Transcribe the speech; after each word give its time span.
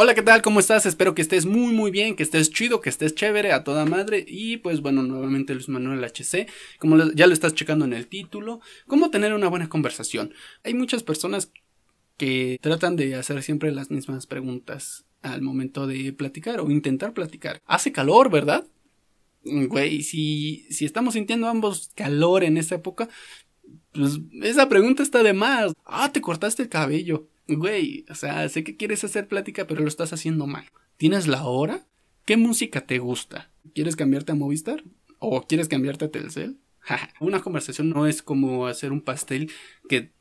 Hola, 0.00 0.14
¿qué 0.14 0.22
tal? 0.22 0.42
¿Cómo 0.42 0.60
estás? 0.60 0.86
Espero 0.86 1.12
que 1.12 1.22
estés 1.22 1.44
muy 1.44 1.74
muy 1.74 1.90
bien, 1.90 2.14
que 2.14 2.22
estés 2.22 2.50
chido, 2.50 2.80
que 2.80 2.88
estés 2.88 3.16
chévere 3.16 3.50
a 3.50 3.64
toda 3.64 3.84
madre. 3.84 4.24
Y 4.28 4.58
pues 4.58 4.80
bueno, 4.80 5.02
nuevamente 5.02 5.54
Luis 5.54 5.68
Manuel 5.68 6.04
HC, 6.04 6.46
como 6.78 7.10
ya 7.14 7.26
lo 7.26 7.32
estás 7.32 7.52
checando 7.52 7.84
en 7.84 7.92
el 7.92 8.06
título, 8.06 8.60
cómo 8.86 9.10
tener 9.10 9.34
una 9.34 9.48
buena 9.48 9.68
conversación. 9.68 10.32
Hay 10.62 10.74
muchas 10.74 11.02
personas 11.02 11.50
que 12.16 12.60
tratan 12.62 12.94
de 12.94 13.16
hacer 13.16 13.42
siempre 13.42 13.72
las 13.72 13.90
mismas 13.90 14.28
preguntas 14.28 15.04
al 15.20 15.42
momento 15.42 15.88
de 15.88 16.12
platicar 16.12 16.60
o 16.60 16.70
intentar 16.70 17.12
platicar. 17.12 17.60
Hace 17.66 17.90
calor, 17.90 18.30
¿verdad? 18.30 18.64
Güey, 19.42 20.02
si, 20.02 20.64
si 20.70 20.84
estamos 20.84 21.14
sintiendo 21.14 21.48
ambos 21.48 21.90
calor 21.96 22.44
en 22.44 22.56
esta 22.56 22.76
época, 22.76 23.08
pues 23.90 24.20
esa 24.42 24.68
pregunta 24.68 25.02
está 25.02 25.24
de 25.24 25.32
más. 25.32 25.72
Ah, 25.84 26.12
te 26.12 26.20
cortaste 26.20 26.62
el 26.62 26.68
cabello. 26.68 27.26
Güey, 27.48 28.04
o 28.10 28.14
sea, 28.14 28.46
sé 28.48 28.62
que 28.62 28.76
quieres 28.76 29.04
hacer 29.04 29.26
plática, 29.26 29.66
pero 29.66 29.80
lo 29.80 29.88
estás 29.88 30.12
haciendo 30.12 30.46
mal. 30.46 30.66
¿Tienes 30.98 31.26
la 31.26 31.44
hora? 31.44 31.86
¿Qué 32.26 32.36
música 32.36 32.82
te 32.82 32.98
gusta? 32.98 33.50
¿Quieres 33.74 33.96
cambiarte 33.96 34.32
a 34.32 34.34
Movistar? 34.34 34.84
¿O 35.18 35.42
quieres 35.42 35.66
cambiarte 35.66 36.04
a 36.04 36.10
Telcel? 36.10 36.58
Una 37.20 37.40
conversación 37.40 37.88
no 37.88 38.06
es 38.06 38.22
como 38.22 38.66
hacer 38.66 38.92
un 38.92 39.00
pastel 39.00 39.50
que 39.88 40.12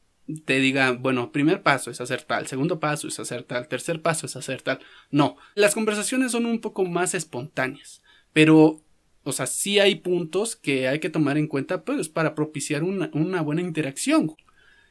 te 0.45 0.59
diga, 0.59 0.91
bueno, 0.91 1.31
primer 1.31 1.63
paso 1.63 1.91
es 1.91 2.01
hacer 2.01 2.23
tal, 2.23 2.47
segundo 2.47 2.79
paso 2.79 3.07
es 3.07 3.19
hacer 3.19 3.43
tal, 3.43 3.67
tercer 3.67 4.01
paso 4.01 4.25
es 4.25 4.35
hacer 4.35 4.61
tal. 4.61 4.79
No, 5.09 5.37
las 5.55 5.73
conversaciones 5.73 6.31
son 6.31 6.45
un 6.45 6.59
poco 6.59 6.85
más 6.85 7.13
espontáneas, 7.13 8.01
pero, 8.33 8.81
o 9.23 9.31
sea, 9.31 9.47
sí 9.47 9.79
hay 9.79 9.95
puntos 9.95 10.55
que 10.55 10.87
hay 10.87 10.99
que 10.99 11.09
tomar 11.09 11.37
en 11.37 11.47
cuenta, 11.47 11.83
pues, 11.83 12.09
para 12.09 12.35
propiciar 12.35 12.83
una, 12.83 13.09
una 13.13 13.41
buena 13.41 13.61
interacción. 13.61 14.33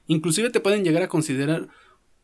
Inclusive 0.07 0.51
te 0.51 0.61
pueden 0.61 0.85
llegar 0.85 1.03
a 1.03 1.09
considerar 1.09 1.69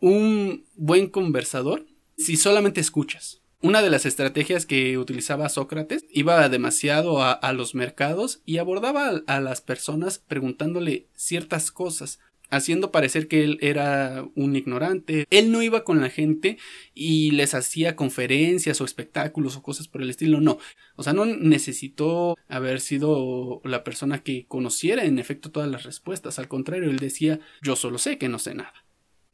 un 0.02 0.66
buen 0.74 1.06
conversador 1.06 1.86
si 2.18 2.36
solamente 2.36 2.80
escuchas. 2.80 3.40
Una 3.62 3.80
de 3.80 3.90
las 3.90 4.04
estrategias 4.04 4.66
que 4.66 4.98
utilizaba 4.98 5.48
Sócrates 5.48 6.04
iba 6.10 6.48
demasiado 6.48 7.22
a, 7.22 7.52
los 7.52 7.76
mercados 7.76 8.42
y 8.44 8.58
abordaba 8.58 9.22
a, 9.24 9.40
las 9.40 9.60
personas 9.60 10.18
preguntándole 10.18 11.06
ciertas 11.14 11.70
cosas, 11.70 12.18
haciendo 12.50 12.90
parecer 12.90 13.28
que 13.28 13.44
él 13.44 13.58
era 13.60 14.26
un 14.34 14.56
ignorante. 14.56 15.24
Él 15.30 15.52
no 15.52 15.62
iba 15.62 15.84
con 15.84 16.00
la 16.00 16.10
gente 16.10 16.58
y 16.92 17.30
les 17.30 17.54
hacía 17.54 17.94
conferencias 17.94 18.80
o 18.80 18.84
espectáculos 18.84 19.56
o 19.56 19.62
cosas 19.62 19.86
por 19.86 20.02
el 20.02 20.10
estilo, 20.10 20.40
no. 20.40 20.58
O 20.96 21.04
sea, 21.04 21.12
no 21.12 21.26
necesitó 21.26 22.36
haber 22.48 22.80
sido 22.80 23.60
la 23.62 23.84
persona 23.84 24.24
que 24.24 24.46
conociera 24.46 25.04
en 25.04 25.20
efecto 25.20 25.52
todas 25.52 25.70
las 25.70 25.84
respuestas. 25.84 26.40
Al 26.40 26.48
contrario, 26.48 26.90
él 26.90 26.98
decía, 26.98 27.38
yo 27.62 27.76
solo 27.76 27.98
sé 27.98 28.18
que 28.18 28.28
no 28.28 28.40
sé 28.40 28.54
nada. 28.54 28.81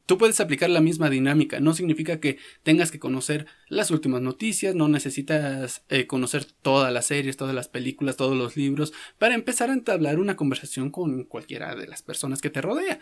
Tú 0.09 0.17
puedes 0.17 0.39
aplicar 0.39 0.71
la 0.71 0.81
misma 0.81 1.07
dinámica, 1.07 1.59
no 1.59 1.75
significa 1.75 2.19
que 2.19 2.39
tengas 2.63 2.89
que 2.89 2.97
conocer 2.97 3.45
las 3.67 3.91
últimas 3.91 4.23
noticias, 4.23 4.73
no 4.73 4.87
necesitas 4.87 5.83
eh, 5.87 6.07
conocer 6.07 6.45
todas 6.45 6.91
las 6.91 7.05
series, 7.05 7.37
todas 7.37 7.53
las 7.53 7.67
películas, 7.67 8.17
todos 8.17 8.35
los 8.35 8.57
libros, 8.57 8.91
para 9.19 9.35
empezar 9.35 9.69
a 9.69 9.73
entablar 9.73 10.17
una 10.17 10.35
conversación 10.35 10.89
con 10.89 11.25
cualquiera 11.25 11.75
de 11.75 11.85
las 11.85 12.01
personas 12.01 12.41
que 12.41 12.49
te 12.49 12.59
rodea. 12.59 12.99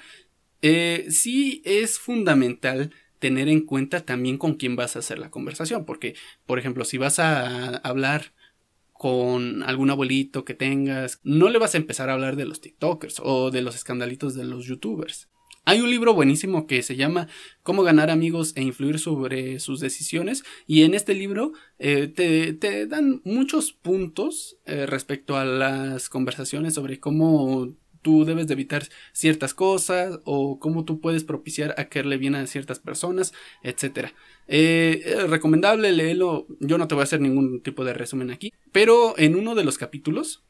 Eh, 0.62 1.06
sí 1.10 1.62
es 1.64 1.98
fundamental 1.98 2.92
tener 3.20 3.48
en 3.48 3.62
cuenta 3.62 4.02
también 4.02 4.38
con 4.38 4.56
quién 4.56 4.76
vas 4.76 4.98
a 4.98 5.00
hacer 5.00 5.18
la 5.18 5.32
conversación, 5.32 5.86
porque, 5.86 6.14
por 6.46 6.60
ejemplo, 6.60 6.84
si 6.84 6.98
vas 6.98 7.20
a 7.20 7.78
hablar 7.78 8.34
con 8.92 9.64
algún 9.64 9.92
abuelito 9.92 10.44
que 10.44 10.56
tengas, 10.56 11.22
no 11.24 11.48
le 11.48 11.58
vas 11.58 11.74
a 11.74 11.78
empezar 11.78 12.10
a 12.10 12.16
hablar 12.16 12.36
de 12.36 12.44
los 12.44 12.60
TikTokers 12.60 13.22
o 13.24 13.50
de 13.50 13.62
los 13.62 13.76
escandalitos 13.76 14.36
de 14.36 14.44
los 14.44 14.66
YouTubers. 14.66 15.30
Hay 15.68 15.82
un 15.82 15.92
libro 15.92 16.14
buenísimo 16.14 16.66
que 16.66 16.82
se 16.82 16.96
llama 16.96 17.28
Cómo 17.62 17.84
ganar 17.84 18.10
amigos 18.10 18.54
e 18.56 18.62
influir 18.62 19.00
sobre 19.00 19.60
sus 19.60 19.82
decisiones 19.82 20.46
y 20.66 20.84
en 20.84 20.94
este 20.94 21.14
libro 21.14 21.52
eh, 21.78 22.08
te, 22.08 22.88
dan 22.88 23.20
muchos 23.26 23.74
puntos 23.74 24.56
eh, 24.66 24.86
respecto 24.86 25.36
a 25.36 25.44
las 25.44 26.08
conversaciones 26.08 26.74
sobre 26.74 27.02
cómo 27.02 27.68
tú 28.02 28.24
debes 28.24 28.48
de 28.48 28.54
evitar 28.54 28.88
ciertas 29.12 29.54
cosas 29.54 30.22
o 30.24 30.58
cómo 30.58 30.86
tú 30.86 31.02
puedes 31.02 31.26
propiciar 31.26 31.76
a 31.78 31.90
caerle 31.90 32.16
bien 32.16 32.36
a 32.36 32.48
ciertas 32.48 32.80
personas, 32.80 33.34
etc. 33.62 34.12
Eh, 34.48 35.18
recomendable 35.28 35.92
léelo, 35.92 36.48
yo 36.62 36.78
no 36.78 36.88
te 36.88 36.96
voy 36.96 37.02
a 37.02 37.04
hacer 37.04 37.20
ningún 37.20 37.60
tipo 37.62 37.84
de 37.84 37.94
resumen 37.94 38.32
aquí, 38.32 38.54
pero 38.72 39.16
en 39.18 39.36
uno 39.36 39.54
de 39.54 39.66
los 39.66 39.78
capítulos 39.78 40.46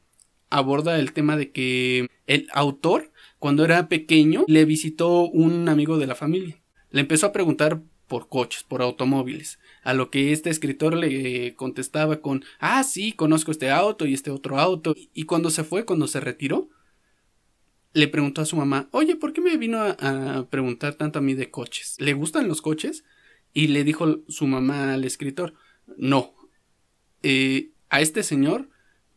aborda 0.48 0.96
el 0.96 1.12
tema 1.12 1.36
de 1.36 1.50
que 1.50 2.06
el 2.28 2.46
autor 2.52 3.10
cuando 3.38 3.64
era 3.64 3.88
pequeño, 3.88 4.44
le 4.48 4.64
visitó 4.64 5.28
un 5.28 5.68
amigo 5.68 5.98
de 5.98 6.06
la 6.06 6.14
familia. 6.14 6.60
Le 6.90 7.00
empezó 7.00 7.26
a 7.26 7.32
preguntar 7.32 7.82
por 8.08 8.28
coches, 8.28 8.64
por 8.64 8.82
automóviles, 8.82 9.58
a 9.82 9.94
lo 9.94 10.10
que 10.10 10.32
este 10.32 10.50
escritor 10.50 10.94
le 10.96 11.54
contestaba 11.54 12.20
con, 12.20 12.42
ah, 12.58 12.82
sí, 12.82 13.12
conozco 13.12 13.50
este 13.50 13.70
auto 13.70 14.06
y 14.06 14.14
este 14.14 14.30
otro 14.30 14.58
auto. 14.58 14.94
Y 15.12 15.24
cuando 15.24 15.50
se 15.50 15.62
fue, 15.62 15.84
cuando 15.84 16.08
se 16.08 16.20
retiró, 16.20 16.68
le 17.92 18.08
preguntó 18.08 18.40
a 18.40 18.46
su 18.46 18.56
mamá, 18.56 18.88
oye, 18.92 19.16
¿por 19.16 19.32
qué 19.32 19.40
me 19.40 19.56
vino 19.56 19.78
a, 19.80 20.46
preguntar 20.50 20.94
tanto 20.94 21.18
a 21.18 21.22
mí 21.22 21.34
de 21.34 21.50
coches? 21.50 21.96
¿Le 21.98 22.14
gustan 22.14 22.48
los 22.48 22.62
coches? 22.62 23.04
Y 23.52 23.68
le 23.68 23.84
dijo 23.84 24.20
su 24.28 24.46
mamá 24.46 24.94
al 24.94 25.04
escritor, 25.04 25.54
no, 25.96 26.34
eh, 27.22 27.70
a 27.88 28.00
este 28.00 28.22
señor 28.22 28.68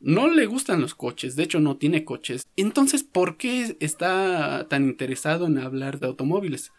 no 0.02 0.28
le 0.28 0.46
gustan 0.48 0.82
los 0.82 0.96
coches, 0.96 1.36
de 1.36 1.44
hecho 1.44 1.60
no 1.60 1.78
tiene 1.78 2.04
coches. 2.04 2.48
Entonces, 2.56 3.04
¿por 3.04 3.38
qué 3.38 3.78
está 3.80 4.68
tan 4.68 4.86
interesado 4.86 5.46
en 5.46 5.60
hablar 5.60 6.00
de 6.00 6.08
automóviles? 6.08 6.72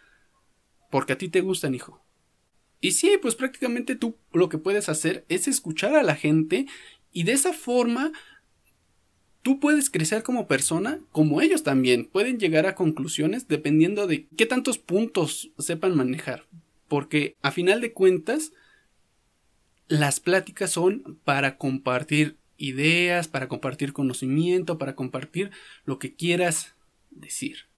Porque 0.91 1.15
a 1.15 1.19
ti 1.19 1.29
te 1.29 1.41
gustan, 1.41 1.75
hijo. 1.75 2.05
Y 2.81 2.93
sí, 2.93 3.17
pues 3.23 3.37
prácticamente 3.37 3.95
tú 3.95 4.17
lo 4.33 4.49
que 4.49 4.59
puedes 4.59 4.89
hacer 4.89 5.25
es 5.29 5.47
escuchar 5.47 5.95
a 5.95 6.03
la 6.03 6.17
gente 6.17 6.67
y 7.13 7.23
de 7.23 7.33
esa 7.33 7.53
forma 7.53 8.13
tú 9.43 9.61
puedes 9.61 9.89
crecer 9.89 10.25
como 10.25 10.49
persona, 10.49 11.01
como 11.13 11.41
ellos 11.41 11.63
también. 11.63 12.07
Pueden 12.07 12.39
llegar 12.39 12.67
a 12.67 12.75
conclusiones 12.75 13.47
dependiendo 13.47 14.09
de 14.09 14.27
qué 14.37 14.47
tantos 14.47 14.79
puntos 14.79 15.53
sepan 15.59 15.97
manejar. 15.97 16.47
Porque 16.89 17.37
a 17.41 17.53
final 17.53 17.81
de 17.81 17.93
cuentas, 17.93 18.53
las 19.87 20.19
pláticas 20.19 20.71
son 20.73 21.21
para 21.25 21.57
compartir 21.59 22.37
ideas, 22.57 23.29
para 23.29 23.49
compartir 23.49 23.93
conocimiento, 23.93 24.79
para 24.79 24.95
compartir 24.95 25.51
lo 25.85 25.99
que 25.99 26.15
quieras 26.15 26.75
decir. 27.11 27.69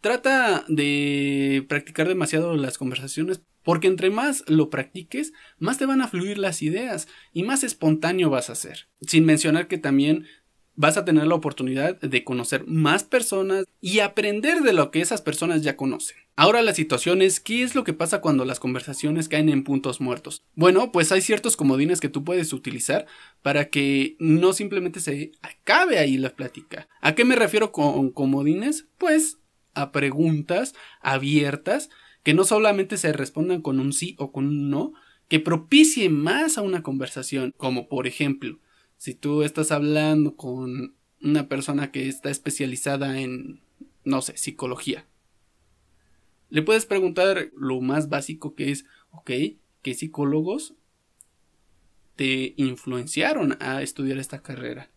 Trata 0.00 0.64
de 0.68 1.64
practicar 1.68 2.08
demasiado 2.08 2.56
las 2.56 2.78
conversaciones 2.78 3.42
porque 3.62 3.88
entre 3.88 4.10
más 4.10 4.44
lo 4.46 4.70
practiques, 4.70 5.32
más 5.58 5.76
te 5.76 5.86
van 5.86 6.00
a 6.00 6.06
fluir 6.06 6.38
las 6.38 6.62
ideas 6.62 7.08
y 7.32 7.42
más 7.42 7.64
espontáneo 7.64 8.30
vas 8.30 8.48
a 8.48 8.54
ser. 8.54 8.88
Sin 9.00 9.24
mencionar 9.24 9.66
que 9.66 9.76
también 9.76 10.26
vas 10.76 10.96
a 10.96 11.04
tener 11.04 11.26
la 11.26 11.34
oportunidad 11.34 11.98
de 12.00 12.24
conocer 12.24 12.64
más 12.66 13.02
personas 13.02 13.64
y 13.80 14.00
aprender 14.00 14.60
de 14.60 14.72
lo 14.72 14.90
que 14.90 15.00
esas 15.00 15.22
personas 15.22 15.62
ya 15.62 15.76
conocen. 15.76 16.16
Ahora 16.36 16.62
la 16.62 16.74
situación 16.74 17.22
es 17.22 17.40
¿qué 17.40 17.62
es 17.62 17.74
lo 17.74 17.82
que 17.82 17.94
pasa 17.94 18.20
cuando 18.20 18.44
las 18.44 18.60
conversaciones 18.60 19.28
caen 19.28 19.48
en 19.48 19.64
puntos 19.64 20.00
muertos? 20.00 20.44
Bueno, 20.54 20.92
pues 20.92 21.10
hay 21.12 21.22
ciertos 21.22 21.56
comodines 21.56 22.00
que 22.00 22.10
tú 22.10 22.24
puedes 22.24 22.52
utilizar 22.52 23.06
para 23.42 23.70
que 23.70 24.16
no 24.18 24.52
simplemente 24.52 25.00
se 25.00 25.32
acabe 25.40 25.98
ahí 25.98 26.18
la 26.18 26.36
plática. 26.36 26.88
¿A 27.00 27.14
qué 27.14 27.24
me 27.24 27.36
refiero 27.36 27.72
con 27.72 28.10
comodines? 28.10 28.86
Pues 28.98 29.38
a 29.74 29.92
preguntas 29.92 30.74
abiertas 31.00 31.90
que 32.22 32.34
no 32.34 32.44
solamente 32.44 32.96
se 32.96 33.12
respondan 33.12 33.62
con 33.62 33.78
un 33.80 33.92
sí 33.92 34.16
o 34.18 34.32
con 34.32 34.48
un 34.48 34.68
no, 34.68 34.92
que 35.28 35.40
propicie 35.40 36.08
más 36.08 36.58
a 36.58 36.62
una 36.62 36.82
conversación, 36.82 37.52
como 37.56 37.88
por 37.88 38.06
ejemplo, 38.06 38.58
si 39.06 39.14
tú 39.14 39.44
estás 39.44 39.70
hablando 39.70 40.34
con 40.34 40.96
una 41.22 41.48
persona 41.48 41.92
que 41.92 42.08
está 42.08 42.28
especializada 42.28 43.20
en, 43.20 43.60
no 44.02 44.20
sé, 44.20 44.36
psicología, 44.36 45.06
le 46.50 46.62
puedes 46.62 46.86
preguntar 46.86 47.52
lo 47.56 47.80
más 47.80 48.08
básico 48.08 48.56
que 48.56 48.72
es, 48.72 48.84
ok, 49.12 49.30
¿qué 49.82 49.94
psicólogos 49.94 50.74
te 52.16 52.54
influenciaron 52.56 53.56
a 53.60 53.80
estudiar 53.80 54.18
esta 54.18 54.42
carrera? 54.42 54.90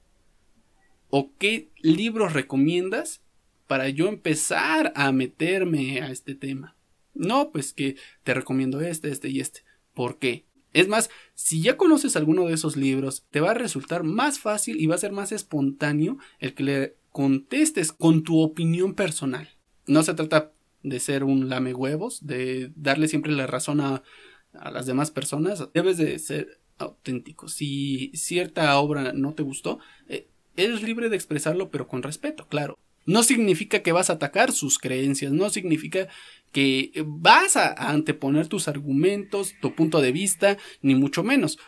¿O 1.12 1.32
qué 1.38 1.70
libros 1.78 2.34
recomiendas 2.34 3.22
para 3.68 3.90
yo 3.90 4.08
empezar 4.08 4.92
a 4.96 5.12
meterme 5.12 6.02
a 6.02 6.10
este 6.10 6.34
tema? 6.34 6.76
No, 7.14 7.52
pues 7.52 7.74
que 7.74 7.96
te 8.24 8.34
recomiendo 8.34 8.82
este, 8.82 9.12
este 9.12 9.30
y 9.30 9.40
este. 9.40 9.62
¿Por 9.94 10.18
qué? 10.18 10.46
Es 10.74 10.88
más, 10.88 11.10
si 11.34 11.62
ya 11.62 11.78
conoces 11.78 12.16
alguno 12.16 12.46
de 12.46 12.54
esos 12.54 12.78
libros, 12.78 13.26
te 13.32 13.40
va 13.40 13.52
a 13.52 13.56
resultar 13.56 14.04
más 14.04 14.40
fácil 14.40 14.80
y 14.80 14.88
va 14.88 14.96
a 14.96 15.00
ser 15.00 15.12
más 15.12 15.32
espontáneo 15.32 16.18
el 16.40 16.54
que 16.54 16.64
le 16.64 16.96
contestes 17.12 17.92
con 17.92 18.24
tu 18.24 18.40
opinión 18.40 18.94
personal. 18.94 19.50
No 19.88 20.04
se 20.04 20.14
trata 20.14 20.52
de 20.84 21.00
ser 21.00 21.24
un 21.24 21.50
lame 21.50 21.74
huevos, 21.74 22.26
de 22.26 22.72
darle 22.76 23.08
siempre 23.08 23.32
la 23.32 23.48
razón 23.48 23.82
a, 23.82 24.04
las 24.54 24.86
demás 24.86 25.12
personas. 25.12 25.68
Debes 25.74 25.98
de 25.98 26.18
ser 26.18 26.60
auténtico. 26.78 27.48
Si 27.48 28.12
cierta 28.16 28.78
obra 28.80 29.14
no 29.14 29.34
te 29.34 29.44
gustó, 29.44 29.80
eh, 30.08 30.28
eres 30.56 30.82
libre 30.82 31.10
de 31.10 31.16
expresarlo, 31.16 31.70
pero 31.70 31.88
con 31.88 32.04
respeto, 32.04 32.48
claro. 32.48 32.78
No 33.06 33.24
significa 33.24 33.82
que 33.82 33.92
vas 33.92 34.10
a 34.10 34.14
atacar 34.14 34.52
sus 34.52 34.78
creencias, 34.78 35.32
no 35.32 35.50
significa 35.50 36.08
que 36.52 36.92
vas 37.06 37.56
a, 37.56 37.74
anteponer 37.92 38.48
tus 38.48 38.68
argumentos, 38.68 39.54
tu 39.62 39.76
punto 39.76 40.02
de 40.02 40.12
vista, 40.12 40.58
ni 40.82 40.96
mucho 40.96 41.24
menos. 41.24 41.60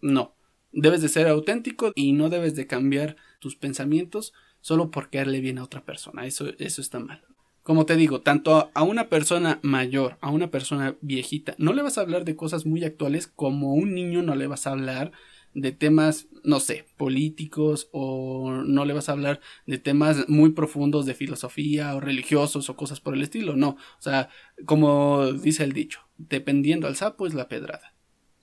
No, 0.00 0.34
debes 0.72 1.02
de 1.02 1.08
ser 1.08 1.28
auténtico 1.28 1.92
y 1.94 2.12
no 2.12 2.28
debes 2.28 2.54
de 2.54 2.66
cambiar 2.66 3.16
tus 3.38 3.56
pensamientos 3.56 4.32
solo 4.60 4.90
por 4.90 5.10
caerle 5.10 5.40
bien 5.40 5.58
a 5.58 5.64
otra 5.64 5.84
persona. 5.84 6.26
Eso, 6.26 6.48
eso 6.58 6.80
está 6.80 7.00
mal. 7.00 7.22
Como 7.62 7.86
te 7.86 7.96
digo, 7.96 8.22
tanto 8.22 8.70
a 8.72 8.82
una 8.82 9.08
persona 9.08 9.60
mayor, 9.62 10.16
a 10.20 10.30
una 10.30 10.50
persona 10.50 10.96
viejita, 11.02 11.54
no 11.58 11.72
le 11.72 11.82
vas 11.82 11.98
a 11.98 12.00
hablar 12.00 12.24
de 12.24 12.36
cosas 12.36 12.64
muy 12.64 12.84
actuales 12.84 13.26
como 13.26 13.70
a 13.70 13.74
un 13.74 13.94
niño 13.94 14.22
no 14.22 14.34
le 14.34 14.46
vas 14.46 14.66
a 14.66 14.70
hablar 14.72 15.12
de 15.54 15.72
temas, 15.72 16.28
no 16.44 16.60
sé, 16.60 16.86
políticos 16.96 17.88
o 17.92 18.62
no 18.64 18.84
le 18.84 18.94
vas 18.94 19.08
a 19.08 19.12
hablar 19.12 19.40
de 19.66 19.78
temas 19.78 20.28
muy 20.28 20.50
profundos 20.50 21.06
de 21.06 21.14
filosofía 21.14 21.94
o 21.94 22.00
religiosos 22.00 22.70
o 22.70 22.76
cosas 22.76 23.00
por 23.00 23.14
el 23.14 23.22
estilo, 23.22 23.56
no. 23.56 23.70
O 23.70 24.02
sea, 24.02 24.28
como 24.64 25.32
dice 25.32 25.64
el 25.64 25.72
dicho, 25.72 26.00
dependiendo 26.18 26.86
al 26.86 26.96
sapo 26.96 27.26
es 27.26 27.34
la 27.34 27.48
pedrada. 27.48 27.94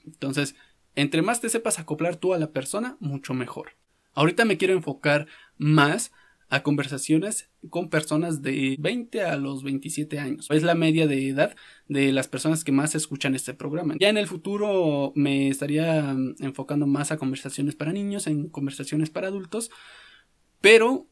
Entonces, 0.06 0.56
entre 0.96 1.22
más 1.22 1.42
te 1.42 1.50
sepas 1.50 1.80
acoplar 1.80 2.16
tú 2.16 2.34
a 2.34 2.40
la 2.40 2.52
persona, 2.52 2.98
mucho 3.00 3.34
mejor. 3.34 3.72
Ahorita 4.14 4.46
me 4.46 4.58
quiero 4.58 4.74
enfocar 4.74 5.28
más 5.58 6.12
a 6.50 6.64
conversaciones 6.64 7.50
con 7.70 7.90
personas 7.90 8.42
de 8.42 8.78
20 8.80 9.24
a 9.24 9.36
los 9.36 9.64
27 9.64 10.20
años. 10.20 10.48
Es 10.50 10.64
la 10.64 10.76
media 10.76 11.08
de 11.08 11.28
edad 11.28 11.56
de 11.88 12.12
las 12.12 12.28
personas 12.28 12.64
que 12.64 12.72
más 12.72 12.96
escuchan 12.96 13.36
este 13.36 13.54
programa. 13.54 13.96
Ya 14.00 14.10
en 14.10 14.18
el 14.18 14.28
futuro 14.28 15.12
me 15.16 15.50
estaría 15.50 16.14
mm, 16.14 16.36
enfocando 16.40 16.88
más 16.88 17.12
a 17.12 17.18
conversaciones 17.18 17.76
para 17.76 17.92
niños, 17.92 18.28
en 18.28 18.50
conversaciones 18.50 19.10
para 19.10 19.28
adultos, 19.28 19.72
pero 20.62 21.08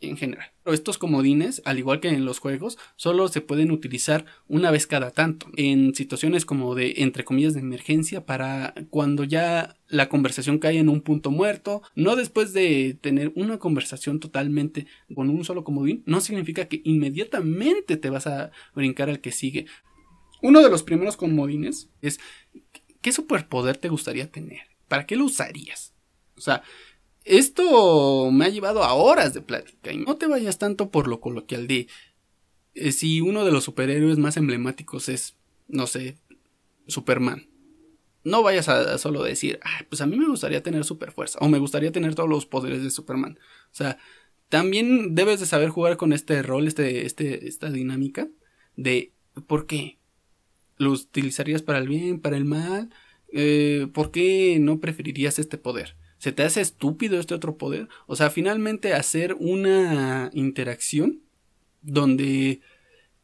en 0.00 0.16
general. 0.16 0.52
Estos 0.66 0.98
comodines, 0.98 1.62
al 1.64 1.78
igual 1.78 2.00
que 2.00 2.08
en 2.08 2.24
los 2.24 2.38
juegos, 2.38 2.78
solo 2.96 3.28
se 3.28 3.40
pueden 3.40 3.70
utilizar 3.70 4.24
una 4.48 4.70
vez 4.70 4.86
cada 4.86 5.10
tanto, 5.10 5.48
en 5.56 5.94
situaciones 5.94 6.44
como 6.44 6.74
de, 6.74 6.94
entre 6.98 7.24
comillas, 7.24 7.54
de 7.54 7.60
emergencia, 7.60 8.24
para 8.24 8.74
cuando 8.90 9.24
ya 9.24 9.76
la 9.88 10.08
conversación 10.08 10.58
cae 10.58 10.78
en 10.78 10.88
un 10.88 11.00
punto 11.00 11.30
muerto, 11.30 11.82
no 11.94 12.16
después 12.16 12.52
de 12.52 12.96
tener 13.00 13.32
una 13.34 13.58
conversación 13.58 14.20
totalmente 14.20 14.86
con 15.14 15.28
un 15.28 15.44
solo 15.44 15.64
comodín, 15.64 16.02
no 16.06 16.20
significa 16.20 16.66
que 16.66 16.80
inmediatamente 16.84 17.96
te 17.96 18.10
vas 18.10 18.26
a 18.26 18.50
brincar 18.74 19.10
al 19.10 19.20
que 19.20 19.32
sigue. 19.32 19.66
Uno 20.42 20.62
de 20.62 20.70
los 20.70 20.82
primeros 20.82 21.16
comodines 21.16 21.90
es, 22.00 22.20
¿qué 23.02 23.12
superpoder 23.12 23.76
te 23.76 23.88
gustaría 23.88 24.30
tener? 24.30 24.60
¿Para 24.88 25.06
qué 25.06 25.16
lo 25.16 25.24
usarías? 25.24 25.94
O 26.36 26.40
sea, 26.40 26.62
esto 27.24 28.30
me 28.30 28.46
ha 28.46 28.48
llevado 28.48 28.82
a 28.82 28.94
horas 28.94 29.34
de 29.34 29.42
plática 29.42 29.92
y 29.92 29.98
no 29.98 30.16
te 30.16 30.26
vayas 30.26 30.58
tanto 30.58 30.90
por 30.90 31.08
lo 31.08 31.20
coloquial 31.20 31.66
de 31.66 31.88
eh, 32.74 32.92
si 32.92 33.20
uno 33.20 33.44
de 33.44 33.52
los 33.52 33.64
superhéroes 33.64 34.18
más 34.18 34.36
emblemáticos 34.36 35.08
es, 35.08 35.36
no 35.68 35.86
sé, 35.86 36.18
Superman. 36.86 37.48
No 38.22 38.42
vayas 38.42 38.68
a, 38.68 38.98
solo 38.98 39.22
decir, 39.22 39.60
pues 39.88 40.02
a 40.02 40.06
mí 40.06 40.16
me 40.16 40.28
gustaría 40.28 40.62
tener 40.62 40.84
super 40.84 41.10
fuerza 41.10 41.38
o 41.40 41.48
me 41.48 41.58
gustaría 41.58 41.90
tener 41.90 42.14
todos 42.14 42.28
los 42.28 42.46
poderes 42.46 42.82
de 42.82 42.90
Superman. 42.90 43.38
O 43.72 43.74
sea, 43.74 43.98
también 44.48 45.14
debes 45.14 45.40
de 45.40 45.46
saber 45.46 45.70
jugar 45.70 45.96
con 45.96 46.12
este 46.12 46.42
rol, 46.42 46.66
este, 46.66 47.06
este, 47.06 47.48
esta 47.48 47.70
dinámica 47.70 48.28
de 48.76 49.12
¿por 49.46 49.66
qué? 49.66 49.98
¿Lo 50.76 50.90
utilizarías 50.90 51.62
para 51.62 51.78
el 51.78 51.88
bien, 51.88 52.20
para 52.20 52.36
el 52.36 52.44
mal? 52.44 52.90
Eh, 53.32 53.88
¿Por 53.94 54.10
qué 54.10 54.58
no 54.60 54.80
preferirías 54.80 55.38
este 55.38 55.56
poder? 55.56 55.96
¿Se 56.20 56.32
te 56.32 56.42
hace 56.42 56.60
estúpido 56.60 57.18
este 57.18 57.34
otro 57.34 57.56
poder? 57.56 57.88
O 58.06 58.14
sea, 58.14 58.28
finalmente 58.28 58.92
hacer 58.92 59.34
una 59.38 60.28
interacción 60.34 61.22
donde 61.80 62.60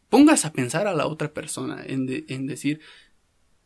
pongas 0.08 0.46
a 0.46 0.54
pensar 0.54 0.86
a 0.86 0.94
la 0.94 1.06
otra 1.06 1.34
persona 1.34 1.84
en, 1.86 2.24
en 2.28 2.46
decir, 2.46 2.80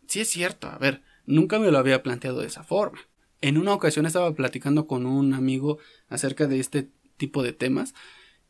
sí 0.09 0.19
es 0.19 0.29
cierto, 0.29 0.67
a 0.67 0.79
ver, 0.79 1.03
nunca 1.27 1.61
me 1.61 1.71
lo 1.71 1.79
había 1.79 2.03
planteado 2.03 2.41
de 2.41 2.49
esa 2.49 2.65
forma. 2.65 2.99
En 3.41 3.57
una 3.57 3.73
ocasión 3.73 4.05
estaba 4.05 4.35
platicando 4.35 4.89
con 4.89 5.07
un 5.07 5.33
amigo 5.33 5.79
acerca 6.09 6.49
de 6.49 6.59
este 6.59 6.89
tipo 7.17 7.45
de 7.45 7.53
temas 7.53 7.95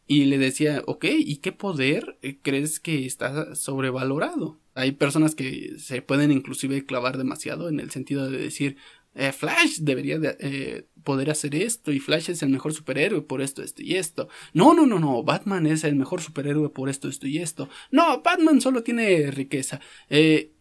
y 0.07 0.25
le 0.25 0.39
decía, 0.39 0.83
ok, 0.87 1.05
¿y 1.11 1.37
qué 1.37 1.53
poder 1.53 2.17
eh, 2.23 2.39
crees 2.41 2.81
que 2.81 3.05
está 3.05 3.55
sobrevalorado? 3.55 4.59
Hay 4.75 4.93
personas 4.93 5.35
que 5.35 5.75
se 5.77 6.01
pueden 6.01 6.33
inclusive 6.33 6.87
clavar 6.87 7.19
demasiado 7.19 7.69
en 7.69 7.81
el 7.81 7.91
sentido 7.91 8.31
de 8.31 8.39
decir, 8.39 8.79
eh, 9.15 9.33
Flash 9.33 9.79
debería 9.81 10.19
de, 10.19 10.37
eh, 10.39 10.87
poder 11.03 11.31
hacer 11.31 11.55
esto 11.55 11.93
y 11.93 11.99
Flash 11.99 12.31
es 12.31 12.43
el 12.43 12.51
mejor 12.51 12.73
superhéroe 12.73 13.23
por 13.23 13.43
esto, 13.43 13.63
esto 13.63 13.83
y 13.83 13.97
esto. 13.97 14.29
No, 14.53 14.75
no, 14.75 14.87
no, 14.87 14.99
no, 14.99 15.23
Batman 15.23 15.67
es 15.67 15.85
el 15.85 15.97
mejor 15.97 16.21
superhéroe 16.21 16.69
por 16.69 16.89
esto, 16.89 17.09
esto 17.09 17.27
y 17.27 17.39
esto. 17.39 17.69
No, 17.91 18.23
Batman 18.23 18.61
solo 18.61 18.83
tiene 18.83 19.31
riqueza. 19.31 19.81
Eh, 20.09 20.53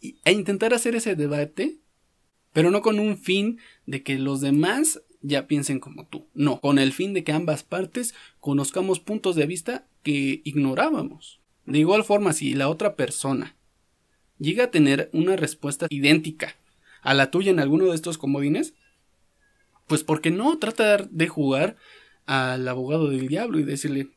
e 0.00 0.32
intentar 0.32 0.74
hacer 0.74 0.94
ese 0.94 1.14
debate, 1.14 1.78
pero 2.52 2.70
no 2.70 2.82
con 2.82 2.98
un 2.98 3.18
fin 3.18 3.58
de 3.86 4.02
que 4.02 4.18
los 4.18 4.40
demás 4.40 5.02
ya 5.20 5.46
piensen 5.46 5.80
como 5.80 6.06
tú. 6.06 6.28
No, 6.34 6.60
con 6.60 6.78
el 6.78 6.92
fin 6.92 7.12
de 7.12 7.24
que 7.24 7.32
ambas 7.32 7.62
partes 7.62 8.14
conozcamos 8.40 9.00
puntos 9.00 9.36
de 9.36 9.46
vista 9.46 9.88
que 10.02 10.42
ignorábamos. 10.44 11.40
De 11.64 11.78
igual 11.78 12.04
forma, 12.04 12.32
si 12.32 12.54
la 12.54 12.68
otra 12.68 12.94
persona 12.94 13.56
llega 14.38 14.64
a 14.64 14.70
tener 14.70 15.10
una 15.12 15.36
respuesta 15.36 15.86
idéntica 15.90 16.56
a 17.06 17.14
la 17.14 17.30
tuya 17.30 17.52
en 17.52 17.60
alguno 17.60 17.86
de 17.86 17.94
estos 17.94 18.18
comodines, 18.18 18.74
pues 19.86 20.02
porque 20.02 20.32
no 20.32 20.58
tratar 20.58 21.08
de 21.08 21.28
jugar 21.28 21.76
al 22.26 22.66
abogado 22.66 23.08
del 23.08 23.28
diablo 23.28 23.60
y 23.60 23.62
decirle, 23.62 24.10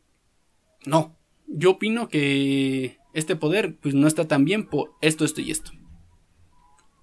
no, 0.88 1.16
yo 1.46 1.70
opino 1.70 2.10
que 2.10 2.98
este 3.14 3.36
poder 3.36 3.78
pues 3.78 3.94
no 3.94 4.08
está 4.08 4.28
tan 4.28 4.44
bien 4.44 4.66
por 4.66 4.96
esto, 5.02 5.24
esto 5.24 5.40
y 5.40 5.52
esto. 5.52 5.72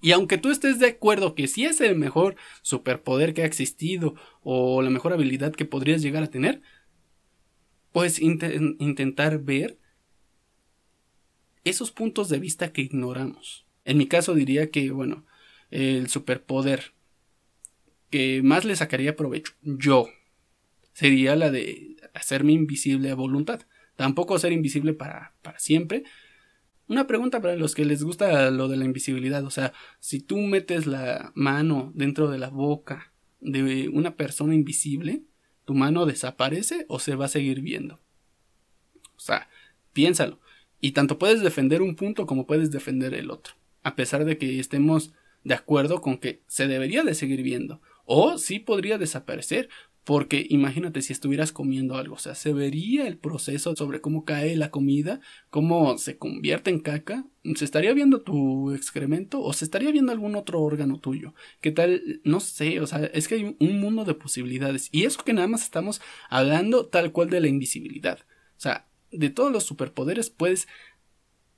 Y 0.03 0.11
aunque 0.11 0.39
tú 0.39 0.51
estés 0.51 0.81
de 0.81 0.89
acuerdo 0.89 1.37
que 1.37 1.47
si 1.47 1.67
es 1.67 1.81
el 1.81 1.95
mejor 1.95 2.35
superpoder 2.63 3.33
que 3.33 3.43
ha 3.43 3.47
existido 3.47 4.17
o 4.43 4.83
la 4.83 4.91
mejor 4.91 5.13
habilidad 5.13 5.53
que 5.53 5.67
podrías 5.67 6.03
llegar 6.03 6.25
a 6.25 6.31
tener, 6.31 6.63
pues 7.93 8.21
intentar 8.21 9.39
ver 9.39 9.79
esos 11.63 11.93
puntos 11.93 12.29
de 12.29 12.41
vista 12.41 12.73
que 12.73 12.83
ignoramos. 12.83 13.69
En 13.85 13.99
mi 13.99 14.09
caso 14.09 14.35
diría 14.35 14.73
que, 14.73 14.91
bueno, 14.91 15.25
el 15.71 16.09
superpoder 16.09 16.93
que 18.11 18.43
más 18.43 18.65
le 18.65 18.77
sacaría 18.77 19.17
provecho 19.17 19.53
yo 19.63 20.09
sería 20.93 21.37
la 21.37 21.51
de 21.51 21.97
hacerme 22.15 22.53
invisible 22.53 23.11
a 23.11 23.15
voluntad. 23.15 23.61
Tampoco 23.97 24.39
ser 24.39 24.53
invisible 24.53 24.95
para, 24.95 25.35
para 25.43 25.59
siempre. 25.59 26.05
Una 26.89 27.07
pregunta 27.07 27.43
para 27.43 27.57
los 27.57 27.75
que 27.75 27.85
les 27.85 28.03
gusta 28.03 28.51
lo 28.51 28.69
de 28.69 28.79
la 28.79 28.87
invisibilidad. 28.87 29.45
O 29.45 29.51
sea, 29.51 29.75
si 30.01 30.21
tú 30.21 30.39
metes 30.39 30.87
la 30.87 31.33
mano 31.35 31.93
dentro 31.95 32.31
de 32.31 32.39
la 32.39 32.49
boca 32.49 33.13
de 33.41 33.91
una 33.91 34.17
persona 34.17 34.55
invisible, 34.55 35.25
¿tu 35.67 35.75
mano 35.75 36.07
desaparece 36.07 36.87
o 36.89 36.99
se 36.99 37.15
va 37.15 37.27
a 37.27 37.29
seguir 37.29 37.61
viendo? 37.61 37.97
O 39.17 39.21
sea, 39.21 39.51
piénsalo. 39.93 40.41
Y 40.81 40.93
tanto 40.93 41.19
puedes 41.19 41.43
defender 41.43 41.83
un 41.83 41.97
punto 41.97 42.27
como 42.27 42.47
puedes 42.47 42.71
defender 42.71 43.13
el 43.13 43.31
otro. 43.31 43.55
A 43.83 43.97
pesar 43.97 44.25
de 44.25 44.39
que 44.39 44.61
estemos 44.61 45.13
de 45.47 45.55
acuerdo 45.55 46.01
con 46.01 46.19
que 46.19 46.43
se 46.49 46.67
debería 46.67 47.05
de 47.05 47.15
seguir 47.15 47.43
viendo. 47.43 47.81
O 48.05 48.37
sí 48.37 48.59
podría 48.59 48.99
desaparecer. 48.99 49.69
Porque 50.03 50.47
imagínate 50.51 51.03
si 51.03 51.13
estuvieras 51.13 51.51
comiendo 51.51 51.97
algo, 51.97 52.15
o 52.15 52.19
sea, 52.19 52.37
se 52.37 52.53
vería 52.53 53.09
el 53.09 53.19
proceso 53.19 53.75
sobre 53.75 54.01
cómo 54.01 54.25
cae 54.25 54.55
la 54.55 54.71
comida, 54.71 55.21
cómo 55.51 55.99
se 55.99 56.17
convierte 56.17 56.71
en 56.71 56.79
caca, 56.79 57.27
se 57.57 57.65
estaría 57.65 57.93
viendo 57.93 58.23
tu 58.23 58.73
excremento 58.73 59.43
o 59.43 59.53
se 59.53 59.65
estaría 59.65 59.91
viendo 59.91 60.13
algún 60.13 60.37
otro 60.37 60.63
órgano 60.63 61.01
tuyo. 61.01 61.35
¿Qué 61.61 61.73
tal? 61.73 62.21
No 62.23 62.39
sé, 62.39 62.79
o 62.79 62.87
sea, 62.87 63.05
es 63.07 63.27
que 63.27 63.35
hay 63.35 63.57
un 63.59 63.81
mundo 63.81 64.05
de 64.05 64.15
posibilidades. 64.15 64.91
Y 64.93 65.07
eso 65.07 65.25
que 65.25 65.33
nada 65.33 65.49
más 65.49 65.65
estamos 65.65 66.01
hablando 66.31 66.87
tal 66.87 67.11
cual 67.11 67.29
de 67.29 67.41
la 67.41 67.49
invisibilidad. 67.49 68.21
O 68.57 68.61
sea, 68.61 68.87
de 69.11 69.31
todos 69.31 69.51
los 69.51 69.65
superpoderes 69.65 70.31
puedes 70.31 70.69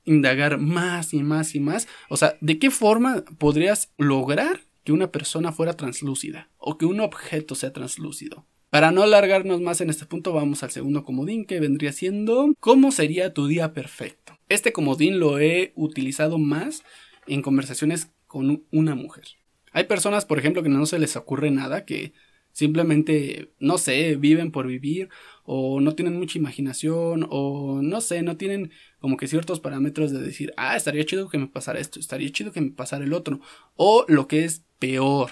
indagar 0.09 0.57
más 0.57 1.13
y 1.13 1.21
más 1.21 1.55
y 1.55 1.59
más. 1.59 1.87
O 2.09 2.17
sea, 2.17 2.35
¿de 2.41 2.57
qué 2.57 2.71
forma 2.71 3.23
podrías 3.37 3.91
lograr 3.97 4.61
que 4.83 4.91
una 4.91 5.11
persona 5.11 5.51
fuera 5.51 5.73
translúcida 5.73 6.49
o 6.57 6.77
que 6.77 6.85
un 6.85 6.99
objeto 6.99 7.55
sea 7.55 7.71
translúcido? 7.71 8.45
Para 8.71 8.91
no 8.91 9.03
alargarnos 9.03 9.61
más 9.61 9.81
en 9.81 9.89
este 9.89 10.05
punto, 10.05 10.33
vamos 10.33 10.63
al 10.63 10.71
segundo 10.71 11.03
comodín 11.03 11.45
que 11.45 11.59
vendría 11.59 11.91
siendo 11.91 12.53
¿Cómo 12.59 12.91
sería 12.91 13.33
tu 13.33 13.47
día 13.47 13.73
perfecto? 13.73 14.37
Este 14.47 14.73
comodín 14.73 15.19
lo 15.19 15.39
he 15.39 15.73
utilizado 15.75 16.37
más 16.37 16.83
en 17.27 17.41
conversaciones 17.41 18.11
con 18.27 18.63
una 18.71 18.95
mujer. 18.95 19.25
Hay 19.71 19.85
personas, 19.85 20.25
por 20.25 20.39
ejemplo, 20.39 20.63
que 20.63 20.69
no 20.69 20.85
se 20.85 20.99
les 20.99 21.15
ocurre 21.15 21.51
nada, 21.51 21.85
que 21.85 22.13
simplemente, 22.51 23.51
no 23.59 23.77
sé, 23.77 24.15
viven 24.15 24.51
por 24.51 24.67
vivir 24.67 25.09
o 25.43 25.81
no 25.81 25.93
tienen 25.95 26.17
mucha 26.17 26.37
imaginación 26.37 27.27
o 27.29 27.81
no 27.81 28.01
sé, 28.01 28.21
no 28.21 28.37
tienen 28.37 28.71
como 28.99 29.17
que 29.17 29.27
ciertos 29.27 29.59
parámetros 29.59 30.11
de 30.11 30.19
decir, 30.19 30.53
ah, 30.57 30.75
estaría 30.75 31.05
chido 31.05 31.29
que 31.29 31.37
me 31.37 31.47
pasara 31.47 31.79
esto, 31.79 31.99
estaría 31.99 32.31
chido 32.31 32.51
que 32.51 32.61
me 32.61 32.71
pasara 32.71 33.05
el 33.05 33.13
otro 33.13 33.39
o 33.75 34.05
lo 34.07 34.27
que 34.27 34.43
es 34.45 34.63
peor, 34.77 35.29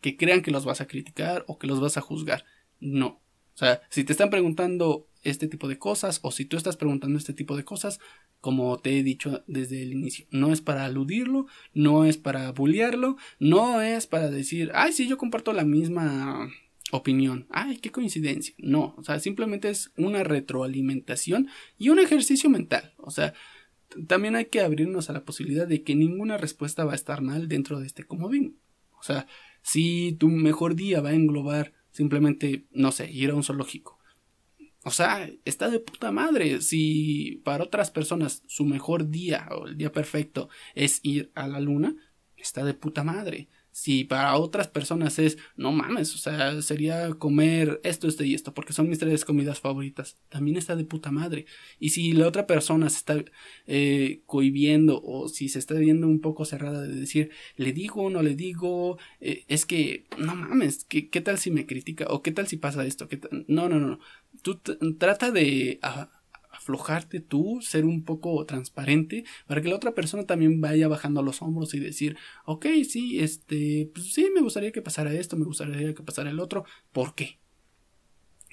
que 0.00 0.16
crean 0.16 0.42
que 0.42 0.50
los 0.50 0.64
vas 0.64 0.80
a 0.80 0.86
criticar 0.86 1.44
o 1.46 1.58
que 1.58 1.66
los 1.66 1.80
vas 1.80 1.96
a 1.96 2.00
juzgar. 2.00 2.44
No. 2.80 3.20
O 3.54 3.58
sea, 3.60 3.82
si 3.90 4.04
te 4.04 4.12
están 4.12 4.30
preguntando 4.30 5.06
este 5.22 5.46
tipo 5.46 5.68
de 5.68 5.78
cosas 5.78 6.20
o 6.22 6.30
si 6.30 6.46
tú 6.46 6.56
estás 6.56 6.76
preguntando 6.76 7.18
este 7.18 7.34
tipo 7.34 7.56
de 7.56 7.64
cosas, 7.64 8.00
como 8.40 8.78
te 8.78 8.98
he 8.98 9.02
dicho 9.02 9.44
desde 9.46 9.82
el 9.82 9.92
inicio, 9.92 10.26
no 10.30 10.52
es 10.52 10.62
para 10.62 10.86
aludirlo, 10.86 11.46
no 11.74 12.06
es 12.06 12.16
para 12.16 12.50
bullearlo, 12.52 13.16
no 13.38 13.82
es 13.82 14.06
para 14.06 14.30
decir, 14.30 14.70
ay, 14.74 14.94
sí, 14.94 15.06
yo 15.06 15.18
comparto 15.18 15.52
la 15.52 15.64
misma 15.64 16.50
opinión, 16.92 17.46
ay, 17.50 17.78
qué 17.78 17.90
coincidencia, 17.90 18.54
no, 18.58 18.94
o 18.96 19.02
sea, 19.02 19.20
simplemente 19.20 19.70
es 19.70 19.92
una 19.96 20.24
retroalimentación 20.24 21.48
y 21.78 21.88
un 21.90 21.98
ejercicio 21.98 22.50
mental, 22.50 22.94
o 22.98 23.10
sea, 23.10 23.34
también 24.06 24.36
hay 24.36 24.46
que 24.46 24.60
abrirnos 24.60 25.10
a 25.10 25.12
la 25.12 25.24
posibilidad 25.24 25.66
de 25.66 25.82
que 25.82 25.94
ninguna 25.94 26.36
respuesta 26.36 26.84
va 26.84 26.92
a 26.92 26.96
estar 26.96 27.22
mal 27.22 27.48
dentro 27.48 27.80
de 27.80 27.86
este 27.86 28.04
comodín, 28.04 28.58
o 28.98 29.02
sea, 29.02 29.26
si 29.62 30.16
tu 30.18 30.28
mejor 30.28 30.74
día 30.74 31.00
va 31.00 31.10
a 31.10 31.14
englobar 31.14 31.74
simplemente, 31.90 32.66
no 32.70 32.92
sé, 32.92 33.10
ir 33.10 33.30
a 33.30 33.34
un 33.34 33.42
zoológico, 33.42 34.00
o 34.82 34.90
sea, 34.90 35.30
está 35.44 35.68
de 35.68 35.80
puta 35.80 36.10
madre. 36.10 36.60
Si 36.62 37.42
para 37.44 37.64
otras 37.64 37.90
personas 37.90 38.42
su 38.46 38.64
mejor 38.64 39.10
día 39.10 39.48
o 39.50 39.66
el 39.66 39.76
día 39.76 39.92
perfecto 39.92 40.48
es 40.74 41.00
ir 41.02 41.30
a 41.34 41.46
la 41.46 41.60
luna, 41.60 41.94
está 42.36 42.64
de 42.64 42.74
puta 42.74 43.04
madre. 43.04 43.48
Si 43.72 44.04
para 44.04 44.36
otras 44.36 44.68
personas 44.68 45.18
es, 45.18 45.38
no 45.56 45.72
mames, 45.72 46.14
o 46.14 46.18
sea, 46.18 46.60
sería 46.62 47.10
comer 47.14 47.80
esto, 47.84 48.08
esto 48.08 48.24
y 48.24 48.34
esto, 48.34 48.52
porque 48.52 48.72
son 48.72 48.88
mis 48.88 48.98
tres 48.98 49.24
comidas 49.24 49.60
favoritas, 49.60 50.18
también 50.28 50.56
está 50.56 50.76
de 50.76 50.84
puta 50.84 51.10
madre. 51.10 51.46
Y 51.78 51.90
si 51.90 52.12
la 52.12 52.26
otra 52.26 52.46
persona 52.46 52.90
se 52.90 52.96
está 52.96 53.24
eh, 53.66 54.22
cohibiendo 54.26 55.00
o 55.02 55.28
si 55.28 55.48
se 55.48 55.58
está 55.58 55.74
viendo 55.74 56.06
un 56.08 56.20
poco 56.20 56.44
cerrada 56.44 56.82
de 56.82 56.94
decir, 56.94 57.30
le 57.56 57.72
digo, 57.72 58.10
no 58.10 58.22
le 58.22 58.34
digo, 58.34 58.98
eh, 59.20 59.44
es 59.48 59.66
que, 59.66 60.06
no 60.18 60.34
mames, 60.34 60.84
¿qué, 60.84 61.08
¿qué, 61.08 61.20
tal 61.20 61.38
si 61.38 61.50
me 61.50 61.66
critica? 61.66 62.06
¿O 62.08 62.22
qué 62.22 62.32
tal 62.32 62.48
si 62.48 62.56
pasa 62.56 62.84
esto? 62.86 63.08
¿Qué 63.08 63.20
no, 63.46 63.68
no, 63.68 63.78
no, 63.78 64.00
tú 64.42 64.60
trata 64.98 65.30
de 65.30 65.78
aflojarte 66.60 67.20
tú, 67.20 67.60
ser 67.62 67.86
un 67.86 68.04
poco 68.04 68.44
transparente, 68.44 69.24
para 69.46 69.62
que 69.62 69.68
la 69.68 69.76
otra 69.76 69.94
persona 69.94 70.24
también 70.24 70.60
vaya 70.60 70.88
bajando 70.88 71.22
los 71.22 71.40
hombros 71.40 71.72
y 71.72 71.80
decir, 71.80 72.16
ok, 72.44 72.66
sí, 72.86 73.18
este, 73.20 73.90
pues 73.94 74.12
sí, 74.12 74.28
me 74.34 74.42
gustaría 74.42 74.70
que 74.70 74.82
pasara 74.82 75.12
esto, 75.14 75.36
me 75.36 75.46
gustaría 75.46 75.94
que 75.94 76.02
pasara 76.02 76.30
el 76.30 76.38
otro, 76.38 76.64
¿por 76.92 77.14
qué? 77.14 77.40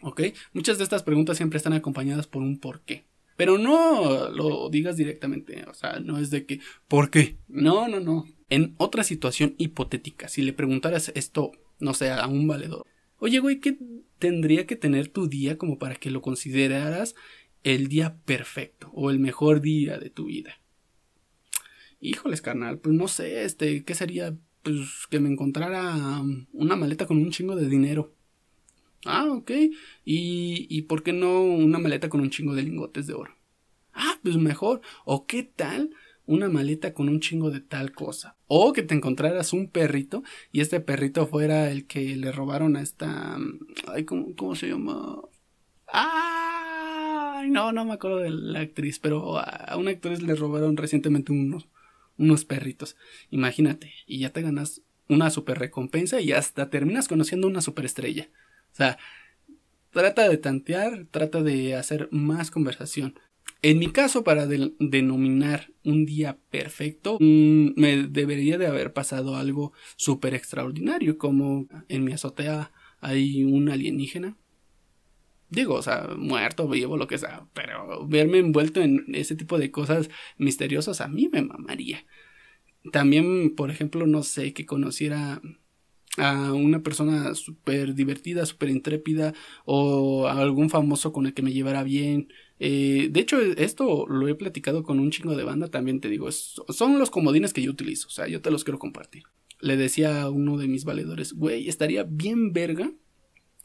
¿Ok? 0.01 0.21
Muchas 0.53 0.77
de 0.77 0.85
estas 0.85 1.03
preguntas 1.03 1.37
siempre 1.37 1.57
están 1.57 1.73
acompañadas 1.73 2.27
por 2.27 2.41
un 2.41 2.59
por 2.59 2.81
qué. 2.81 3.05
Pero 3.35 3.57
no 3.57 4.29
lo 4.29 4.69
digas 4.69 4.95
directamente, 4.95 5.65
o 5.69 5.73
sea, 5.73 5.99
no 5.99 6.17
es 6.17 6.31
de 6.31 6.45
que, 6.45 6.59
¿por 6.87 7.11
qué? 7.11 7.37
No, 7.47 7.87
no, 7.87 7.99
no. 7.99 8.25
En 8.49 8.73
otra 8.77 9.03
situación 9.03 9.53
hipotética, 9.57 10.29
si 10.29 10.41
le 10.41 10.53
preguntaras 10.53 11.11
esto, 11.13 11.51
no 11.79 11.93
sé, 11.93 12.09
a 12.09 12.25
un 12.25 12.47
valedor, 12.47 12.85
oye, 13.19 13.39
güey, 13.39 13.59
¿qué 13.59 13.77
tendría 14.17 14.65
que 14.65 14.75
tener 14.75 15.09
tu 15.09 15.27
día 15.27 15.57
como 15.57 15.77
para 15.77 15.95
que 15.95 16.09
lo 16.09 16.21
consideraras 16.21 17.15
el 17.73 17.87
día 17.87 18.17
perfecto 18.25 18.89
o 18.93 19.09
el 19.09 19.19
mejor 19.19 19.61
día 19.61 19.97
de 19.97 20.09
tu 20.09 20.25
vida? 20.25 20.59
Híjoles, 21.99 22.41
carnal, 22.41 22.79
pues 22.79 22.95
no 22.95 23.07
sé, 23.07 23.43
este, 23.43 23.83
¿qué 23.83 23.95
sería? 23.95 24.35
Pues 24.63 25.07
que 25.09 25.19
me 25.19 25.29
encontrara 25.29 26.21
una 26.53 26.75
maleta 26.75 27.05
con 27.05 27.17
un 27.17 27.31
chingo 27.31 27.55
de 27.55 27.67
dinero. 27.67 28.13
Ah, 29.05 29.27
ok. 29.29 29.51
¿Y, 30.05 30.67
¿Y 30.69 30.81
por 30.83 31.03
qué 31.03 31.13
no 31.13 31.41
una 31.41 31.79
maleta 31.79 32.09
con 32.09 32.21
un 32.21 32.29
chingo 32.29 32.55
de 32.55 32.63
lingotes 32.63 33.07
de 33.07 33.13
oro? 33.13 33.35
Ah, 33.93 34.19
pues 34.21 34.35
mejor. 34.37 34.81
¿O 35.05 35.25
qué 35.25 35.43
tal 35.43 35.91
una 36.27 36.49
maleta 36.49 36.93
con 36.93 37.09
un 37.09 37.19
chingo 37.19 37.49
de 37.49 37.61
tal 37.61 37.93
cosa. 37.93 38.35
O 38.47 38.73
que 38.73 38.83
te 38.83 38.93
encontraras 38.93 39.53
un 39.53 39.69
perrito 39.69 40.23
y 40.51 40.61
este 40.61 40.79
perrito 40.79 41.25
fuera 41.25 41.71
el 41.71 41.87
que 41.87 42.15
le 42.15 42.31
robaron 42.31 42.75
a 42.75 42.81
esta... 42.81 43.37
Ay, 43.87 44.05
¿cómo, 44.05 44.35
cómo 44.35 44.55
se 44.55 44.67
llama? 44.67 45.21
Ay, 47.37 47.51
no, 47.51 47.71
no 47.71 47.85
me 47.85 47.93
acuerdo 47.93 48.17
de 48.17 48.31
la 48.31 48.61
actriz, 48.61 48.97
pero 48.97 49.37
a 49.37 49.77
una 49.77 49.91
actriz 49.91 50.23
le 50.23 50.33
robaron 50.33 50.75
recientemente 50.75 51.31
unos, 51.31 51.67
unos 52.17 52.45
perritos. 52.45 52.97
Imagínate, 53.29 53.93
y 54.07 54.19
ya 54.19 54.31
te 54.31 54.41
ganas 54.41 54.81
una 55.07 55.29
super 55.29 55.59
recompensa 55.59 56.19
y 56.19 56.31
hasta 56.31 56.71
terminas 56.71 57.07
conociendo 57.07 57.45
una 57.45 57.61
superestrella. 57.61 58.29
O 58.73 58.75
sea, 58.75 58.97
trata 59.91 60.27
de 60.27 60.37
tantear, 60.37 61.05
trata 61.11 61.43
de 61.43 61.75
hacer 61.75 62.09
más 62.11 62.49
conversación. 62.49 63.19
En 63.61 63.77
mi 63.77 63.91
caso, 63.91 64.23
para 64.23 64.47
denominar 64.47 65.71
un 65.83 66.07
día 66.07 66.39
perfecto, 66.49 67.17
mm, 67.19 67.79
me 67.79 68.07
debería 68.07 68.57
de 68.57 68.65
haber 68.65 68.93
pasado 68.93 69.35
algo 69.35 69.73
súper 69.95 70.33
extraordinario, 70.33 71.19
como 71.19 71.67
en 71.87 72.03
mi 72.03 72.13
azotea 72.13 72.71
hay 72.99 73.43
un 73.43 73.69
alienígena. 73.69 74.37
Digo, 75.49 75.75
o 75.75 75.81
sea, 75.81 76.09
muerto, 76.17 76.67
vivo, 76.67 76.97
lo 76.97 77.07
que 77.07 77.17
sea, 77.17 77.47
pero 77.53 78.05
verme 78.07 78.39
envuelto 78.39 78.81
en 78.81 79.05
ese 79.13 79.35
tipo 79.35 79.57
de 79.57 79.71
cosas 79.71 80.09
misteriosas 80.37 80.99
a 81.01 81.07
mí 81.07 81.29
me 81.31 81.41
mamaría. 81.41 82.05
También, 82.91 83.55
por 83.55 83.71
ejemplo, 83.71 84.07
no 84.07 84.23
sé, 84.23 84.53
que 84.53 84.65
conociera 84.65 85.41
a 86.17 86.53
una 86.53 86.81
persona 86.81 87.35
súper 87.35 87.93
divertida, 87.93 88.45
súper 88.45 88.69
intrépida, 88.69 89.33
o 89.65 90.27
a 90.27 90.39
algún 90.39 90.69
famoso 90.69 91.13
con 91.13 91.27
el 91.27 91.33
que 91.33 91.43
me 91.43 91.53
llevara 91.53 91.83
bien, 91.83 92.27
eh, 92.59 93.09
de 93.11 93.19
hecho, 93.19 93.39
esto 93.39 94.07
lo 94.07 94.27
he 94.27 94.35
platicado 94.35 94.83
con 94.83 94.99
un 94.99 95.11
chingo 95.11 95.35
de 95.35 95.43
banda, 95.43 95.67
también 95.67 95.99
te 95.99 96.09
digo, 96.09 96.31
son 96.31 96.97
los 96.97 97.11
comodines 97.11 97.53
que 97.53 97.61
yo 97.61 97.71
utilizo, 97.71 98.07
o 98.07 98.11
sea, 98.11 98.27
yo 98.27 98.41
te 98.41 98.51
los 98.51 98.63
quiero 98.63 98.79
compartir. 98.79 99.23
Le 99.59 99.77
decía 99.77 100.21
a 100.21 100.29
uno 100.29 100.57
de 100.57 100.67
mis 100.67 100.83
valedores, 100.83 101.33
güey, 101.33 101.67
estaría 101.67 102.03
bien 102.03 102.53
verga 102.53 102.91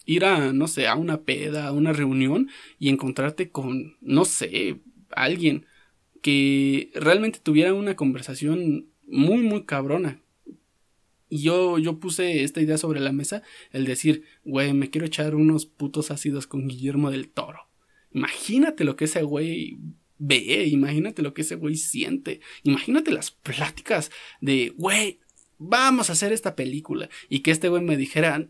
ir 0.07 0.25
a, 0.25 0.53
no 0.53 0.69
sé, 0.69 0.87
a 0.87 0.95
una 0.95 1.23
peda, 1.23 1.67
a 1.67 1.73
una 1.73 1.93
reunión 1.93 2.49
y 2.79 2.89
encontrarte 2.89 3.51
con, 3.51 3.97
no 4.01 4.25
sé, 4.25 4.81
alguien 5.11 5.67
que 6.21 6.91
realmente 6.95 7.41
tuviera 7.43 7.75
una 7.75 7.97
conversación 7.97 8.87
muy, 9.07 9.39
muy 9.39 9.65
cabrona. 9.65 10.21
Y 11.29 11.43
yo, 11.43 11.79
yo 11.79 11.99
puse 11.99 12.43
esta 12.43 12.61
idea 12.61 12.77
sobre 12.77 13.01
la 13.01 13.13
mesa, 13.13 13.43
el 13.71 13.87
decir, 13.87 14.25
güey, 14.45 14.73
me 14.75 14.91
quiero 14.91 15.07
echar 15.07 15.35
unos 15.35 15.67
putos 15.67 16.11
ácidos 16.11 16.47
con 16.47 16.69
Guillermo 16.69 17.11
del 17.11 17.29
Toro. 17.31 17.69
Imagínate 18.13 18.85
lo 18.85 18.97
que 18.97 19.07
ese 19.07 19.23
güey 19.23 19.79
ve, 20.19 20.67
imagínate 20.67 21.23
lo 21.23 21.35
que 21.35 21.43
ese 21.43 21.57
güey 21.57 21.77
siente, 21.77 22.41
imagínate 22.63 23.11
las 23.11 23.31
pláticas 23.31 24.11
de, 24.41 24.75
güey, 24.77 25.21
vamos 25.59 26.11
a 26.11 26.13
hacer 26.13 26.33
esta 26.33 26.55
película 26.55 27.09
y 27.29 27.41
que 27.41 27.51
este 27.51 27.69
güey 27.69 27.83
me 27.83 27.97
dijera, 27.97 28.47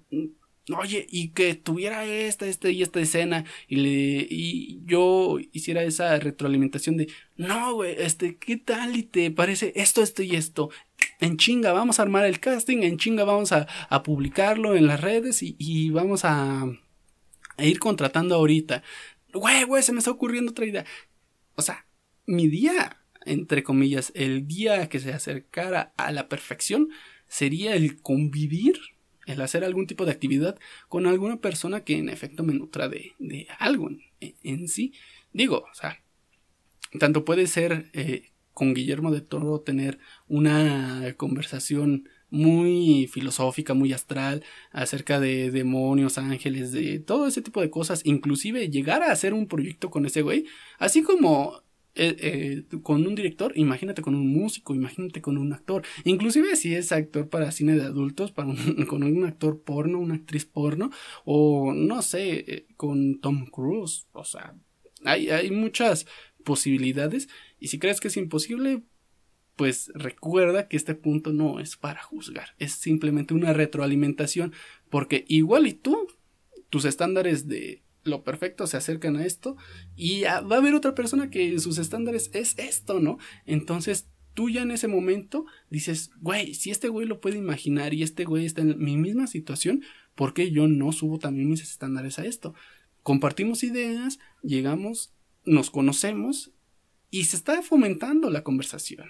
oye, 0.76 1.06
y 1.10 1.30
que 1.30 1.54
tuviera 1.54 2.04
esta, 2.04 2.46
esta 2.46 2.70
y 2.70 2.82
esta 2.82 3.00
escena 3.00 3.44
y 3.68 3.76
le 3.76 4.26
y 4.30 4.80
yo 4.84 5.38
hiciera 5.52 5.82
esa 5.82 6.18
retroalimentación 6.18 6.96
de, 6.96 7.08
no, 7.36 7.74
güey, 7.74 7.94
este, 7.98 8.36
¿qué 8.36 8.56
tal 8.56 8.96
y 8.96 9.02
te 9.02 9.30
parece 9.30 9.72
esto, 9.76 10.02
esto 10.02 10.22
y 10.22 10.36
esto? 10.36 10.70
En 11.20 11.36
chinga, 11.36 11.72
vamos 11.72 11.98
a 11.98 12.02
armar 12.02 12.24
el 12.26 12.40
casting, 12.40 12.82
en 12.82 12.96
chinga 12.98 13.24
vamos 13.24 13.52
a, 13.52 13.66
a 13.88 14.02
publicarlo 14.02 14.76
en 14.76 14.86
las 14.86 15.00
redes 15.00 15.42
y, 15.42 15.56
y 15.58 15.90
vamos 15.90 16.24
a, 16.24 16.62
a 16.62 17.64
ir 17.64 17.78
contratando 17.78 18.34
ahorita 18.36 18.82
güey, 19.32 19.64
güey, 19.64 19.82
se 19.82 19.92
me 19.92 19.98
está 19.98 20.10
ocurriendo 20.10 20.50
otra 20.50 20.66
idea. 20.66 20.84
O 21.54 21.62
sea, 21.62 21.86
mi 22.26 22.48
día, 22.48 23.02
entre 23.24 23.62
comillas, 23.62 24.12
el 24.14 24.46
día 24.46 24.88
que 24.88 25.00
se 25.00 25.12
acercara 25.12 25.92
a 25.96 26.12
la 26.12 26.28
perfección 26.28 26.88
sería 27.28 27.74
el 27.74 28.00
convivir, 28.02 28.78
el 29.26 29.40
hacer 29.40 29.64
algún 29.64 29.86
tipo 29.86 30.04
de 30.04 30.12
actividad 30.12 30.58
con 30.88 31.06
alguna 31.06 31.40
persona 31.40 31.84
que 31.84 31.98
en 31.98 32.08
efecto 32.08 32.42
me 32.42 32.54
nutra 32.54 32.88
de, 32.88 33.12
de 33.18 33.46
algo 33.58 33.88
en, 34.20 34.68
sí. 34.68 34.92
Digo, 35.32 35.64
o 35.70 35.74
sea, 35.74 36.02
tanto 36.98 37.24
puede 37.24 37.46
ser 37.46 37.90
eh, 37.92 38.32
con 38.52 38.74
Guillermo 38.74 39.10
de 39.10 39.20
Toro 39.20 39.60
tener 39.60 39.98
una 40.28 41.14
conversación 41.16 42.08
muy 42.30 43.08
filosófica, 43.12 43.74
muy 43.74 43.92
astral, 43.92 44.42
acerca 44.70 45.20
de 45.20 45.50
demonios, 45.50 46.16
ángeles, 46.16 46.72
de 46.72 46.98
todo 46.98 47.26
ese 47.26 47.42
tipo 47.42 47.60
de 47.60 47.70
cosas, 47.70 48.00
inclusive 48.04 48.70
llegar 48.70 49.02
a 49.02 49.12
hacer 49.12 49.34
un 49.34 49.46
proyecto 49.46 49.90
con 49.90 50.06
ese 50.06 50.22
güey, 50.22 50.46
así 50.78 51.02
como 51.02 51.62
eh, 51.94 52.64
eh, 52.72 52.78
con 52.82 53.06
un 53.06 53.14
director, 53.14 53.52
imagínate 53.54 54.00
con 54.00 54.14
un 54.14 54.26
músico, 54.26 54.74
imagínate 54.74 55.20
con 55.20 55.36
un 55.36 55.52
actor, 55.52 55.82
inclusive 56.04 56.56
si 56.56 56.74
es 56.74 56.90
actor 56.90 57.28
para 57.28 57.52
cine 57.52 57.76
de 57.76 57.82
adultos, 57.82 58.32
para 58.32 58.54
con 58.88 59.02
un 59.02 59.24
actor 59.24 59.60
porno, 59.62 59.98
una 59.98 60.14
actriz 60.14 60.46
porno, 60.46 60.90
o 61.26 61.74
no 61.74 62.00
sé, 62.00 62.44
eh, 62.46 62.66
con 62.76 63.20
Tom 63.20 63.44
Cruise, 63.44 64.06
o 64.12 64.24
sea, 64.24 64.54
hay, 65.04 65.28
hay 65.28 65.50
muchas 65.50 66.06
posibilidades, 66.44 67.28
y 67.58 67.68
si 67.68 67.78
crees 67.78 68.00
que 68.00 68.08
es 68.08 68.16
imposible, 68.16 68.82
pues 69.56 69.92
recuerda 69.94 70.68
que 70.68 70.78
este 70.78 70.94
punto 70.94 71.34
no 71.34 71.60
es 71.60 71.76
para 71.76 72.02
juzgar, 72.02 72.54
es 72.58 72.72
simplemente 72.72 73.34
una 73.34 73.52
retroalimentación, 73.52 74.54
porque 74.88 75.26
igual 75.28 75.66
y 75.66 75.74
tú, 75.74 76.08
tus 76.70 76.86
estándares 76.86 77.48
de 77.48 77.82
lo 78.04 78.24
perfecto 78.24 78.66
se 78.66 78.76
acercan 78.76 79.16
a 79.16 79.24
esto 79.24 79.56
y 79.96 80.22
va 80.22 80.32
a 80.32 80.58
haber 80.58 80.74
otra 80.74 80.94
persona 80.94 81.30
que 81.30 81.58
sus 81.58 81.78
estándares 81.78 82.30
es 82.32 82.58
esto, 82.58 83.00
¿no? 83.00 83.18
Entonces 83.46 84.08
tú 84.34 84.48
ya 84.48 84.62
en 84.62 84.70
ese 84.70 84.88
momento 84.88 85.46
dices, 85.70 86.10
güey, 86.20 86.54
si 86.54 86.70
este 86.70 86.88
güey 86.88 87.06
lo 87.06 87.20
puede 87.20 87.38
imaginar 87.38 87.94
y 87.94 88.02
este 88.02 88.24
güey 88.24 88.46
está 88.46 88.62
en 88.62 88.82
mi 88.82 88.96
misma 88.96 89.26
situación, 89.26 89.82
¿por 90.14 90.34
qué 90.34 90.50
yo 90.50 90.68
no 90.68 90.92
subo 90.92 91.18
también 91.18 91.50
mis 91.50 91.62
estándares 91.62 92.18
a 92.18 92.24
esto? 92.24 92.54
compartimos 93.02 93.62
ideas, 93.64 94.18
llegamos, 94.42 95.12
nos 95.44 95.70
conocemos 95.70 96.52
y 97.10 97.24
se 97.24 97.36
está 97.36 97.62
fomentando 97.62 98.30
la 98.30 98.42
conversación. 98.42 99.08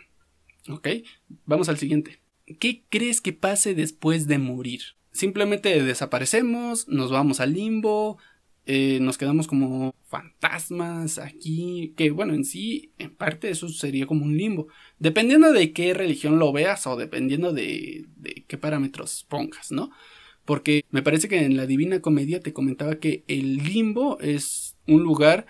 ¿Ok? 0.68 0.88
Vamos 1.44 1.68
al 1.68 1.78
siguiente. 1.78 2.20
¿Qué 2.58 2.84
crees 2.88 3.20
que 3.20 3.32
pase 3.32 3.74
después 3.74 4.26
de 4.26 4.38
morir? 4.38 4.80
Simplemente 5.12 5.82
desaparecemos, 5.82 6.88
nos 6.88 7.10
vamos 7.10 7.40
al 7.40 7.52
limbo, 7.52 8.18
eh, 8.66 8.98
nos 9.00 9.18
quedamos 9.18 9.46
como 9.46 9.94
fantasmas 10.06 11.18
aquí, 11.18 11.94
que 11.96 12.10
bueno, 12.10 12.34
en 12.34 12.44
sí, 12.44 12.92
en 12.98 13.14
parte 13.14 13.50
eso 13.50 13.68
sería 13.68 14.06
como 14.06 14.24
un 14.24 14.36
limbo, 14.36 14.68
dependiendo 14.98 15.52
de 15.52 15.72
qué 15.72 15.94
religión 15.94 16.38
lo 16.38 16.52
veas 16.52 16.86
o 16.86 16.96
dependiendo 16.96 17.52
de, 17.52 18.06
de 18.16 18.44
qué 18.46 18.58
parámetros 18.58 19.26
pongas, 19.28 19.72
¿no? 19.72 19.90
Porque 20.44 20.84
me 20.90 21.02
parece 21.02 21.28
que 21.28 21.44
en 21.44 21.56
la 21.56 21.66
Divina 21.66 22.00
Comedia 22.00 22.40
te 22.40 22.52
comentaba 22.52 22.96
que 22.98 23.24
el 23.28 23.58
limbo 23.58 24.18
es 24.20 24.76
un 24.86 25.02
lugar 25.02 25.46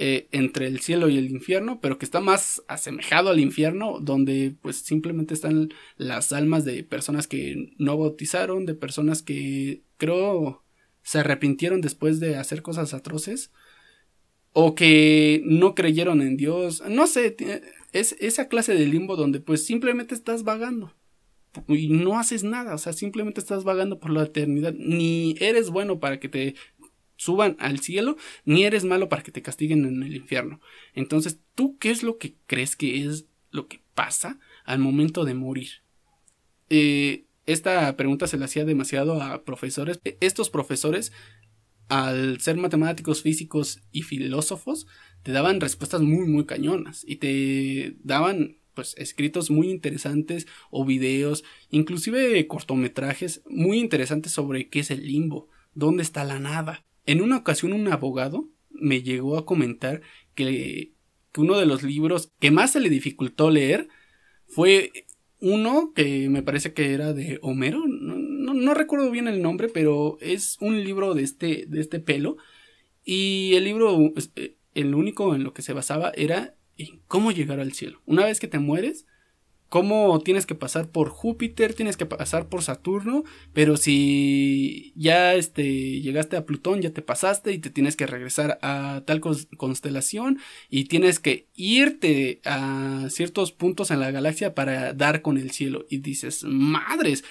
eh, 0.00 0.28
entre 0.30 0.68
el 0.68 0.78
cielo 0.78 1.08
y 1.08 1.18
el 1.18 1.28
infierno, 1.28 1.80
pero 1.80 1.98
que 1.98 2.04
está 2.04 2.20
más 2.20 2.62
asemejado 2.68 3.30
al 3.30 3.40
infierno, 3.40 3.98
donde 4.00 4.54
pues 4.62 4.76
simplemente 4.76 5.34
están 5.34 5.70
las 5.96 6.32
almas 6.32 6.64
de 6.64 6.84
personas 6.84 7.26
que 7.26 7.74
no 7.78 7.98
bautizaron, 7.98 8.64
de 8.64 8.74
personas 8.74 9.22
que 9.22 9.82
creo 9.96 10.62
se 11.08 11.20
arrepintieron 11.20 11.80
después 11.80 12.20
de 12.20 12.36
hacer 12.36 12.60
cosas 12.60 12.92
atroces 12.92 13.50
o 14.52 14.74
que 14.74 15.40
no 15.42 15.74
creyeron 15.74 16.20
en 16.20 16.36
Dios, 16.36 16.82
no 16.86 17.06
sé, 17.06 17.34
es 17.94 18.14
esa 18.20 18.48
clase 18.48 18.74
de 18.74 18.84
limbo 18.84 19.16
donde 19.16 19.40
pues 19.40 19.64
simplemente 19.64 20.14
estás 20.14 20.44
vagando 20.44 20.94
y 21.66 21.88
no 21.88 22.18
haces 22.18 22.44
nada, 22.44 22.74
o 22.74 22.78
sea, 22.78 22.92
simplemente 22.92 23.40
estás 23.40 23.64
vagando 23.64 23.98
por 23.98 24.10
la 24.10 24.24
eternidad, 24.24 24.74
ni 24.74 25.34
eres 25.40 25.70
bueno 25.70 25.98
para 25.98 26.20
que 26.20 26.28
te 26.28 26.56
suban 27.16 27.56
al 27.58 27.78
cielo, 27.78 28.18
ni 28.44 28.64
eres 28.64 28.84
malo 28.84 29.08
para 29.08 29.22
que 29.22 29.32
te 29.32 29.40
castiguen 29.40 29.86
en 29.86 30.02
el 30.02 30.14
infierno. 30.14 30.60
Entonces, 30.92 31.40
¿tú 31.54 31.78
qué 31.78 31.90
es 31.90 32.02
lo 32.02 32.18
que 32.18 32.34
crees 32.46 32.76
que 32.76 33.02
es 33.06 33.24
lo 33.50 33.66
que 33.66 33.80
pasa 33.94 34.38
al 34.66 34.78
momento 34.78 35.24
de 35.24 35.32
morir? 35.32 35.70
Eh, 36.68 37.24
esta 37.48 37.96
pregunta 37.96 38.26
se 38.26 38.36
le 38.36 38.44
hacía 38.44 38.66
demasiado 38.66 39.22
a 39.22 39.42
profesores. 39.42 40.00
E, 40.04 40.18
estos 40.20 40.50
profesores, 40.50 41.12
al 41.88 42.40
ser 42.40 42.58
matemáticos, 42.58 43.22
físicos 43.22 43.80
y 43.90 44.02
filósofos, 44.02 44.86
te 45.22 45.32
daban 45.32 45.60
respuestas 45.60 46.02
muy, 46.02 46.28
muy 46.28 46.44
cañonas 46.44 47.04
y 47.06 47.16
te 47.16 47.96
daban 48.04 48.58
pues 48.74 48.94
escritos 48.98 49.50
muy 49.50 49.70
interesantes 49.70 50.46
o 50.70 50.84
videos, 50.84 51.42
inclusive 51.70 52.46
cortometrajes 52.46 53.42
muy 53.48 53.78
interesantes 53.78 54.30
sobre 54.32 54.68
qué 54.68 54.80
es 54.80 54.90
el 54.90 55.06
limbo, 55.06 55.48
dónde 55.72 56.02
está 56.02 56.24
la 56.24 56.38
nada. 56.38 56.84
En 57.06 57.22
una 57.22 57.38
ocasión 57.38 57.72
un 57.72 57.88
abogado 57.88 58.50
me 58.70 59.02
llegó 59.02 59.38
a 59.38 59.46
comentar 59.46 60.02
que, 60.34 60.92
que 61.32 61.40
uno 61.40 61.58
de 61.58 61.64
los 61.64 61.82
libros 61.82 62.30
que 62.38 62.50
más 62.50 62.72
se 62.72 62.80
le 62.80 62.90
dificultó 62.90 63.50
leer 63.50 63.88
fue 64.46 64.92
uno 65.40 65.92
que 65.94 66.28
me 66.28 66.42
parece 66.42 66.72
que 66.72 66.92
era 66.92 67.12
de 67.12 67.38
Homero, 67.42 67.84
no, 67.86 68.74
recuerdo 68.74 69.10
bien 69.10 69.28
el 69.28 69.42
nombre, 69.42 69.68
pero 69.68 70.18
es 70.20 70.56
un 70.60 70.82
libro 70.82 71.14
de 71.14 71.22
este, 71.22 71.64
de 71.68 71.80
este 71.80 72.00
pelo. 72.00 72.36
Y 73.04 73.54
el 73.54 73.64
libro, 73.64 74.12
eh, 74.36 74.56
el 74.74 74.94
único 74.94 75.34
en 75.34 75.44
lo 75.44 75.54
que 75.54 75.62
se 75.62 75.72
basaba 75.72 76.12
era 76.14 76.54
en 76.76 77.00
cómo 77.06 77.32
llegar 77.32 77.60
al 77.60 77.72
cielo. 77.72 78.02
Una 78.04 78.24
vez 78.24 78.40
que 78.40 78.48
te 78.48 78.58
mueres, 78.58 79.06
cómo 79.68 80.18
tienes 80.20 80.46
que 80.46 80.54
pasar 80.54 80.88
por 80.88 81.10
Júpiter, 81.10 81.74
tienes 81.74 81.96
que 81.96 82.06
pasar 82.06 82.48
por 82.48 82.62
Saturno, 82.62 83.24
pero 83.52 83.76
si 83.76 84.92
ya 84.96 85.34
este, 85.34 86.00
llegaste 86.00 86.36
a 86.36 86.46
Plutón, 86.46 86.80
ya 86.80 86.90
te 86.90 87.02
pasaste 87.02 87.52
y 87.52 87.58
te 87.58 87.70
tienes 87.70 87.94
que 87.94 88.06
regresar 88.06 88.58
a 88.62 89.02
tal 89.04 89.20
constelación 89.20 90.38
y 90.70 90.84
tienes 90.84 91.18
que 91.18 91.48
irte 91.54 92.40
a 92.44 93.08
ciertos 93.10 93.52
puntos 93.52 93.90
en 93.90 94.00
la 94.00 94.10
galaxia 94.10 94.54
para 94.54 94.94
dar 94.94 95.20
con 95.20 95.36
el 95.36 95.50
cielo. 95.50 95.84
Y 95.90 95.98
dices, 95.98 96.44
madres, 96.44 97.24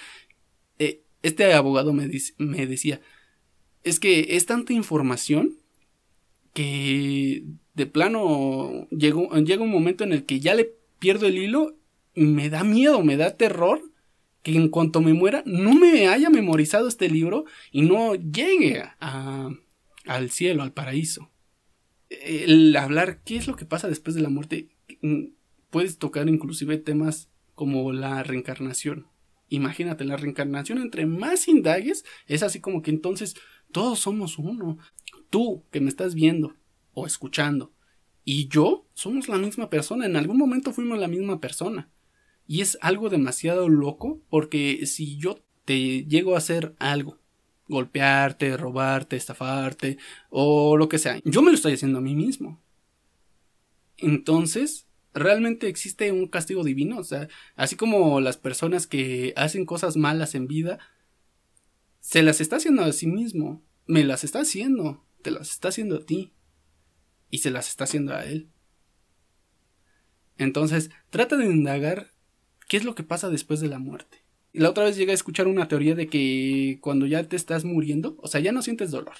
eh, 0.78 1.02
este 1.22 1.52
abogado 1.52 1.92
me, 1.92 2.08
me 2.38 2.66
decía, 2.66 3.00
es 3.82 3.98
que 3.98 4.36
es 4.36 4.46
tanta 4.46 4.72
información 4.72 5.56
que 6.52 7.44
de 7.74 7.86
plano 7.86 8.86
llegó, 8.90 9.34
llega 9.38 9.62
un 9.62 9.70
momento 9.70 10.04
en 10.04 10.12
el 10.12 10.24
que 10.24 10.40
ya 10.40 10.54
le 10.54 10.72
pierdo 10.98 11.26
el 11.26 11.38
hilo 11.38 11.77
me 12.18 12.50
da 12.50 12.64
miedo, 12.64 13.02
me 13.02 13.16
da 13.16 13.36
terror 13.36 13.82
que 14.42 14.54
en 14.56 14.68
cuanto 14.68 15.00
me 15.00 15.14
muera 15.14 15.42
no 15.46 15.74
me 15.74 16.08
haya 16.08 16.30
memorizado 16.30 16.88
este 16.88 17.08
libro 17.08 17.44
y 17.70 17.82
no 17.82 18.14
llegue 18.14 18.82
a, 19.00 19.50
al 20.06 20.30
cielo, 20.30 20.62
al 20.62 20.72
paraíso. 20.72 21.30
El 22.08 22.74
hablar 22.76 23.22
qué 23.24 23.36
es 23.36 23.46
lo 23.46 23.56
que 23.56 23.66
pasa 23.66 23.88
después 23.88 24.14
de 24.14 24.22
la 24.22 24.30
muerte, 24.30 24.68
mm, 25.02 25.24
puedes 25.70 25.98
tocar 25.98 26.28
inclusive 26.28 26.78
temas 26.78 27.28
como 27.54 27.92
la 27.92 28.22
reencarnación. 28.22 29.06
Imagínate, 29.48 30.04
la 30.04 30.16
reencarnación 30.16 30.78
entre 30.78 31.06
más 31.06 31.48
indagues 31.48 32.04
es 32.26 32.42
así 32.42 32.60
como 32.60 32.82
que 32.82 32.90
entonces 32.90 33.34
todos 33.72 33.98
somos 33.98 34.38
uno. 34.38 34.78
Tú 35.30 35.64
que 35.70 35.80
me 35.80 35.88
estás 35.88 36.14
viendo 36.14 36.54
o 36.92 37.06
escuchando 37.06 37.72
y 38.24 38.48
yo 38.48 38.86
somos 38.92 39.28
la 39.28 39.38
misma 39.38 39.70
persona, 39.70 40.04
en 40.04 40.16
algún 40.16 40.36
momento 40.36 40.72
fuimos 40.72 40.98
la 40.98 41.08
misma 41.08 41.40
persona. 41.40 41.90
Y 42.48 42.62
es 42.62 42.78
algo 42.80 43.10
demasiado 43.10 43.68
loco 43.68 44.22
porque 44.30 44.86
si 44.86 45.18
yo 45.18 45.38
te 45.66 46.06
llego 46.06 46.34
a 46.34 46.38
hacer 46.38 46.74
algo, 46.78 47.18
golpearte, 47.68 48.56
robarte, 48.56 49.16
estafarte 49.16 49.98
o 50.30 50.78
lo 50.78 50.88
que 50.88 50.98
sea, 50.98 51.20
yo 51.26 51.42
me 51.42 51.50
lo 51.50 51.56
estoy 51.56 51.74
haciendo 51.74 51.98
a 51.98 52.00
mí 52.00 52.16
mismo. 52.16 52.58
Entonces, 53.98 54.86
realmente 55.12 55.68
existe 55.68 56.10
un 56.10 56.26
castigo 56.26 56.64
divino, 56.64 56.98
o 56.98 57.04
sea, 57.04 57.28
así 57.54 57.76
como 57.76 58.18
las 58.22 58.38
personas 58.38 58.86
que 58.86 59.34
hacen 59.36 59.66
cosas 59.66 59.98
malas 59.98 60.34
en 60.34 60.46
vida, 60.46 60.78
se 62.00 62.22
las 62.22 62.40
está 62.40 62.56
haciendo 62.56 62.82
a 62.82 62.92
sí 62.92 63.06
mismo, 63.06 63.62
me 63.86 64.04
las 64.04 64.24
está 64.24 64.40
haciendo, 64.40 65.04
te 65.20 65.30
las 65.30 65.50
está 65.50 65.68
haciendo 65.68 65.96
a 65.96 66.06
ti 66.06 66.32
y 67.28 67.38
se 67.38 67.50
las 67.50 67.68
está 67.68 67.84
haciendo 67.84 68.14
a 68.14 68.24
él. 68.24 68.48
Entonces, 70.38 70.90
trata 71.10 71.36
de 71.36 71.44
indagar 71.44 72.14
¿Qué 72.68 72.76
es 72.76 72.84
lo 72.84 72.94
que 72.94 73.02
pasa 73.02 73.30
después 73.30 73.60
de 73.60 73.68
la 73.68 73.78
muerte? 73.78 74.18
La 74.52 74.70
otra 74.70 74.84
vez 74.84 74.96
llegué 74.96 75.12
a 75.12 75.14
escuchar 75.14 75.48
una 75.48 75.68
teoría 75.68 75.94
de 75.94 76.06
que 76.06 76.78
cuando 76.80 77.06
ya 77.06 77.26
te 77.26 77.36
estás 77.36 77.64
muriendo, 77.64 78.16
o 78.20 78.28
sea, 78.28 78.40
ya 78.40 78.52
no 78.52 78.62
sientes 78.62 78.90
dolor. 78.90 79.16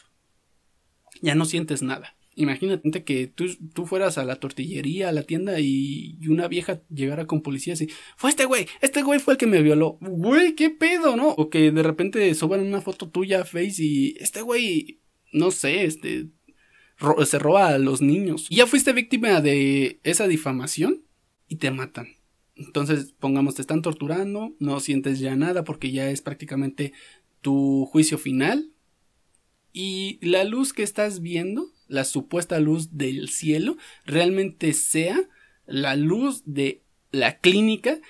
Ya 1.22 1.34
no 1.34 1.46
sientes 1.46 1.82
nada. 1.82 2.14
Imagínate 2.34 3.02
que 3.02 3.26
tú, 3.26 3.46
tú 3.74 3.86
fueras 3.86 4.16
a 4.16 4.24
la 4.24 4.36
tortillería, 4.36 5.08
a 5.08 5.12
la 5.12 5.24
tienda 5.24 5.58
y, 5.58 6.18
una 6.28 6.46
vieja 6.46 6.82
llegara 6.88 7.26
con 7.26 7.42
policías 7.42 7.80
y 7.80 7.88
fue 8.16 8.30
este 8.30 8.44
güey, 8.44 8.68
este 8.80 9.02
güey 9.02 9.18
fue 9.18 9.34
el 9.34 9.38
que 9.38 9.48
me 9.48 9.62
violó. 9.62 9.98
Güey, 10.00 10.54
qué 10.54 10.70
pedo, 10.70 11.16
¿no? 11.16 11.30
O 11.30 11.50
que 11.50 11.72
de 11.72 11.82
repente 11.82 12.32
suban 12.34 12.60
una 12.60 12.80
foto 12.80 13.08
tuya 13.08 13.40
a 13.40 13.44
Face 13.44 13.82
y 13.82 14.14
este 14.20 14.42
güey, 14.42 15.00
no 15.32 15.50
sé, 15.50 15.84
este, 15.84 16.28
se 17.24 17.38
roba 17.38 17.68
a 17.68 17.78
los 17.78 18.02
niños. 18.02 18.46
Y 18.50 18.56
ya 18.56 18.66
fuiste 18.66 18.92
víctima 18.92 19.40
de 19.40 19.98
esa 20.04 20.28
difamación 20.28 21.02
y 21.48 21.56
te 21.56 21.70
matan. 21.70 22.17
Entonces, 22.58 23.14
pongamos, 23.18 23.54
te 23.54 23.62
están 23.62 23.82
torturando, 23.82 24.54
no 24.58 24.80
sientes 24.80 25.20
ya 25.20 25.36
nada 25.36 25.62
porque 25.62 25.92
ya 25.92 26.10
es 26.10 26.22
prácticamente 26.22 26.92
tu 27.40 27.86
juicio 27.86 28.18
final. 28.18 28.72
Y 29.72 30.18
la 30.26 30.42
luz 30.42 30.72
que 30.72 30.82
estás 30.82 31.20
viendo, 31.20 31.70
la 31.86 32.04
supuesta 32.04 32.58
luz 32.58 32.96
del 32.96 33.28
cielo, 33.28 33.76
realmente 34.04 34.72
sea 34.72 35.16
la 35.66 35.94
luz 35.94 36.42
de 36.46 36.82
la 37.12 37.38
clínica. 37.38 38.00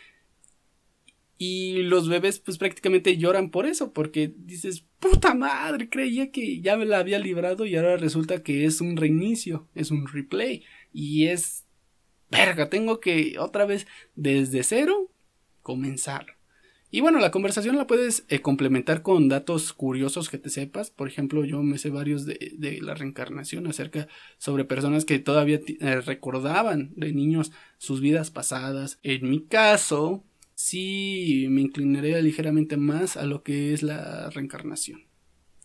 Y 1.36 1.82
los 1.82 2.08
bebés 2.08 2.38
pues 2.40 2.56
prácticamente 2.56 3.18
lloran 3.18 3.50
por 3.50 3.66
eso, 3.66 3.92
porque 3.92 4.32
dices, 4.34 4.86
puta 4.98 5.34
madre, 5.34 5.90
creía 5.90 6.30
que 6.30 6.60
ya 6.62 6.78
me 6.78 6.86
la 6.86 7.00
había 7.00 7.18
librado 7.18 7.66
y 7.66 7.76
ahora 7.76 7.98
resulta 7.98 8.42
que 8.42 8.64
es 8.64 8.80
un 8.80 8.96
reinicio, 8.96 9.68
es 9.74 9.90
un 9.90 10.06
replay. 10.06 10.64
Y 10.90 11.26
es 11.26 11.67
verga, 12.30 12.68
tengo 12.68 13.00
que 13.00 13.38
otra 13.38 13.64
vez 13.64 13.86
desde 14.14 14.62
cero 14.62 15.10
comenzar. 15.62 16.38
Y 16.90 17.02
bueno, 17.02 17.18
la 17.18 17.30
conversación 17.30 17.76
la 17.76 17.86
puedes 17.86 18.24
eh, 18.28 18.40
complementar 18.40 19.02
con 19.02 19.28
datos 19.28 19.74
curiosos 19.74 20.30
que 20.30 20.38
te 20.38 20.48
sepas. 20.48 20.90
Por 20.90 21.06
ejemplo, 21.06 21.44
yo 21.44 21.62
me 21.62 21.76
sé 21.76 21.90
varios 21.90 22.24
de, 22.24 22.78
la 22.80 22.94
reencarnación 22.94 23.66
acerca 23.66 24.08
sobre 24.38 24.64
personas 24.64 25.04
que 25.04 25.18
todavía 25.18 25.60
eh, 25.66 26.00
recordaban 26.00 26.92
de 26.96 27.12
niños 27.12 27.52
sus 27.76 28.00
vidas 28.00 28.30
pasadas. 28.30 28.98
En 29.02 29.28
mi 29.28 29.42
caso, 29.42 30.24
sí 30.54 31.46
me 31.50 31.60
inclinaré 31.60 32.20
ligeramente 32.22 32.78
más 32.78 33.18
a 33.18 33.26
lo 33.26 33.42
que 33.42 33.74
es 33.74 33.82
la 33.82 34.30
reencarnación. 34.30 35.06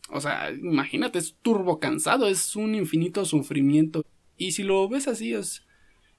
O 0.10 0.20
sea, 0.20 0.52
imagínate, 0.52 1.20
es 1.20 1.38
turbo 1.42 1.80
cansado, 1.80 2.28
es 2.28 2.58
un 2.58 2.76
infinito 2.76 3.24
sufrimiento. 3.24 4.06
Y 4.36 4.52
si 4.52 4.64
lo 4.64 4.90
ves 4.90 5.08
así, 5.08 5.34
es 5.34 5.64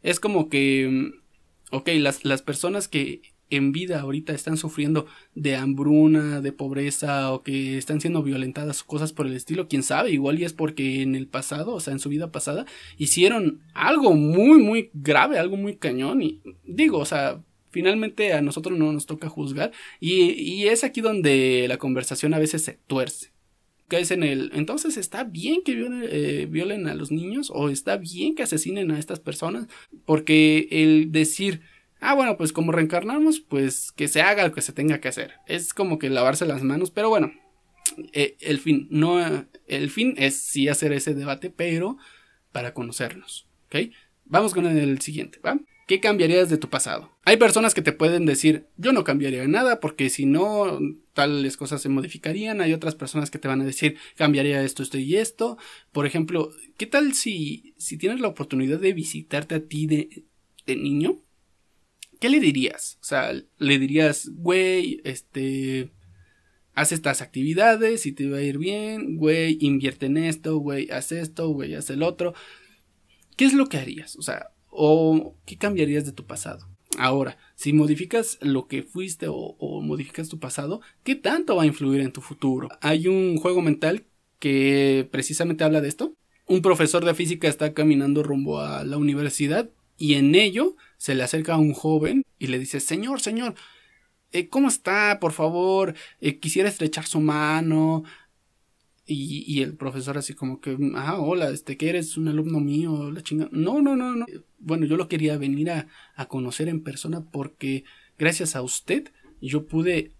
es 0.04 0.20
como 0.20 0.48
que, 0.48 0.88
mm, 0.88 1.74
ok, 1.76 1.88
las, 1.96 2.24
las 2.24 2.42
personas 2.42 2.86
que 2.86 3.22
en 3.50 3.72
vida 3.72 4.00
ahorita 4.00 4.32
están 4.32 4.56
sufriendo 4.56 5.06
de 5.34 5.56
hambruna, 5.56 6.40
de 6.40 6.52
pobreza 6.52 7.32
o 7.32 7.42
que 7.42 7.78
están 7.78 8.00
siendo 8.00 8.22
violentadas 8.22 8.82
o 8.82 8.86
cosas 8.86 9.12
por 9.12 9.26
el 9.26 9.34
estilo, 9.34 9.68
quién 9.68 9.82
sabe, 9.82 10.10
igual 10.10 10.38
y 10.38 10.44
es 10.44 10.52
porque 10.52 11.02
en 11.02 11.14
el 11.14 11.26
pasado, 11.26 11.72
o 11.74 11.80
sea, 11.80 11.92
en 11.92 11.98
su 11.98 12.08
vida 12.08 12.30
pasada, 12.30 12.66
hicieron 12.98 13.62
algo 13.74 14.14
muy, 14.14 14.62
muy 14.62 14.90
grave, 14.92 15.38
algo 15.38 15.56
muy 15.56 15.76
cañón 15.76 16.22
y 16.22 16.40
digo, 16.64 16.98
o 16.98 17.04
sea, 17.06 17.42
finalmente 17.70 18.32
a 18.34 18.42
nosotros 18.42 18.78
no 18.78 18.92
nos 18.92 19.06
toca 19.06 19.28
juzgar 19.28 19.72
y, 20.00 20.30
y 20.30 20.68
es 20.68 20.84
aquí 20.84 21.00
donde 21.00 21.66
la 21.68 21.78
conversación 21.78 22.34
a 22.34 22.38
veces 22.38 22.62
se 22.62 22.78
tuerce 22.86 23.33
es 23.90 24.10
en 24.10 24.22
el 24.22 24.50
entonces 24.54 24.96
está 24.96 25.24
bien 25.24 25.62
que 25.62 25.72
eh, 25.72 26.46
violen, 26.46 26.88
a 26.88 26.94
los 26.94 27.10
niños 27.10 27.50
o 27.54 27.68
está 27.68 27.96
bien 27.96 28.34
que 28.34 28.42
asesinen 28.42 28.90
a 28.90 28.98
estas 28.98 29.20
personas 29.20 29.66
porque 30.04 30.68
el 30.70 31.12
decir 31.12 31.60
ah 32.00 32.14
bueno 32.14 32.36
pues 32.36 32.52
como 32.52 32.72
reencarnamos 32.72 33.40
pues 33.40 33.92
que 33.92 34.08
se 34.08 34.22
haga 34.22 34.46
lo 34.46 34.52
que 34.52 34.62
se 34.62 34.72
tenga 34.72 35.00
que 35.00 35.08
hacer 35.08 35.34
es 35.46 35.74
como 35.74 35.98
que 35.98 36.10
lavarse 36.10 36.46
las 36.46 36.62
manos 36.62 36.90
pero 36.90 37.08
bueno 37.08 37.32
eh, 38.12 38.36
el 38.40 38.58
fin 38.58 38.88
no 38.90 39.46
el 39.66 39.90
fin 39.90 40.14
es 40.16 40.36
sí 40.36 40.68
hacer 40.68 40.92
ese 40.92 41.14
debate 41.14 41.50
pero 41.50 41.96
para 42.52 42.74
conocernos 42.74 43.46
ok 43.66 43.92
vamos 44.24 44.54
con 44.54 44.66
el 44.66 45.00
siguiente 45.00 45.38
va 45.44 45.58
¿Qué 45.86 46.00
cambiarías 46.00 46.48
de 46.48 46.56
tu 46.56 46.70
pasado? 46.70 47.10
Hay 47.24 47.36
personas 47.36 47.74
que 47.74 47.82
te 47.82 47.92
pueden 47.92 48.24
decir, 48.24 48.66
yo 48.78 48.92
no 48.92 49.04
cambiaría 49.04 49.46
nada 49.46 49.80
porque 49.80 50.08
si 50.08 50.24
no, 50.24 50.78
tales 51.12 51.58
cosas 51.58 51.82
se 51.82 51.90
modificarían. 51.90 52.62
Hay 52.62 52.72
otras 52.72 52.94
personas 52.94 53.30
que 53.30 53.38
te 53.38 53.48
van 53.48 53.60
a 53.60 53.66
decir, 53.66 53.98
cambiaría 54.16 54.62
esto, 54.62 54.82
esto 54.82 54.98
y 54.98 55.16
esto. 55.16 55.58
Por 55.92 56.06
ejemplo, 56.06 56.50
¿qué 56.78 56.86
tal 56.86 57.12
si, 57.12 57.74
si 57.76 57.98
tienes 57.98 58.20
la 58.20 58.28
oportunidad 58.28 58.78
de 58.78 58.94
visitarte 58.94 59.56
a 59.56 59.60
ti 59.60 59.86
de, 59.86 60.24
de 60.66 60.76
niño? 60.76 61.20
¿Qué 62.18 62.30
le 62.30 62.40
dirías? 62.40 62.96
O 63.02 63.04
sea, 63.04 63.32
le 63.58 63.78
dirías, 63.78 64.30
güey, 64.32 65.02
este, 65.04 65.90
haz 66.72 66.92
estas 66.92 67.20
actividades 67.20 68.06
y 68.06 68.12
te 68.12 68.28
va 68.28 68.38
a 68.38 68.42
ir 68.42 68.56
bien, 68.56 69.16
güey, 69.16 69.58
invierte 69.60 70.06
en 70.06 70.16
esto, 70.16 70.56
güey, 70.56 70.90
haz 70.90 71.12
esto, 71.12 71.48
güey, 71.48 71.74
haz 71.74 71.90
el 71.90 72.02
otro. 72.02 72.32
¿Qué 73.36 73.44
es 73.44 73.52
lo 73.52 73.66
que 73.66 73.76
harías? 73.76 74.16
O 74.16 74.22
sea, 74.22 74.53
¿O 74.76 75.36
qué 75.46 75.56
cambiarías 75.56 76.04
de 76.04 76.10
tu 76.10 76.26
pasado? 76.26 76.68
Ahora, 76.98 77.38
si 77.54 77.72
modificas 77.72 78.38
lo 78.40 78.66
que 78.66 78.82
fuiste 78.82 79.26
o, 79.28 79.80
modificas 79.82 80.28
tu 80.28 80.40
pasado, 80.40 80.80
¿qué 81.04 81.14
tanto 81.14 81.54
va 81.54 81.62
a 81.62 81.66
influir 81.66 82.00
en 82.00 82.12
tu 82.12 82.20
futuro? 82.20 82.68
Hay 82.80 83.06
un 83.06 83.36
juego 83.38 83.62
mental 83.62 84.04
que 84.40 85.08
precisamente 85.10 85.62
habla 85.62 85.80
de 85.80 85.88
esto. 85.88 86.14
Un 86.46 86.60
profesor 86.60 87.04
de 87.04 87.14
física 87.14 87.48
está 87.48 87.72
caminando 87.72 88.22
rumbo 88.22 88.60
a 88.60 88.84
la 88.84 88.96
universidad 88.96 89.70
y 89.96 90.14
en 90.14 90.34
ello 90.34 90.76
se 90.96 91.14
le 91.14 91.22
acerca 91.22 91.54
a 91.54 91.58
un 91.58 91.72
joven 91.72 92.24
y 92.38 92.48
le 92.48 92.58
dice, 92.58 92.80
Señor, 92.80 93.20
señor, 93.20 93.54
eh, 94.32 94.48
¿cómo 94.48 94.66
está? 94.66 95.18
Por 95.20 95.32
favor, 95.32 95.94
eh, 96.20 96.40
quisiera 96.40 96.68
estrechar 96.68 97.06
su 97.06 97.20
mano, 97.20 98.02
y, 99.06 99.62
el 99.62 99.76
profesor 99.76 100.16
así 100.18 100.34
como 100.34 100.60
que, 100.60 100.76
ah, 100.96 101.18
hola, 101.20 101.50
este, 101.50 101.76
que 101.76 101.90
eres 101.90 102.16
un 102.16 102.28
alumno 102.28 102.60
mío, 102.60 103.10
la 103.10 103.22
chinga. 103.22 103.48
No, 103.52 103.82
no, 103.82 103.96
no, 103.96 104.16
no. 104.16 104.26
Bueno, 104.58 104.86
yo 104.86 104.96
lo 104.96 105.08
quería 105.08 105.36
venir 105.38 105.70
a, 105.70 105.88
a 106.16 106.26
conocer 106.26 106.68
en 106.68 106.82
persona 106.82 107.24
porque 107.30 107.84
gracias 108.18 108.56
a 108.56 108.62
usted 108.62 109.12
yo 109.40 109.66
pude 109.66 110.14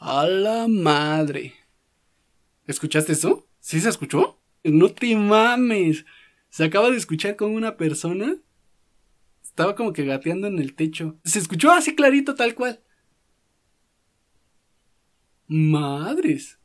A 0.00 0.26
la 0.26 0.66
madre. 0.68 1.54
¿Escuchaste 2.66 3.12
eso? 3.12 3.46
¿Sí 3.60 3.80
se 3.80 3.88
escuchó? 3.88 4.41
No 4.64 4.88
te 4.88 5.16
mames. 5.16 6.04
Se 6.50 6.64
acaba 6.64 6.90
de 6.90 6.96
escuchar 6.96 7.36
con 7.36 7.54
una 7.54 7.76
persona. 7.76 8.36
Estaba 9.42 9.74
como 9.74 9.92
que 9.92 10.04
gateando 10.04 10.46
en 10.46 10.58
el 10.58 10.74
techo. 10.74 11.18
Se 11.24 11.38
escuchó 11.38 11.70
así 11.72 11.94
clarito, 11.94 12.34
tal 12.34 12.54
cual. 12.54 12.80
Madres. 15.48 16.58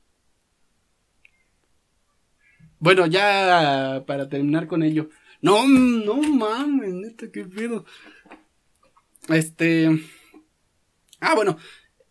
Bueno, 2.79 3.07
ya 3.07 4.03
para 4.05 4.29
terminar 4.29 4.67
con 4.67 4.83
ello. 4.83 5.09
No, 5.41 5.67
no 5.67 6.15
mames, 6.21 6.93
neta, 6.93 7.31
qué 7.31 7.45
pedo. 7.45 7.85
Este. 9.29 9.89
Ah, 11.19 11.35
bueno. 11.35 11.57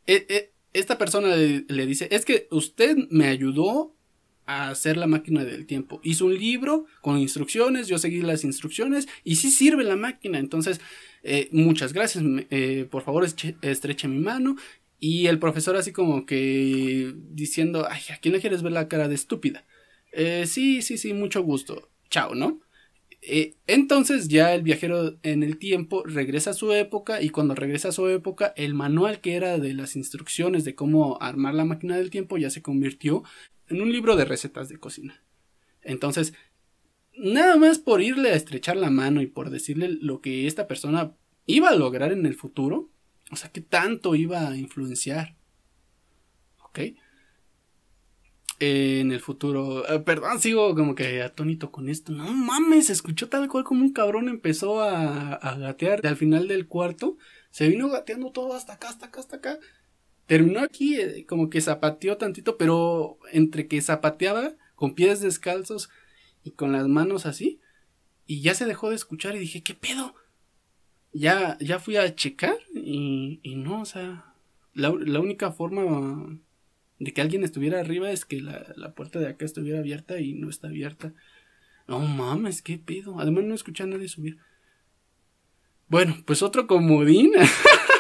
E, 0.07 0.27
e, 0.29 0.53
esta 0.73 0.99
persona 0.99 1.35
le 1.37 1.87
dice: 1.87 2.09
Es 2.11 2.25
que 2.25 2.49
usted 2.51 2.97
me 3.11 3.29
ayudó 3.29 3.96
a 4.47 4.71
hacer 4.71 4.97
la 4.97 5.07
máquina 5.07 5.45
del 5.45 5.67
tiempo. 5.67 6.01
Hizo 6.03 6.27
un 6.27 6.39
libro 6.39 6.87
con 7.01 7.19
instrucciones, 7.19 7.89
yo 7.89 7.99
seguí 7.99 8.23
las 8.23 8.45
instrucciones 8.45 9.09
y 9.25 9.37
sí 9.37 9.51
sirve 9.51 9.85
la 9.85 9.97
máquina. 9.97 10.39
Entonces, 10.39 10.81
eh, 11.23 11.49
muchas 11.53 11.93
gracias, 11.93 12.25
eh, 12.51 12.87
por 12.91 13.03
favor 13.03 13.25
estreche 13.25 14.09
mi 14.09 14.21
mano. 14.21 14.57
Y 14.99 15.27
el 15.27 15.39
profesor 15.39 15.77
así 15.77 15.93
como 15.93 16.25
que 16.25 17.13
diciendo, 17.31 17.87
ay, 17.91 18.01
¿a 18.15 18.17
quién 18.19 18.33
le 18.33 18.41
quieres 18.41 18.63
ver 18.63 18.73
la 18.73 18.89
cara 18.89 19.09
de 19.09 19.17
estúpida? 19.17 19.67
Eh, 20.13 20.45
sí, 20.47 20.81
sí, 20.81 20.97
sí, 20.97 21.13
mucho 21.13 21.43
gusto. 21.43 21.91
Chao, 22.09 22.35
¿no? 22.35 22.61
entonces 23.67 24.29
ya 24.29 24.55
el 24.55 24.63
viajero 24.63 25.17
en 25.25 25.43
el 25.43 25.59
tiempo 25.59 26.05
regresa 26.05 26.51
a 26.51 26.55
su 26.55 26.73
época 26.73 27.21
y 27.21 27.31
cuando 27.31 27.57
regresa 27.57 27.89
a 27.89 27.93
su 27.93 28.07
época 28.07 28.53
el 28.57 28.73
manual 28.73 29.21
que 29.21 29.35
era 29.35 29.59
de 29.59 29.75
las 29.75 29.97
instrucciones 29.97 30.65
de 30.65 30.77
cómo 30.77 31.21
armar 31.21 31.55
la 31.55 31.65
máquina 31.65 31.97
del 31.97 32.11
tiempo 32.11 32.39
ya 32.39 32.51
se 32.51 32.63
convirtió 32.63 33.25
en 33.69 33.81
un 33.81 33.93
libro 33.93 34.17
de 34.17 34.25
recetas 34.25 34.69
de 34.69 34.79
cocina. 34.79 35.23
Entonces, 35.83 36.35
nada 37.17 37.57
más 37.57 37.79
por 37.79 38.03
irle 38.03 38.31
a 38.31 38.37
estrechar 38.37 38.77
la 38.77 38.91
mano 38.91 39.23
y 39.23 39.27
por 39.27 39.51
decirle 39.51 39.89
lo 40.01 40.21
que 40.21 40.47
esta 40.47 40.67
persona 40.67 41.15
iba 41.47 41.71
a 41.71 41.77
lograr 41.77 42.13
en 42.13 42.27
el 42.27 42.35
futuro, 42.35 42.91
o 43.31 43.37
sea, 43.37 43.51
qué 43.51 43.61
tanto 43.61 44.15
iba 44.15 44.49
a 44.49 44.57
influenciar. 44.57 45.37
¿Ok? 46.65 46.81
en 48.59 49.13
el 49.13 49.21
futuro. 49.21 49.87
Eh, 49.89 50.01
perdón, 50.01 50.41
sigo 50.41 50.75
como 50.75 50.95
que 50.95 51.23
atónito 51.23 51.71
con 51.71 51.89
esto. 51.89 52.13
No 52.13 52.33
mames, 52.33 52.91
escuchó 52.91 53.29
tal 53.29 53.49
cual 53.49 53.65
como 53.65 53.83
un 53.83 53.93
cabrón 53.93 54.29
empezó 54.29 54.81
a, 54.81 55.35
a 55.35 55.57
gatear. 55.57 56.07
al 56.07 56.17
final 56.17 56.49
del 56.49 56.67
cuarto, 56.67 57.17
se 57.51 57.69
vino 57.69 57.89
gateando 57.89 58.33
todo 58.33 58.55
hasta 58.55 58.75
acá, 58.75 58.89
hasta 58.89 59.07
acá, 59.07 59.21
hasta 59.21 59.37
acá 59.37 59.59
terminó 60.27 60.61
aquí 60.61 60.97
eh, 60.97 61.25
como 61.27 61.49
que 61.51 61.61
zapateó 61.61 62.17
tantito, 62.17 62.57
pero 62.57 63.19
entre 63.33 63.67
que 63.67 63.81
zapateaba 63.81 64.55
con 64.75 64.95
pies 64.95 65.21
descalzos 65.21 65.89
y 66.45 66.51
con 66.51 66.73
las 66.73 66.87
manos 66.87 67.27
así, 67.27 67.61
y 68.27 68.41
ya 68.41 68.55
se 68.55 68.67
dejó 68.67 68.91
de 68.91 68.97
escuchar 68.97 69.35
y 69.37 69.41
dije, 69.41 69.63
¿qué 69.63 69.75
pedo? 69.75 70.15
Ya, 71.13 71.57
ya 71.61 71.79
fui 71.79 71.97
a 71.97 72.15
checar 72.15 72.59
y, 72.75 73.41
y 73.43 73.57
no, 73.57 73.83
o 73.83 73.85
sea, 73.87 74.35
la, 74.75 74.93
la, 74.99 75.21
única 75.21 75.51
forma 75.53 76.39
de 76.99 77.13
que 77.13 77.21
alguien 77.23 77.43
estuviera 77.43 77.81
arriba 77.81 78.11
es 78.11 78.25
que 78.25 78.43
la, 78.43 78.67
la, 78.77 78.93
puerta 78.95 79.19
de 79.19 79.29
acá 79.29 79.45
estuviera 79.45 79.79
abierta 79.79 80.21
y 80.21 80.35
no 80.35 80.51
está 80.51 80.67
abierta. 80.67 81.15
No 81.89 82.01
mames, 82.01 82.61
qué 82.61 82.79
pedo. 82.79 83.19
Además 83.21 83.45
no 83.45 83.55
escuché 83.55 83.85
a 83.85 83.87
nadie 83.87 84.09
subir. 84.09 84.39
Bueno, 85.89 86.17
pues 86.27 86.43
otro 86.43 86.67
comodín. 86.67 87.33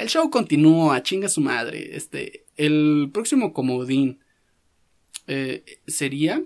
El 0.00 0.08
show 0.08 0.30
continúa, 0.30 1.02
chinga 1.02 1.28
su 1.28 1.42
madre. 1.42 1.94
Este, 1.94 2.46
el 2.56 3.10
próximo 3.12 3.52
comodín 3.52 4.20
eh, 5.26 5.62
sería 5.86 6.42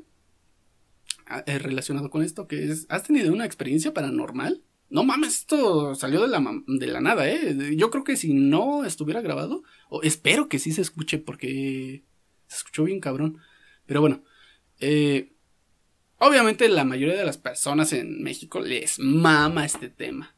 ah, 1.27 1.45
eh, 1.47 1.61
relacionado 1.61 2.11
con 2.11 2.25
esto, 2.25 2.49
que 2.49 2.65
es, 2.65 2.87
¿has 2.89 3.05
tenido 3.05 3.33
una 3.33 3.45
experiencia 3.45 3.95
paranormal? 3.95 4.65
No 4.91 5.05
mames, 5.05 5.39
esto 5.39 5.95
salió 5.95 6.21
de 6.23 6.29
la, 6.29 6.45
de 6.67 6.87
la 6.89 7.01
nada, 7.01 7.31
¿eh? 7.31 7.77
Yo 7.77 7.91
creo 7.91 8.03
que 8.03 8.17
si 8.17 8.35
no 8.35 8.85
estuviera 8.85 9.21
grabado, 9.21 9.63
o 9.89 10.03
espero 10.03 10.49
que 10.49 10.59
sí 10.59 10.73
se 10.73 10.83
escuche 10.83 11.19
porque 11.19 12.03
se 12.49 12.57
escuchó 12.57 12.85
bien 12.85 13.01
cabrón. 13.01 13.39
Pero 13.87 14.01
bueno, 14.01 14.25
eh, 14.81 15.33
obviamente 16.19 16.69
la 16.69 16.85
mayoría 16.85 17.17
de 17.17 17.25
las 17.25 17.39
personas 17.39 17.93
en 17.93 18.21
México 18.21 18.61
les 18.61 18.99
mama 18.99 19.65
este 19.65 19.89
tema 19.89 20.34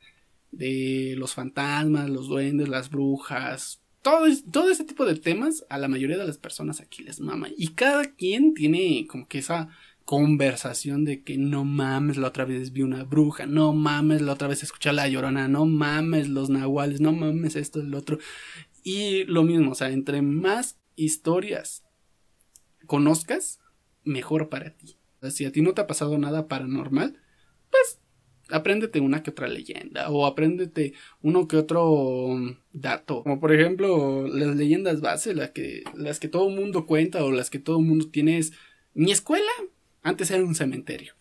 de 0.52 1.14
los 1.16 1.35
fantasmas, 1.35 2.09
los 2.09 2.28
duendes, 2.28 2.68
las 2.68 2.90
brujas, 2.90 3.82
todo, 4.02 4.26
todo 4.52 4.70
ese 4.70 4.85
tipo 4.85 5.04
de 5.04 5.16
temas 5.16 5.66
a 5.68 5.78
la 5.78 5.88
mayoría 5.88 6.16
de 6.16 6.26
las 6.26 6.38
personas 6.38 6.80
aquí 6.80 7.02
les 7.02 7.20
mama. 7.20 7.48
Y 7.56 7.68
cada 7.68 8.04
quien 8.14 8.54
tiene 8.54 9.06
como 9.09 9.26
que 9.26 9.38
esa 9.38 9.68
conversación 10.06 11.04
de 11.04 11.24
que 11.24 11.37
no 11.37 11.64
mames, 11.64 12.16
la 12.16 12.28
otra 12.28 12.44
vez 12.44 12.72
vi 12.72 12.82
una 12.82 13.02
bruja, 13.02 13.44
no 13.46 13.72
mames, 13.72 14.22
la 14.22 14.35
otra 14.35 14.46
vez 14.46 14.62
escuché 14.62 14.92
la 14.92 15.09
llorona, 15.09 15.48
no 15.48 15.66
mames, 15.66 16.28
los 16.28 16.48
nahuales, 16.48 17.00
no 17.00 17.12
mames 17.12 17.56
esto, 17.56 17.80
el 17.80 17.92
otro. 17.92 18.18
Y 18.85 19.24
lo 19.24 19.42
mismo, 19.42 19.72
o 19.72 19.74
sea, 19.74 19.90
entre 19.90 20.22
más 20.22 20.78
historias 20.94 21.82
conozcas, 22.87 23.59
mejor 24.04 24.48
para 24.48 24.76
ti. 24.76 24.96
si 25.30 25.44
a 25.44 25.50
ti 25.50 25.61
no 25.61 25.74
te 25.74 25.80
ha 25.80 25.88
pasado 25.88 26.16
nada 26.18 26.46
paranormal, 26.46 27.20
apréndete 28.50 29.00
una 29.00 29.22
que 29.22 29.30
otra 29.30 29.48
leyenda 29.48 30.11
o 30.11 30.26
apréndete 30.26 30.94
uno 31.22 31.48
que 31.48 31.56
otro 31.56 32.37
dato. 32.72 33.22
Como 33.22 33.40
por 33.40 33.52
ejemplo 33.52 34.26
las 34.28 34.56
leyendas 34.56 35.00
base, 35.00 35.35
las 35.35 35.50
que, 35.50 35.85
las 35.94 36.20
que 36.20 36.28
todo 36.28 36.48
mundo 36.50 36.87
cuenta 36.87 37.24
o 37.24 37.30
las 37.30 37.50
que 37.50 37.59
todo 37.59 37.80
mundo 37.80 38.09
tiene 38.09 38.38
es 38.38 38.52
mi 38.94 39.12
escuela 39.12 39.50
antes 40.02 40.30
era 40.30 40.44
un 40.44 40.54
cementerio. 40.54 41.14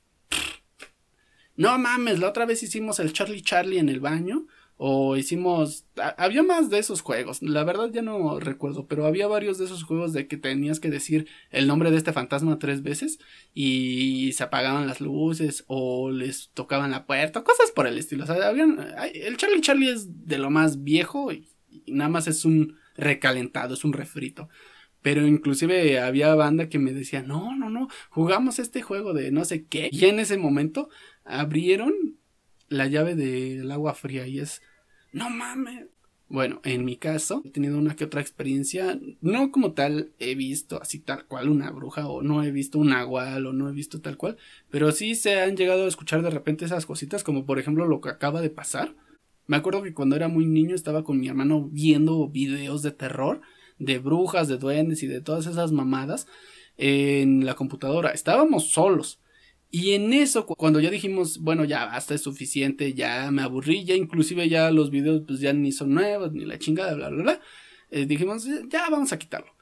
No 1.57 1.77
mames, 1.77 2.19
la 2.19 2.29
otra 2.29 2.45
vez 2.45 2.63
hicimos 2.63 2.99
el 2.99 3.13
Charlie 3.13 3.41
Charlie 3.41 3.79
en 3.79 3.89
el 3.89 3.99
baño 3.99 4.47
o 4.77 5.15
hicimos... 5.15 5.85
Había 6.17 6.43
más 6.43 6.69
de 6.69 6.79
esos 6.79 7.01
juegos, 7.01 7.41
la 7.41 7.63
verdad 7.63 7.89
ya 7.93 8.01
no 8.01 8.39
recuerdo, 8.39 8.87
pero 8.87 9.05
había 9.05 9.27
varios 9.27 9.57
de 9.57 9.65
esos 9.65 9.83
juegos 9.83 10.11
de 10.13 10.27
que 10.27 10.37
tenías 10.37 10.79
que 10.79 10.89
decir 10.89 11.27
el 11.49 11.67
nombre 11.67 11.91
de 11.91 11.97
este 11.97 12.13
fantasma 12.13 12.59
tres 12.59 12.83
veces 12.83 13.19
y 13.53 14.33
se 14.33 14.43
apagaban 14.43 14.87
las 14.87 14.99
luces 14.99 15.63
o 15.67 16.11
les 16.11 16.49
tocaban 16.53 16.91
la 16.91 17.05
puerta, 17.05 17.43
cosas 17.43 17.71
por 17.71 17.87
el 17.87 17.97
estilo. 17.97 18.25
O 18.25 18.27
sea, 18.27 18.51
el 19.13 19.37
Charlie 19.37 19.61
Charlie 19.61 19.91
es 19.91 20.27
de 20.27 20.37
lo 20.37 20.49
más 20.49 20.83
viejo 20.83 21.31
y, 21.31 21.47
nada 21.87 22.09
más 22.09 22.27
es 22.27 22.45
un 22.45 22.77
recalentado, 22.97 23.73
es 23.73 23.85
un 23.85 23.93
refrito. 23.93 24.49
Pero 25.01 25.27
inclusive 25.27 25.99
había 25.99 26.33
banda 26.33 26.67
que 26.67 26.79
me 26.79 26.91
decía, 26.91 27.21
no, 27.21 27.55
no, 27.55 27.69
no, 27.69 27.87
jugamos 28.09 28.57
este 28.57 28.81
juego 28.81 29.13
de 29.13 29.31
no 29.31 29.45
sé 29.45 29.65
qué. 29.67 29.89
Y 29.91 30.05
en 30.05 30.19
ese 30.19 30.37
momento 30.37 30.89
abrieron 31.23 31.93
la 32.69 32.87
llave 32.87 33.15
del 33.15 33.71
agua 33.71 33.93
fría 33.93 34.27
y 34.27 34.39
es, 34.39 34.61
no 35.11 35.29
mames. 35.29 35.87
Bueno, 36.27 36.59
en 36.63 36.85
mi 36.85 36.97
caso, 36.97 37.43
he 37.45 37.51
tenido 37.51 37.77
una 37.77 37.95
que 37.95 38.05
otra 38.05 38.19
experiencia, 38.19 38.99
no 39.21 39.51
como 39.51 39.73
tal 39.73 40.11
he 40.17 40.33
visto 40.33 40.81
así 40.81 40.99
tal 40.99 41.25
cual 41.27 41.49
una 41.49 41.69
bruja 41.69 42.07
o 42.07 42.23
no 42.23 42.43
he 42.43 42.51
visto 42.51 42.79
un 42.79 42.93
agual 42.93 43.45
o 43.45 43.53
no 43.53 43.69
he 43.69 43.71
visto 43.71 44.01
tal 44.01 44.17
cual, 44.17 44.37
pero 44.71 44.91
sí 44.91 45.13
se 45.13 45.39
han 45.39 45.55
llegado 45.55 45.85
a 45.85 45.87
escuchar 45.87 46.23
de 46.23 46.31
repente 46.31 46.65
esas 46.65 46.87
cositas 46.87 47.23
como 47.23 47.45
por 47.45 47.59
ejemplo 47.59 47.85
lo 47.85 48.01
que 48.01 48.09
acaba 48.09 48.41
de 48.41 48.49
pasar. 48.49 48.95
Me 49.45 49.57
acuerdo 49.57 49.83
que 49.83 49.93
cuando 49.93 50.15
era 50.15 50.27
muy 50.27 50.47
niño 50.47 50.73
estaba 50.73 51.03
con 51.03 51.19
mi 51.19 51.27
hermano 51.27 51.69
viendo 51.71 52.27
videos 52.27 52.81
de 52.81 52.91
terror, 52.91 53.41
de 53.77 53.99
brujas, 53.99 54.47
de 54.47 54.57
duendes 54.57 55.03
y 55.03 55.07
de 55.07 55.21
todas 55.21 55.45
esas 55.45 55.71
mamadas 55.71 56.27
en 56.77 57.45
la 57.45 57.53
computadora. 57.53 58.09
Estábamos 58.09 58.71
solos. 58.71 59.19
Y 59.77 59.91
en 59.91 60.13
eso, 60.13 60.45
cuando 60.45 60.79
ya 60.79 60.89
dijimos, 60.89 61.39
bueno, 61.39 61.65
ya 61.65 61.83
basta, 61.85 62.13
es 62.15 62.21
suficiente, 62.21 62.93
ya 62.93 63.29
me 63.29 63.41
aburrí, 63.41 63.83
ya 63.83 63.93
inclusive 63.93 64.47
ya 64.47 64.71
los 64.71 64.89
videos 64.89 65.23
pues 65.27 65.41
ya 65.41 65.51
ni 65.51 65.73
son 65.73 65.93
nuevos, 65.93 66.31
ni 66.31 66.45
la 66.45 66.57
chingada, 66.57 66.93
bla, 66.93 67.09
bla, 67.09 67.23
bla, 67.23 67.41
eh, 67.91 68.05
dijimos, 68.05 68.47
ya 68.69 68.89
vamos 68.89 69.11
a 69.11 69.19
quitarlo. 69.19 69.53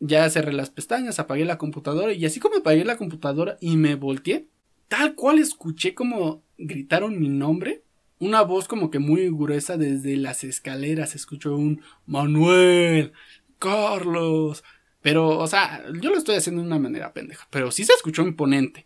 Ya 0.00 0.28
cerré 0.28 0.52
las 0.52 0.70
pestañas, 0.70 1.20
apagué 1.20 1.44
la 1.44 1.56
computadora 1.56 2.12
y 2.12 2.26
así 2.26 2.40
como 2.40 2.56
apagué 2.56 2.84
la 2.84 2.96
computadora 2.96 3.58
y 3.60 3.76
me 3.76 3.94
volteé, 3.94 4.48
tal 4.88 5.14
cual 5.14 5.38
escuché 5.38 5.94
como 5.94 6.42
gritaron 6.58 7.20
mi 7.20 7.28
nombre, 7.28 7.84
una 8.18 8.42
voz 8.42 8.66
como 8.66 8.90
que 8.90 8.98
muy 8.98 9.30
gruesa 9.30 9.76
desde 9.76 10.16
las 10.16 10.42
escaleras, 10.42 11.14
escuchó 11.14 11.54
un 11.54 11.80
Manuel, 12.06 13.12
Carlos, 13.60 14.64
pero, 15.00 15.38
o 15.38 15.46
sea, 15.46 15.84
yo 16.00 16.10
lo 16.10 16.18
estoy 16.18 16.34
haciendo 16.34 16.60
de 16.60 16.66
una 16.66 16.80
manera 16.80 17.12
pendeja, 17.12 17.46
pero 17.52 17.70
sí 17.70 17.84
se 17.84 17.92
escuchó 17.92 18.22
imponente. 18.22 18.84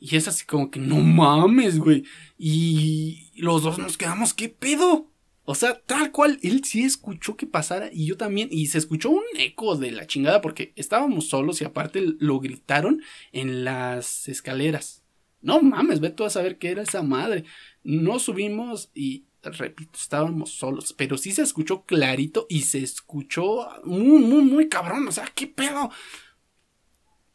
Y 0.00 0.16
es 0.16 0.28
así 0.28 0.44
como 0.46 0.70
que 0.70 0.80
no 0.80 0.96
mames, 0.96 1.78
güey. 1.78 2.04
Y 2.36 3.30
los 3.36 3.62
dos 3.62 3.78
nos 3.78 3.96
quedamos, 3.96 4.34
¿qué 4.34 4.48
pedo? 4.48 5.10
O 5.50 5.54
sea, 5.54 5.80
tal 5.80 6.12
cual, 6.12 6.38
él 6.42 6.62
sí 6.62 6.82
escuchó 6.82 7.36
que 7.38 7.46
pasara 7.46 7.88
y 7.90 8.04
yo 8.04 8.18
también. 8.18 8.48
Y 8.52 8.66
se 8.66 8.76
escuchó 8.76 9.08
un 9.08 9.24
eco 9.38 9.76
de 9.76 9.92
la 9.92 10.06
chingada 10.06 10.42
porque 10.42 10.74
estábamos 10.76 11.30
solos 11.30 11.62
y 11.62 11.64
aparte 11.64 12.04
lo 12.18 12.38
gritaron 12.38 13.02
en 13.32 13.64
las 13.64 14.28
escaleras. 14.28 15.02
No 15.40 15.62
mames, 15.62 16.00
ve 16.00 16.10
tú 16.10 16.24
a 16.24 16.30
saber 16.30 16.58
qué 16.58 16.68
era 16.68 16.82
esa 16.82 17.02
madre. 17.02 17.44
No 17.82 18.18
subimos 18.18 18.90
y, 18.94 19.24
repito, 19.42 19.92
estábamos 19.98 20.50
solos. 20.50 20.92
Pero 20.92 21.16
sí 21.16 21.32
se 21.32 21.40
escuchó 21.40 21.84
clarito 21.84 22.44
y 22.50 22.60
se 22.60 22.82
escuchó 22.82 23.68
muy, 23.84 24.22
muy, 24.22 24.42
muy 24.42 24.68
cabrón. 24.68 25.08
O 25.08 25.12
sea, 25.12 25.32
¿qué 25.34 25.46
pedo? 25.46 25.90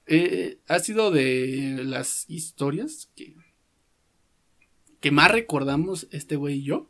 Eh, 0.06 0.58
ha 0.68 0.80
sido 0.80 1.12
de 1.12 1.82
las 1.84 2.30
historias 2.30 3.10
que, 3.16 3.36
que 5.00 5.12
más 5.12 5.32
recordamos 5.32 6.08
este 6.12 6.36
güey 6.36 6.60
y 6.60 6.64
yo. 6.64 6.90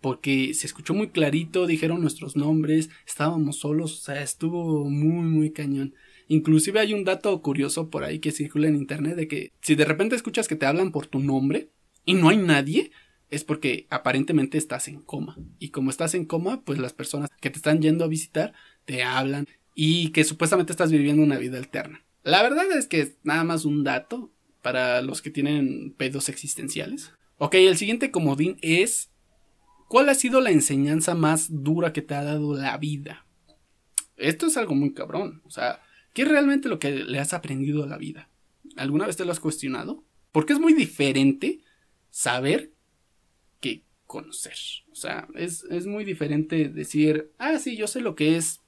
Porque 0.00 0.52
se 0.54 0.66
escuchó 0.66 0.94
muy 0.94 1.08
clarito, 1.08 1.66
dijeron 1.66 2.00
nuestros 2.00 2.36
nombres, 2.36 2.90
estábamos 3.06 3.56
solos, 3.56 3.94
o 3.94 4.04
sea, 4.04 4.22
estuvo 4.22 4.88
muy, 4.88 5.24
muy 5.24 5.50
cañón. 5.50 5.94
Inclusive 6.28 6.80
hay 6.80 6.92
un 6.92 7.04
dato 7.04 7.40
curioso 7.40 7.88
por 7.88 8.04
ahí 8.04 8.18
que 8.18 8.30
circula 8.30 8.68
en 8.68 8.76
internet 8.76 9.16
de 9.16 9.26
que 9.26 9.52
si 9.62 9.74
de 9.74 9.84
repente 9.84 10.14
escuchas 10.14 10.48
que 10.48 10.54
te 10.56 10.66
hablan 10.66 10.92
por 10.92 11.06
tu 11.06 11.18
nombre 11.18 11.70
y 12.04 12.14
no 12.14 12.28
hay 12.28 12.36
nadie, 12.36 12.90
es 13.30 13.44
porque 13.44 13.86
aparentemente 13.90 14.58
estás 14.58 14.88
en 14.88 15.00
coma. 15.00 15.36
Y 15.58 15.70
como 15.70 15.90
estás 15.90 16.14
en 16.14 16.24
coma, 16.24 16.62
pues 16.62 16.78
las 16.78 16.92
personas 16.92 17.30
que 17.40 17.50
te 17.50 17.56
están 17.56 17.80
yendo 17.80 18.04
a 18.04 18.08
visitar 18.08 18.52
te 18.84 19.02
hablan 19.02 19.46
y 19.74 20.10
que 20.10 20.24
supuestamente 20.24 20.72
estás 20.72 20.90
viviendo 20.92 21.22
una 21.22 21.38
vida 21.38 21.58
alterna. 21.58 22.05
La 22.26 22.42
verdad 22.42 22.66
es 22.76 22.88
que 22.88 23.02
es 23.02 23.14
nada 23.22 23.44
más 23.44 23.64
un 23.64 23.84
dato 23.84 24.32
para 24.60 25.00
los 25.00 25.22
que 25.22 25.30
tienen 25.30 25.94
pedos 25.96 26.28
existenciales. 26.28 27.12
Ok, 27.38 27.54
el 27.54 27.76
siguiente 27.76 28.10
comodín 28.10 28.58
es 28.62 29.12
¿cuál 29.88 30.08
ha 30.08 30.14
sido 30.16 30.40
la 30.40 30.50
enseñanza 30.50 31.14
más 31.14 31.46
dura 31.62 31.92
que 31.92 32.02
te 32.02 32.16
ha 32.16 32.24
dado 32.24 32.56
la 32.56 32.76
vida? 32.78 33.24
Esto 34.16 34.48
es 34.48 34.56
algo 34.56 34.74
muy 34.74 34.92
cabrón. 34.92 35.40
O 35.44 35.50
sea, 35.50 35.80
¿qué 36.14 36.22
es 36.22 36.28
realmente 36.28 36.68
lo 36.68 36.80
que 36.80 36.90
le 36.90 37.20
has 37.20 37.32
aprendido 37.32 37.84
a 37.84 37.86
la 37.86 37.96
vida? 37.96 38.28
¿Alguna 38.74 39.06
vez 39.06 39.16
te 39.16 39.24
lo 39.24 39.30
has 39.30 39.38
cuestionado? 39.38 40.02
Porque 40.32 40.52
es 40.52 40.58
muy 40.58 40.74
diferente 40.74 41.60
saber 42.10 42.72
que 43.60 43.84
conocer. 44.04 44.56
O 44.90 44.96
sea, 44.96 45.28
es, 45.36 45.62
es 45.70 45.86
muy 45.86 46.04
diferente 46.04 46.70
decir, 46.70 47.30
ah, 47.38 47.60
sí, 47.60 47.76
yo 47.76 47.86
sé 47.86 48.00
lo 48.00 48.16
que 48.16 48.36
es 48.36 48.62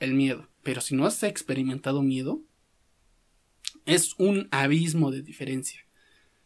el 0.00 0.12
miedo. 0.12 0.50
Pero 0.62 0.82
si 0.82 0.94
no 0.94 1.06
has 1.06 1.22
experimentado 1.22 2.02
miedo, 2.02 2.42
es 3.90 4.14
un 4.18 4.48
abismo 4.50 5.10
de 5.10 5.22
diferencia. 5.22 5.80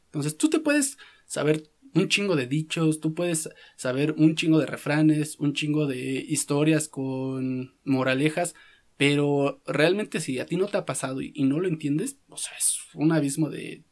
Entonces 0.06 0.36
tú 0.36 0.48
te 0.48 0.60
puedes 0.60 0.96
saber 1.26 1.70
un 1.94 2.08
chingo 2.08 2.36
de 2.36 2.46
dichos, 2.46 3.00
tú 3.00 3.14
puedes 3.14 3.48
saber 3.76 4.14
un 4.18 4.34
chingo 4.34 4.58
de 4.58 4.66
refranes, 4.66 5.38
un 5.38 5.52
chingo 5.52 5.86
de 5.86 6.24
historias 6.28 6.88
con 6.88 7.74
moralejas, 7.84 8.54
pero 8.96 9.62
realmente 9.66 10.20
si 10.20 10.38
a 10.38 10.46
ti 10.46 10.56
no 10.56 10.66
te 10.66 10.76
ha 10.76 10.86
pasado 10.86 11.20
y, 11.20 11.32
no 11.44 11.60
lo 11.60 11.68
entiendes, 11.68 12.18
o 12.28 12.36
sea, 12.36 12.56
es 12.56 12.78
un 12.94 13.12
abismo 13.12 13.50
de, 13.50 13.84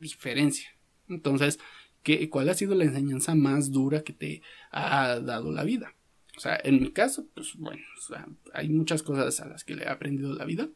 diferencia. 0.00 0.68
Entonces, 1.08 1.58
¿qué, 2.02 2.30
¿cuál 2.30 2.48
ha 2.48 2.54
sido 2.54 2.74
la 2.74 2.84
enseñanza 2.84 3.34
más 3.34 3.70
dura 3.70 4.02
que 4.02 4.12
te 4.12 4.42
ha 4.70 5.20
dado 5.20 5.52
la 5.52 5.64
vida? 5.64 5.94
O 6.36 6.40
sea, 6.40 6.58
en 6.62 6.80
mi 6.80 6.92
caso, 6.92 7.28
pues 7.34 7.54
bueno, 7.56 7.82
hay 8.52 8.68
muchas 8.68 9.02
cosas 9.02 9.40
a 9.40 9.48
las 9.48 9.64
que 9.64 9.74
le 9.74 9.84
he 9.84 9.88
aprendido 9.88 10.34
la 10.34 10.44
vida. 10.44 10.68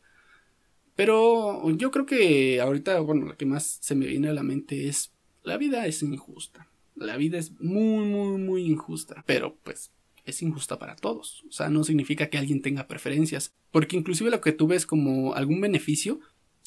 Pero 1.01 1.71
yo 1.71 1.91
creo 1.91 2.05
que 2.05 2.61
ahorita, 2.61 3.01
bueno, 3.01 3.25
lo 3.25 3.35
que 3.39 3.47
más 3.47 3.79
se 3.81 3.95
me 3.95 4.05
viene 4.05 4.29
a 4.29 4.35
la 4.35 4.43
mente 4.43 4.87
es, 4.87 5.15
la 5.43 5.57
vida 5.57 5.87
es 5.87 6.03
injusta. 6.03 6.69
La 6.95 7.17
vida 7.17 7.39
es 7.39 7.59
muy, 7.59 8.05
muy, 8.05 8.37
muy 8.37 8.67
injusta. 8.67 9.25
Pero 9.27 9.57
pues 9.63 9.93
es 10.27 10.43
injusta 10.43 10.79
para 10.79 10.97
todos. 10.97 11.43
O 11.49 11.53
sea, 11.53 11.71
no 11.71 11.85
significa 11.85 12.29
que 12.29 12.37
alguien 12.37 12.61
tenga 12.61 12.87
preferencias. 12.87 13.55
Porque 13.71 13.97
inclusive 13.97 14.31
lo 14.31 14.43
que 14.43 14.53
tú 14.53 14.67
ves 14.67 14.85
como 14.85 15.33
algún 15.33 15.63
beneficio, 15.63 16.21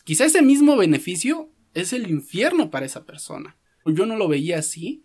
quizá 0.04 0.26
ese 0.26 0.42
mismo 0.42 0.78
beneficio 0.78 1.52
es 1.76 1.94
el 1.94 2.10
infierno 2.10 2.72
para 2.72 2.88
esa 2.88 3.06
persona. 3.06 3.56
Yo 3.86 4.08
no 4.08 4.18
lo 4.18 4.28
veía 4.28 4.58
así. 4.58 5.04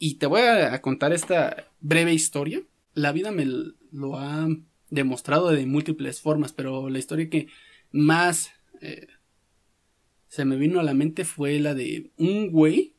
Y 0.00 0.14
te 0.14 0.26
voy 0.26 0.40
a 0.40 0.82
contar 0.82 1.12
esta 1.12 1.68
breve 1.78 2.12
historia. 2.12 2.64
La 2.94 3.12
vida 3.12 3.30
me 3.30 3.46
lo 3.92 4.18
ha 4.18 4.48
demostrado 4.88 5.50
de 5.50 5.66
múltiples 5.66 6.20
formas, 6.20 6.52
pero 6.52 6.90
la 6.90 6.98
historia 6.98 7.30
que 7.30 7.46
más 7.92 8.52
eh, 8.80 9.06
se 10.28 10.44
me 10.44 10.56
vino 10.56 10.80
a 10.80 10.84
la 10.84 10.94
mente 10.94 11.24
fue 11.24 11.58
la 11.58 11.74
de 11.74 12.10
un 12.16 12.50
güey, 12.50 12.94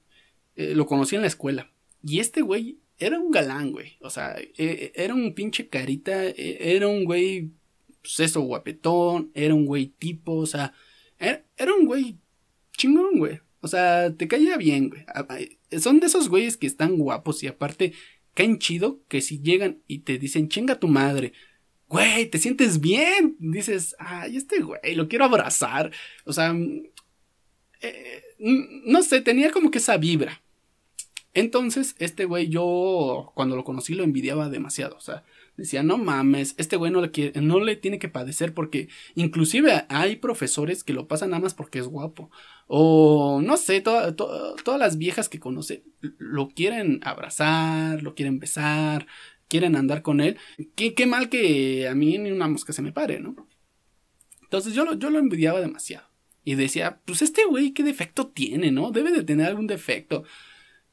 eh, 0.55 0.75
lo 0.75 0.85
conocí 0.85 1.15
en 1.15 1.21
la 1.21 1.27
escuela, 1.27 1.71
y 2.03 2.19
este 2.19 2.41
güey 2.41 2.79
era 2.97 3.19
un 3.19 3.31
galán, 3.31 3.71
güey, 3.71 3.97
o 4.01 4.09
sea, 4.09 4.35
e, 4.39 4.91
era 4.95 5.15
un 5.15 5.33
pinche 5.33 5.69
carita, 5.69 6.27
e, 6.27 6.75
era 6.75 6.87
un 6.87 7.05
güey, 7.05 7.51
pues 8.01 8.19
eso, 8.19 8.41
guapetón, 8.41 9.31
era 9.33 9.55
un 9.55 9.65
güey 9.65 9.87
tipo, 9.87 10.35
o 10.35 10.45
sea, 10.45 10.73
era, 11.17 11.45
era 11.57 11.73
un 11.73 11.85
güey 11.85 12.17
chingón, 12.73 13.17
güey, 13.17 13.39
o 13.61 13.67
sea, 13.67 14.13
te 14.15 14.27
caía 14.27 14.57
bien, 14.57 14.89
güey. 14.89 15.05
Son 15.79 15.99
de 15.99 16.07
esos 16.07 16.29
güeyes 16.29 16.57
que 16.57 16.67
están 16.67 16.97
guapos 16.97 17.43
y 17.43 17.47
aparte 17.47 17.93
caen 18.33 18.57
chido 18.57 19.01
que 19.07 19.21
si 19.21 19.39
llegan 19.39 19.81
y 19.87 19.99
te 19.99 20.17
dicen 20.17 20.49
chinga 20.49 20.79
tu 20.79 20.87
madre 20.87 21.33
güey, 21.91 22.27
te 22.27 22.37
sientes 22.39 22.79
bien. 22.79 23.35
Dices, 23.39 23.95
ay, 23.99 24.37
este 24.37 24.61
güey, 24.61 24.95
lo 24.95 25.07
quiero 25.09 25.25
abrazar. 25.25 25.91
O 26.25 26.33
sea, 26.33 26.53
mm, 26.53 26.83
eh, 27.81 28.23
no 28.39 29.03
sé, 29.03 29.21
tenía 29.21 29.51
como 29.51 29.71
que 29.71 29.79
esa 29.79 29.97
vibra. 29.97 30.41
Entonces, 31.33 31.95
este 31.99 32.25
güey, 32.25 32.49
yo 32.49 33.31
cuando 33.35 33.55
lo 33.55 33.63
conocí 33.63 33.93
lo 33.93 34.03
envidiaba 34.03 34.49
demasiado. 34.49 34.97
O 34.97 35.01
sea, 35.01 35.23
decía, 35.57 35.83
no 35.83 35.97
mames, 35.97 36.55
este 36.57 36.75
güey 36.75 36.91
no 36.91 37.01
le, 37.01 37.11
quiere, 37.11 37.39
no 37.41 37.59
le 37.59 37.75
tiene 37.75 37.99
que 37.99 38.09
padecer 38.09 38.53
porque 38.53 38.89
inclusive 39.15 39.85
hay 39.89 40.17
profesores 40.17 40.83
que 40.83 40.93
lo 40.93 41.07
pasan 41.07 41.31
nada 41.31 41.41
más 41.41 41.53
porque 41.53 41.79
es 41.79 41.87
guapo. 41.87 42.31
O 42.67 43.41
no 43.43 43.57
sé, 43.57 43.81
todas 43.81 44.79
las 44.79 44.97
viejas 44.97 45.29
que 45.29 45.39
conoce 45.39 45.83
lo 46.17 46.49
quieren 46.49 46.99
abrazar, 47.03 48.01
lo 48.03 48.15
quieren 48.15 48.39
besar, 48.39 49.07
quieren 49.51 49.75
andar 49.75 50.01
con 50.01 50.21
él. 50.21 50.37
Qué, 50.75 50.93
qué 50.93 51.05
mal 51.05 51.27
que 51.27 51.89
a 51.89 51.93
mí 51.93 52.17
ni 52.17 52.31
una 52.31 52.47
mosca 52.47 52.71
se 52.71 52.81
me 52.81 52.93
pare, 52.93 53.19
¿no? 53.19 53.35
Entonces 54.43 54.73
yo 54.73 54.85
lo, 54.85 54.93
yo 54.93 55.09
lo 55.09 55.19
envidiaba 55.19 55.59
demasiado. 55.59 56.07
Y 56.45 56.55
decía, 56.55 57.01
pues 57.03 57.21
este 57.21 57.43
güey, 57.43 57.71
¿qué 57.73 57.83
defecto 57.83 58.27
tiene, 58.27 58.71
no? 58.71 58.91
Debe 58.91 59.11
de 59.11 59.23
tener 59.23 59.47
algún 59.47 59.67
defecto. 59.67 60.23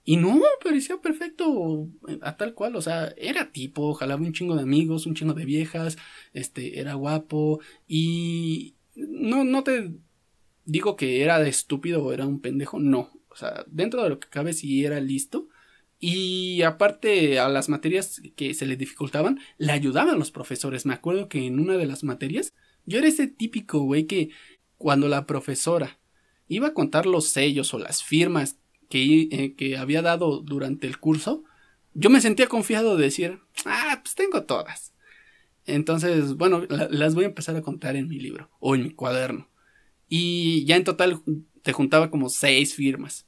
Y 0.04 0.16
no, 0.16 0.40
parecía 0.64 0.96
perfecto 1.00 1.88
eh, 2.08 2.18
a 2.20 2.36
tal 2.36 2.54
cual, 2.54 2.74
o 2.74 2.82
sea, 2.82 3.14
era 3.16 3.52
tipo, 3.52 3.94
jalaba 3.94 4.22
un 4.22 4.32
chingo 4.32 4.56
de 4.56 4.62
amigos, 4.62 5.06
un 5.06 5.14
chingo 5.14 5.34
de 5.34 5.44
viejas, 5.44 5.96
este, 6.32 6.80
era 6.80 6.94
guapo 6.94 7.60
y 7.86 8.74
no, 8.96 9.44
no 9.44 9.62
te 9.62 9.92
digo 10.64 10.96
que 10.96 11.22
era 11.22 11.46
estúpido 11.46 12.02
o 12.02 12.12
era 12.12 12.26
un 12.26 12.40
pendejo, 12.40 12.80
no, 12.80 13.12
o 13.28 13.36
sea, 13.36 13.64
dentro 13.68 14.02
de 14.02 14.08
lo 14.08 14.18
que 14.18 14.28
cabe 14.28 14.52
sí 14.52 14.84
era 14.84 14.98
listo 15.00 15.48
y 15.98 16.62
aparte 16.62 17.38
a 17.38 17.48
las 17.48 17.68
materias 17.68 18.22
que 18.37 18.54
se 18.54 18.66
le 18.66 18.76
dificultaban, 18.76 19.40
le 19.58 19.72
ayudaban 19.72 20.18
los 20.18 20.30
profesores, 20.30 20.87
me 20.87 20.94
acuerdo 20.94 21.28
que 21.28 21.46
en 21.46 21.58
una 21.58 21.76
de 21.76 21.87
las 21.87 22.04
materias, 22.04 22.52
yo 22.87 22.98
era 22.98 23.08
ese 23.08 23.26
típico 23.26 23.80
güey 23.80 24.06
que 24.06 24.30
cuando 24.76 25.08
la 25.08 25.26
profesora 25.26 25.98
iba 26.46 26.68
a 26.68 26.74
contar 26.74 27.06
los 27.06 27.28
sellos 27.28 27.74
o 27.74 27.78
las 27.78 28.02
firmas 28.02 28.58
que, 28.88 29.28
eh, 29.30 29.54
que 29.56 29.76
había 29.76 30.02
dado 30.02 30.40
durante 30.40 30.87
el 30.87 30.98
curso, 30.98 31.44
yo 31.94 32.11
me 32.11 32.20
sentía 32.20 32.46
confiado 32.46 32.96
de 32.96 33.04
decir, 33.04 33.40
ah, 33.66 34.00
pues 34.02 34.14
tengo 34.14 34.44
todas. 34.44 34.94
Entonces, 35.66 36.34
bueno, 36.34 36.62
las 36.68 37.14
voy 37.14 37.24
a 37.24 37.28
empezar 37.28 37.56
a 37.56 37.62
contar 37.62 37.96
en 37.96 38.08
mi 38.08 38.18
libro 38.18 38.50
o 38.61 38.74
en 38.74 38.84
mi 38.84 38.90
cuaderno. 38.90 39.48
Y 40.08 40.64
ya 40.64 40.76
en 40.76 40.84
total 40.84 41.20
te 41.62 41.72
juntaba 41.72 42.11
como 42.11 42.30
seis 42.30 42.74
firmas. 42.74 43.27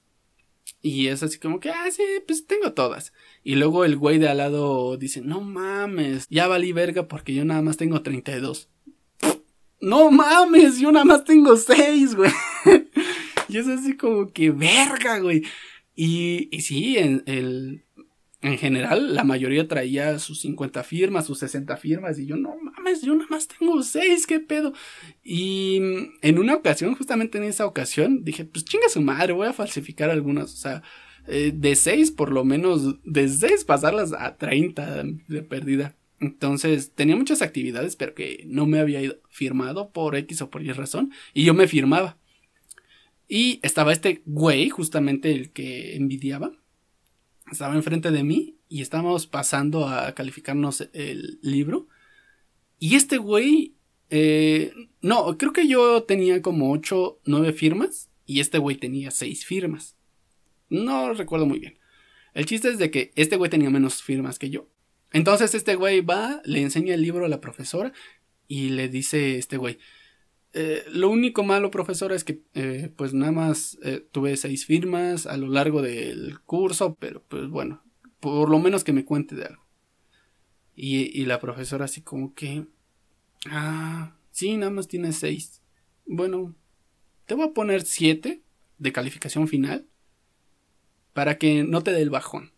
Y 0.83 1.09
es 1.09 1.23
así 1.23 1.39
como 1.39 1.61
que, 1.61 1.71
ah, 1.71 1.91
sí, 1.91 2.03
pues 2.27 2.47
tengo 2.47 2.73
todas. 2.73 3.13
Y 3.45 3.57
luego 3.57 3.85
el 3.85 3.97
güey 3.97 4.19
de 4.19 4.29
al 4.29 4.39
lado 4.39 4.97
dice, 4.97 5.21
no 5.21 5.41
mames, 5.41 6.27
ya 6.31 6.47
valí 6.47 6.73
verga 6.73 7.07
porque 7.07 7.35
yo 7.35 7.45
nada 7.45 7.63
más 7.63 7.77
tengo 7.77 8.03
32. 8.03 8.69
No 9.81 10.11
mames, 10.11 10.79
yo 10.79 10.93
nada 10.93 11.05
más 11.05 11.25
tengo 11.25 11.57
seis, 11.57 12.15
güey. 12.15 12.31
Y 13.51 13.59
es 13.59 13.67
así 13.67 13.97
como 13.97 14.33
que 14.33 14.53
verga, 14.53 15.19
güey. 15.19 15.43
Y, 15.97 16.49
y 16.57 16.61
sí, 16.61 16.97
en, 16.99 17.25
el, 17.27 17.85
en 18.43 18.59
general, 18.59 19.15
la 19.15 19.25
mayoría 19.25 19.67
traía 19.67 20.21
sus 20.21 20.41
50 20.43 20.85
firmas, 20.85 21.27
sus 21.27 21.41
60 21.41 21.77
firmas. 21.77 22.19
Y 22.21 22.27
yo, 22.27 22.37
no 22.37 22.55
yo 23.03 23.15
nada 23.15 23.29
más 23.31 23.49
tengo 23.49 23.83
6, 23.83 24.27
qué 24.27 24.41
pedo. 24.41 24.73
Y 25.23 25.81
en 26.23 26.39
una 26.39 26.55
ocasión, 26.55 26.95
justamente 26.95 27.39
en 27.39 27.45
esa 27.45 27.67
ocasión, 27.67 28.25
dije, 28.25 28.45
pues 28.45 28.65
chinga 28.65 28.89
su 28.89 29.01
madre, 29.01 29.33
voy 29.33 29.49
a 29.49 29.53
falsificar 29.53 30.11
algunas. 30.11 30.53
O 30.53 30.57
sea, 30.57 30.83
eh, 31.27 31.53
de 31.55 31.77
6 31.77 32.11
por 32.13 32.33
lo 32.33 32.45
menos, 32.45 33.03
de 33.05 33.29
6 33.29 33.65
pasarlas 33.65 34.13
a 34.13 34.37
30 34.37 35.05
de 35.29 35.43
pérdida. 35.43 35.97
Entonces 36.21 36.93
tenía 36.95 37.17
muchas 37.17 37.41
actividades, 37.41 37.97
pero 37.97 38.15
que 38.15 38.45
no 38.47 38.67
me 38.67 38.79
había 38.79 39.01
firmado 39.31 39.91
por 39.91 40.17
X 40.17 40.43
o 40.43 40.51
por 40.51 40.63
Y 40.63 40.73
razón. 40.73 41.13
Y 41.33 41.45
yo 41.45 41.55
me 41.55 41.67
firmaba. 41.67 42.19
Y 43.27 43.61
estaba 43.63 43.93
este 43.93 44.23
güey, 44.27 44.69
justamente 44.69 45.31
el 45.31 45.51
que 45.53 45.97
envidiaba. 45.97 46.53
Estaba 47.51 47.75
enfrente 47.75 48.11
de 48.11 48.23
mí 48.23 48.57
y 48.69 48.83
estábamos 48.83 49.27
pasando 49.27 49.89
a 49.89 50.15
calificarnos 50.15 50.89
el 50.93 51.39
libro. 51.43 51.89
Y 52.83 52.97
este 52.97 53.19
güey, 53.19 53.77
eh, 54.09 54.73
no, 55.03 55.37
creo 55.37 55.53
que 55.53 55.69
yo 55.69 56.03
tenía 56.05 56.41
como 56.41 56.73
8, 56.73 57.21
9 57.27 57.53
firmas 57.53 58.11
y 58.25 58.41
este 58.41 58.57
güey 58.57 58.77
tenía 58.77 59.11
6 59.11 59.45
firmas. 59.45 59.97
No 60.71 61.13
recuerdo 61.13 61.45
muy 61.45 61.59
bien. 61.59 61.79
El 62.33 62.47
chiste 62.47 62.71
es 62.71 62.79
de 62.79 62.91
que 62.91 63.13
este 63.17 63.37
güey 63.37 63.51
tenía 63.51 63.69
menos 63.69 64.03
firmas 64.03 64.39
que 64.39 64.49
yo. 64.49 64.71
Entonces 65.13 65.55
este 65.55 65.75
güey 65.75 66.01
va, 66.01 66.41
le 66.45 66.63
enseña 66.63 66.95
el 66.95 67.03
libro 67.03 67.27
a 67.27 67.29
la 67.29 67.43
profesora 67.43 67.93
y 68.49 68.71
le 68.71 68.89
dice 68.89 69.37
este 69.37 69.59
güey, 69.59 69.77
eh, 70.55 70.83
lo 70.91 71.11
único 71.11 71.45
malo, 71.45 71.71
profesor, 71.71 72.13
es 72.13 72.25
que 72.25 72.41
eh, 72.55 72.91
pues 72.97 73.13
nada 73.13 73.33
más 73.33 73.79
tuve 74.11 74.39
seis 74.39 74.65
firmas 74.65 75.27
a 75.27 75.37
lo 75.37 75.49
largo 75.49 75.83
del 75.83 76.41
curso, 76.47 76.97
pero 76.99 77.23
pues 77.29 77.47
bueno, 77.49 77.85
por 78.21 78.49
lo 78.49 78.59
menos 78.59 78.85
que 78.85 78.95
me 78.95 79.05
cuente 79.05 79.35
de 79.35 79.45
algo. 79.45 79.70
Y, 80.75 81.21
y 81.21 81.27
la 81.27 81.41
profesora 81.41 81.85
así 81.85 82.03
como 82.03 82.35
que... 82.35 82.67
Ah, 83.47 84.17
sí, 84.31 84.57
nada 84.57 84.71
más 84.71 84.89
tiene 84.89 85.13
seis. 85.13 85.63
Bueno, 86.07 86.55
te 87.27 87.35
voy 87.35 87.49
a 87.49 87.53
poner 87.53 87.83
siete 87.83 88.43
de 88.79 88.93
calificación 88.93 89.49
final 89.49 89.87
para 91.13 91.39
que 91.39 91.65
no 91.65 91.83
te 91.83 91.93
dé 91.93 92.03
el 92.03 92.11
bajón. 92.11 92.53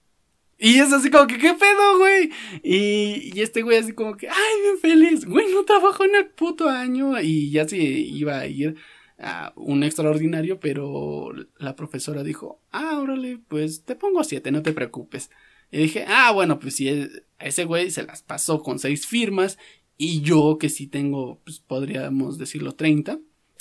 Y 0.58 0.78
es 0.78 0.92
así 0.92 1.10
como 1.10 1.26
que, 1.26 1.38
¿qué 1.38 1.54
pedo, 1.54 1.98
güey? 1.98 2.30
Y, 2.62 3.40
este 3.40 3.62
güey 3.62 3.78
así 3.78 3.92
como 3.94 4.16
que, 4.16 4.28
ay, 4.28 4.60
bien 4.62 4.78
feliz. 4.78 5.24
Güey, 5.24 5.52
no 5.52 5.64
trabajó 5.64 6.04
en 6.04 6.14
el 6.14 6.26
puto 6.26 6.68
año. 6.68 7.20
Y 7.20 7.50
ya 7.50 7.68
se 7.68 7.76
iba 7.76 8.38
a 8.38 8.46
ir 8.46 8.76
a 9.18 9.52
un 9.56 9.82
extraordinario, 9.82 10.60
pero 10.60 11.32
la 11.58 11.74
profesora 11.74 12.22
dijo, 12.22 12.60
ah, 12.70 13.00
órale, 13.00 13.40
pues 13.48 13.84
te 13.84 13.96
pongo 13.96 14.22
siete, 14.22 14.52
no 14.52 14.62
te 14.62 14.72
preocupes. 14.72 15.30
Y 15.72 15.78
dije, 15.78 16.04
ah, 16.06 16.30
bueno, 16.32 16.60
pues 16.60 16.76
si 16.76 17.08
ese 17.40 17.64
güey 17.64 17.90
se 17.90 18.04
las 18.04 18.22
pasó 18.22 18.62
con 18.62 18.78
seis 18.78 19.06
firmas 19.06 19.58
y 19.96 20.20
yo 20.20 20.58
que 20.60 20.68
sí 20.68 20.86
tengo, 20.86 21.40
pues 21.44 21.58
podríamos 21.58 22.38
decirlo, 22.38 22.72
treinta 22.72 23.18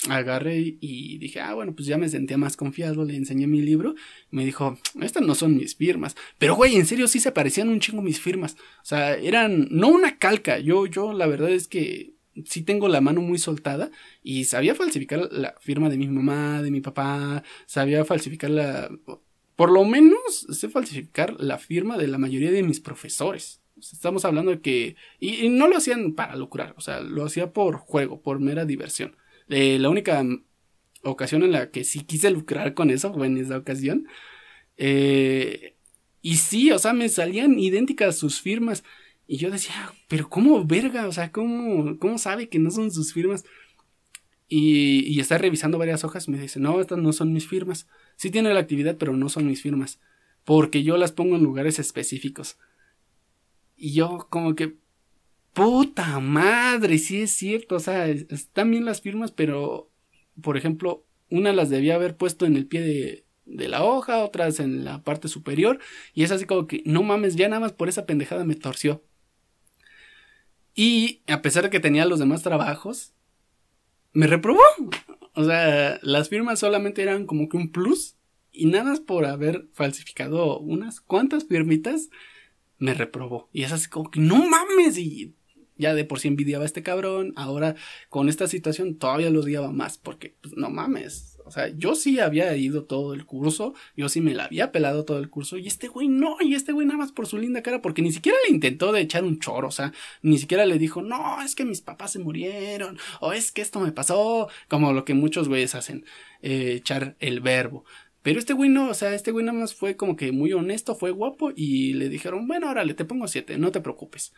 agarré 0.08 0.76
y 0.80 1.18
dije, 1.18 1.40
ah, 1.40 1.54
bueno, 1.54 1.74
pues 1.74 1.86
ya 1.86 1.96
me 1.96 2.08
sentía 2.08 2.36
más 2.36 2.56
confiado, 2.56 3.04
le 3.04 3.16
enseñé 3.16 3.46
mi 3.46 3.62
libro, 3.62 3.94
me 4.30 4.44
dijo, 4.44 4.78
estas 5.00 5.22
no 5.22 5.34
son 5.34 5.56
mis 5.56 5.76
firmas, 5.76 6.16
pero 6.38 6.56
güey, 6.56 6.76
en 6.76 6.86
serio 6.86 7.06
sí 7.06 7.20
se 7.20 7.32
parecían 7.32 7.68
un 7.68 7.80
chingo 7.80 8.02
mis 8.02 8.20
firmas, 8.20 8.56
o 8.82 8.84
sea, 8.84 9.14
eran, 9.14 9.68
no 9.70 9.88
una 9.88 10.18
calca, 10.18 10.58
yo, 10.58 10.86
yo 10.86 11.12
la 11.12 11.26
verdad 11.26 11.50
es 11.50 11.68
que 11.68 12.14
sí 12.44 12.62
tengo 12.62 12.88
la 12.88 13.00
mano 13.00 13.20
muy 13.20 13.38
soltada 13.38 13.90
y 14.22 14.44
sabía 14.44 14.74
falsificar 14.74 15.28
la 15.30 15.54
firma 15.60 15.88
de 15.88 15.98
mi 15.98 16.08
mamá, 16.08 16.62
de 16.62 16.70
mi 16.70 16.80
papá, 16.80 17.44
sabía 17.66 18.04
falsificar 18.04 18.50
la, 18.50 18.90
por 19.62 19.70
lo 19.70 19.84
menos 19.84 20.44
sé 20.50 20.68
falsificar 20.68 21.36
la 21.38 21.56
firma 21.56 21.96
de 21.96 22.08
la 22.08 22.18
mayoría 22.18 22.50
de 22.50 22.64
mis 22.64 22.80
profesores. 22.80 23.62
Estamos 23.78 24.24
hablando 24.24 24.50
de 24.50 24.60
que, 24.60 24.96
y, 25.20 25.50
no 25.50 25.68
lo 25.68 25.76
hacían 25.76 26.14
para 26.14 26.34
lucrar, 26.34 26.74
o 26.76 26.80
sea, 26.80 26.98
lo 26.98 27.24
hacía 27.24 27.52
por 27.52 27.76
juego, 27.76 28.20
por 28.22 28.40
mera 28.40 28.64
diversión. 28.64 29.14
La 29.46 29.88
única 29.88 30.26
ocasión 31.04 31.44
en 31.44 31.52
la 31.52 31.70
que 31.70 31.84
sí 31.84 32.00
quise 32.00 32.32
lucrar 32.32 32.74
con 32.74 32.90
eso 32.90 33.14
fue 33.14 33.28
en 33.28 33.38
esa 33.38 33.56
ocasión. 33.56 34.08
Eh, 34.78 35.76
y 36.22 36.38
sí, 36.38 36.72
o 36.72 36.78
sea, 36.80 36.92
me 36.92 37.08
salían 37.08 37.56
idénticas 37.56 38.18
sus 38.18 38.40
firmas. 38.40 38.82
Y 39.28 39.36
yo 39.36 39.48
decía, 39.48 39.92
pero 40.08 40.28
¿cómo 40.28 40.64
verga? 40.64 41.06
O 41.06 41.12
sea, 41.12 41.30
¿cómo, 41.30 42.00
cómo 42.00 42.18
sabe 42.18 42.48
que 42.48 42.58
no 42.58 42.72
son 42.72 42.90
sus 42.90 43.12
firmas? 43.12 43.44
Y, 44.54 45.18
está 45.18 45.38
revisando 45.38 45.78
varias 45.78 46.04
hojas 46.04 46.28
me 46.28 46.38
dice, 46.38 46.60
no, 46.60 46.78
estas 46.78 46.98
no 46.98 47.14
son 47.14 47.32
mis 47.32 47.48
firmas. 47.48 47.88
Sí 48.16 48.30
tiene 48.30 48.52
la 48.52 48.60
actividad, 48.60 48.98
pero 48.98 49.14
no 49.16 49.30
son 49.30 49.46
mis 49.46 49.62
firmas. 49.62 49.98
Porque 50.44 50.82
yo 50.82 50.98
las 50.98 51.10
pongo 51.10 51.36
en 51.36 51.42
lugares 51.42 51.78
específicos. 51.78 52.58
Y 53.78 53.94
yo 53.94 54.26
como 54.28 54.54
que, 54.54 54.76
Puta 55.54 56.20
madre, 56.20 56.98
sí 56.98 57.22
es 57.22 57.30
cierto. 57.30 57.76
O 57.76 57.80
sea, 57.80 58.06
están 58.08 58.70
bien 58.70 58.84
las 58.84 59.00
firmas, 59.00 59.32
pero, 59.32 59.90
por 60.42 60.58
ejemplo, 60.58 61.06
una 61.30 61.54
las 61.54 61.70
debía 61.70 61.94
haber 61.94 62.18
puesto 62.18 62.44
en 62.44 62.54
el 62.56 62.66
pie 62.66 62.82
de, 62.82 63.24
de 63.46 63.68
la 63.68 63.82
hoja, 63.84 64.22
otras 64.22 64.60
en 64.60 64.84
la 64.84 65.02
parte 65.02 65.28
superior. 65.28 65.78
Y 66.12 66.24
es 66.24 66.30
así 66.30 66.44
como 66.44 66.66
que, 66.66 66.82
no 66.84 67.02
mames, 67.02 67.36
ya 67.36 67.48
nada 67.48 67.60
más 67.60 67.72
por 67.72 67.88
esa 67.88 68.04
pendejada 68.04 68.44
me 68.44 68.54
torció. 68.54 69.02
Y 70.74 71.22
a 71.26 71.40
pesar 71.40 71.64
de 71.64 71.70
que 71.70 71.80
tenía 71.80 72.04
los 72.04 72.18
demás 72.18 72.42
trabajos, 72.42 73.14
me 74.12 74.26
reprobó. 74.26 74.60
O 75.34 75.44
sea, 75.44 75.98
las 76.02 76.28
firmas 76.28 76.58
solamente 76.58 77.02
eran 77.02 77.26
como 77.26 77.48
que 77.48 77.56
un 77.56 77.70
plus. 77.70 78.16
Y 78.52 78.66
nada 78.66 78.84
más 78.84 79.00
por 79.00 79.24
haber 79.24 79.68
falsificado 79.72 80.58
unas 80.58 81.00
cuantas 81.00 81.46
firmitas, 81.46 82.10
me 82.78 82.94
reprobó. 82.94 83.48
Y 83.52 83.62
es 83.62 83.72
así 83.72 83.88
como 83.88 84.10
que, 84.10 84.20
no 84.20 84.46
mames. 84.46 84.98
Y 84.98 85.34
ya 85.76 85.94
de 85.94 86.04
por 86.04 86.20
sí 86.20 86.28
envidiaba 86.28 86.64
a 86.64 86.66
este 86.66 86.82
cabrón, 86.82 87.32
ahora 87.36 87.76
con 88.08 88.28
esta 88.28 88.46
situación 88.46 88.98
todavía 88.98 89.30
lo 89.30 89.40
odiaba 89.40 89.72
más, 89.72 89.98
porque 89.98 90.36
pues, 90.40 90.54
no 90.56 90.70
mames, 90.70 91.31
sea, 91.52 91.68
yo 91.68 91.94
sí 91.94 92.18
había 92.18 92.54
ido 92.56 92.84
todo 92.84 93.14
el 93.14 93.26
curso, 93.26 93.74
yo 93.96 94.08
sí 94.08 94.20
me 94.20 94.34
la 94.34 94.44
había 94.44 94.72
pelado 94.72 95.04
todo 95.04 95.18
el 95.18 95.30
curso, 95.30 95.58
y 95.58 95.66
este 95.66 95.88
güey 95.88 96.08
no, 96.08 96.36
y 96.40 96.54
este 96.54 96.72
güey 96.72 96.86
nada 96.86 96.98
más 96.98 97.12
por 97.12 97.26
su 97.26 97.38
linda 97.38 97.62
cara, 97.62 97.82
porque 97.82 98.02
ni 98.02 98.12
siquiera 98.12 98.38
le 98.46 98.54
intentó 98.54 98.92
de 98.92 99.00
echar 99.00 99.24
un 99.24 99.38
choro, 99.38 99.68
o 99.68 99.72
sea, 99.72 99.92
ni 100.22 100.38
siquiera 100.38 100.66
le 100.66 100.78
dijo, 100.78 101.02
no, 101.02 101.42
es 101.42 101.54
que 101.54 101.64
mis 101.64 101.80
papás 101.80 102.12
se 102.12 102.18
murieron, 102.18 102.98
o 103.20 103.32
es 103.32 103.52
que 103.52 103.62
esto 103.62 103.80
me 103.80 103.92
pasó, 103.92 104.48
como 104.68 104.92
lo 104.92 105.04
que 105.04 105.14
muchos 105.14 105.48
güeyes 105.48 105.74
hacen, 105.74 106.04
eh, 106.42 106.74
echar 106.76 107.16
el 107.20 107.40
verbo. 107.40 107.84
Pero 108.22 108.38
este 108.38 108.52
güey 108.52 108.70
no, 108.70 108.90
o 108.90 108.94
sea, 108.94 109.14
este 109.14 109.32
güey 109.32 109.44
nada 109.44 109.58
más 109.58 109.74
fue 109.74 109.96
como 109.96 110.16
que 110.16 110.30
muy 110.32 110.52
honesto, 110.52 110.94
fue 110.94 111.10
guapo 111.10 111.52
y 111.54 111.94
le 111.94 112.08
dijeron, 112.08 112.46
bueno, 112.46 112.70
órale, 112.70 112.94
te 112.94 113.04
pongo 113.04 113.26
siete, 113.26 113.58
no 113.58 113.72
te 113.72 113.80
preocupes. 113.80 114.32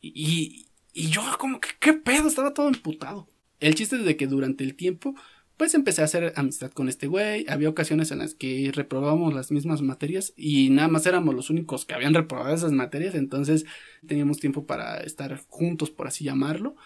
Y, 0.00 0.66
y 0.92 1.10
yo 1.10 1.22
como 1.38 1.60
que, 1.60 1.68
¿qué 1.78 1.92
pedo? 1.92 2.28
Estaba 2.28 2.54
todo 2.54 2.68
emputado. 2.68 3.28
El 3.60 3.74
chiste 3.74 3.96
es 3.96 4.04
de 4.04 4.16
que 4.16 4.26
durante 4.26 4.64
el 4.64 4.74
tiempo, 4.74 5.14
pues 5.60 5.74
empecé 5.74 6.00
a 6.00 6.06
hacer 6.06 6.32
amistad 6.36 6.70
con 6.70 6.88
este 6.88 7.06
güey. 7.06 7.44
Había 7.46 7.68
ocasiones 7.68 8.10
en 8.10 8.20
las 8.20 8.32
que 8.32 8.72
reprobábamos 8.74 9.34
las 9.34 9.50
mismas 9.50 9.82
materias 9.82 10.32
y 10.34 10.70
nada 10.70 10.88
más 10.88 11.04
éramos 11.04 11.34
los 11.34 11.50
únicos 11.50 11.84
que 11.84 11.92
habían 11.92 12.14
reprobado 12.14 12.54
esas 12.54 12.72
materias. 12.72 13.14
Entonces 13.14 13.66
teníamos 14.06 14.38
tiempo 14.38 14.64
para 14.64 15.00
estar 15.00 15.38
juntos, 15.48 15.90
por 15.90 16.06
así 16.06 16.24
llamarlo. 16.24 16.76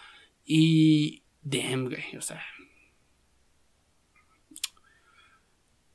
Y... 0.43 1.23
Damn, 1.41 1.85
güey, 1.85 2.17
o 2.17 2.21
sea... 2.21 2.41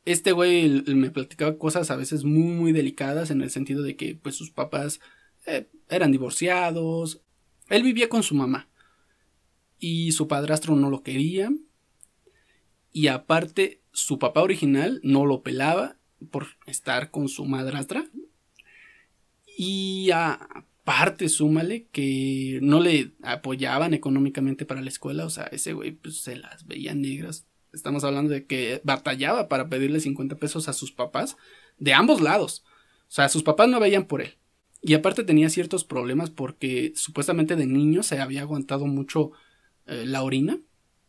Este 0.06 0.32
güey 0.32 0.82
me 0.86 1.10
platicaba 1.10 1.58
cosas 1.58 1.90
a 1.90 1.96
veces 1.96 2.24
muy, 2.24 2.54
muy 2.54 2.72
delicadas 2.72 3.30
en 3.30 3.42
el 3.42 3.50
sentido 3.50 3.82
de 3.82 3.94
que 3.94 4.14
pues 4.14 4.36
sus 4.36 4.52
papás 4.52 5.00
eh, 5.44 5.68
eran 5.90 6.12
divorciados. 6.12 7.20
Él 7.68 7.82
vivía 7.82 8.08
con 8.08 8.22
su 8.22 8.34
mamá 8.34 8.70
y 9.78 10.12
su 10.12 10.28
padrastro 10.28 10.76
no 10.76 10.88
lo 10.88 11.02
quería. 11.02 11.50
Y 12.92 13.08
aparte, 13.08 13.80
su 13.92 14.18
papá 14.18 14.42
original 14.42 15.00
no 15.02 15.26
lo 15.26 15.42
pelaba 15.42 15.96
por 16.30 16.46
estar 16.66 17.10
con 17.10 17.28
su 17.28 17.44
madrastra. 17.44 18.04
Y 19.56 20.10
aparte, 20.12 21.28
súmale 21.28 21.86
que 21.92 22.58
no 22.62 22.80
le 22.80 23.12
apoyaban 23.22 23.94
económicamente 23.94 24.64
para 24.64 24.80
la 24.80 24.88
escuela. 24.88 25.24
O 25.24 25.30
sea, 25.30 25.44
ese 25.44 25.72
güey 25.72 25.92
pues, 25.92 26.18
se 26.18 26.36
las 26.36 26.66
veía 26.66 26.94
negras. 26.94 27.46
Estamos 27.72 28.02
hablando 28.02 28.32
de 28.32 28.46
que 28.46 28.80
batallaba 28.84 29.48
para 29.48 29.68
pedirle 29.68 30.00
50 30.00 30.36
pesos 30.36 30.68
a 30.68 30.72
sus 30.72 30.92
papás 30.92 31.36
de 31.78 31.94
ambos 31.94 32.20
lados. 32.20 32.64
O 33.02 33.12
sea, 33.12 33.28
sus 33.28 33.42
papás 33.42 33.68
no 33.68 33.80
veían 33.80 34.06
por 34.06 34.22
él. 34.22 34.36
Y 34.82 34.94
aparte 34.94 35.24
tenía 35.24 35.50
ciertos 35.50 35.84
problemas 35.84 36.30
porque 36.30 36.92
supuestamente 36.96 37.54
de 37.56 37.66
niño 37.66 38.02
se 38.02 38.18
había 38.18 38.42
aguantado 38.42 38.86
mucho 38.86 39.32
eh, 39.86 40.04
la 40.06 40.22
orina. 40.22 40.58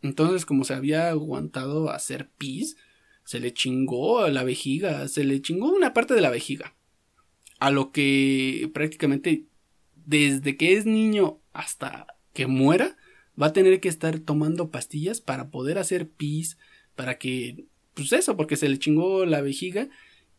Entonces, 0.02 0.46
como 0.46 0.64
se 0.64 0.74
había 0.74 1.10
aguantado 1.10 1.90
hacer 1.90 2.30
pis, 2.38 2.78
se 3.24 3.40
le 3.40 3.54
chingó 3.54 4.28
la 4.28 4.44
vejiga, 4.44 5.08
se 5.08 5.24
le 5.24 5.42
chingó 5.42 5.72
una 5.72 5.94
parte 5.94 6.14
de 6.14 6.22
la 6.22 6.30
vejiga. 6.30 6.76
A 7.60 7.70
lo 7.70 7.92
que 7.92 8.70
prácticamente 8.74 9.46
desde 10.06 10.58
que 10.58 10.74
es 10.74 10.86
niño 10.86 11.40
hasta 11.54 12.08
que 12.34 12.48
muera, 12.48 12.98
va 13.42 13.48
a 13.48 13.54
tener 13.54 13.80
que 13.80 13.90
estar 13.90 14.20
tomando 14.20 14.72
pastillas 14.72 15.22
para 15.22 15.50
poder 15.50 15.78
hacer 15.78 16.10
pis, 16.10 16.58
para 16.96 17.18
que, 17.18 17.66
pues 17.94 18.14
eso, 18.14 18.38
porque 18.38 18.56
se 18.56 18.70
le 18.70 18.80
chingó 18.80 19.26
la 19.26 19.42
vejiga. 19.42 19.90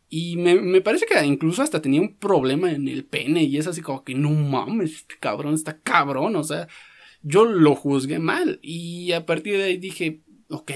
Y 0.08 0.36
me, 0.36 0.60
me, 0.60 0.82
parece 0.82 1.06
que 1.06 1.24
incluso 1.24 1.62
hasta 1.62 1.80
tenía 1.80 2.00
un 2.00 2.14
problema 2.16 2.70
en 2.70 2.86
el 2.86 3.04
pene 3.04 3.44
y 3.44 3.56
es 3.56 3.66
así 3.66 3.80
como 3.80 4.04
que 4.04 4.14
no 4.14 4.30
mames, 4.30 4.92
este 4.92 5.14
cabrón 5.18 5.54
está 5.54 5.78
cabrón, 5.78 6.36
o 6.36 6.44
sea, 6.44 6.68
yo 7.22 7.44
lo 7.44 7.74
juzgué 7.74 8.18
mal 8.18 8.58
y 8.62 9.12
a 9.12 9.26
partir 9.26 9.56
de 9.56 9.64
ahí 9.64 9.76
dije, 9.76 10.22
ok, 10.52 10.70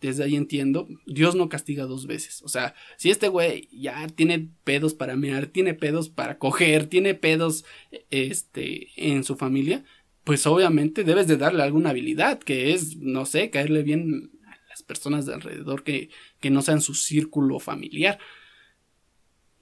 desde 0.00 0.24
ahí 0.24 0.36
entiendo, 0.36 0.86
Dios 1.06 1.34
no 1.34 1.48
castiga 1.48 1.84
dos 1.84 2.06
veces. 2.06 2.42
O 2.42 2.48
sea, 2.48 2.74
si 2.96 3.10
este 3.10 3.28
güey 3.28 3.68
ya 3.72 4.06
tiene 4.08 4.50
pedos 4.64 4.94
para 4.94 5.16
mear, 5.16 5.46
tiene 5.46 5.74
pedos 5.74 6.10
para 6.10 6.38
coger, 6.38 6.86
tiene 6.86 7.14
pedos 7.14 7.64
este, 8.10 8.88
en 8.96 9.24
su 9.24 9.36
familia, 9.36 9.84
pues 10.24 10.46
obviamente 10.46 11.02
debes 11.04 11.26
de 11.26 11.36
darle 11.36 11.62
alguna 11.62 11.90
habilidad, 11.90 12.38
que 12.38 12.72
es, 12.72 12.96
no 12.96 13.24
sé, 13.24 13.50
caerle 13.50 13.82
bien 13.82 14.30
a 14.46 14.68
las 14.68 14.82
personas 14.82 15.26
de 15.26 15.34
alrededor 15.34 15.82
que, 15.82 16.10
que 16.40 16.50
no 16.50 16.62
sean 16.62 16.80
su 16.80 16.94
círculo 16.94 17.58
familiar. 17.58 18.18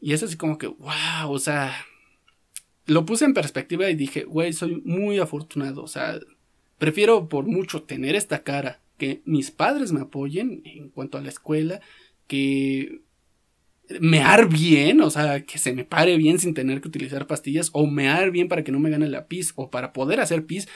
Y 0.00 0.14
es 0.14 0.22
así 0.22 0.36
como 0.36 0.58
que, 0.58 0.66
wow, 0.66 1.28
o 1.28 1.38
sea, 1.38 1.74
lo 2.90 3.06
puse 3.06 3.24
en 3.24 3.34
perspectiva 3.34 3.88
y 3.88 3.94
dije, 3.94 4.24
güey, 4.24 4.52
soy 4.52 4.82
muy 4.84 5.20
afortunado. 5.20 5.82
O 5.82 5.86
sea, 5.86 6.18
prefiero 6.76 7.28
por 7.28 7.46
mucho 7.46 7.84
tener 7.84 8.16
esta 8.16 8.42
cara, 8.42 8.80
que 8.98 9.22
mis 9.24 9.52
padres 9.52 9.92
me 9.92 10.00
apoyen 10.00 10.62
en 10.64 10.88
cuanto 10.88 11.16
a 11.16 11.20
la 11.20 11.28
escuela, 11.28 11.80
que 12.26 13.02
mear 14.00 14.48
bien, 14.48 15.00
o 15.02 15.10
sea, 15.10 15.44
que 15.44 15.58
se 15.58 15.72
me 15.72 15.84
pare 15.84 16.16
bien 16.16 16.40
sin 16.40 16.52
tener 16.52 16.80
que 16.80 16.88
utilizar 16.88 17.28
pastillas, 17.28 17.70
o 17.72 17.86
mear 17.86 18.32
bien 18.32 18.48
para 18.48 18.64
que 18.64 18.72
no 18.72 18.80
me 18.80 18.90
gane 18.90 19.08
la 19.08 19.28
pis, 19.28 19.52
o 19.54 19.70
para 19.70 19.92
poder 19.92 20.18
hacer 20.18 20.44
pis, 20.44 20.66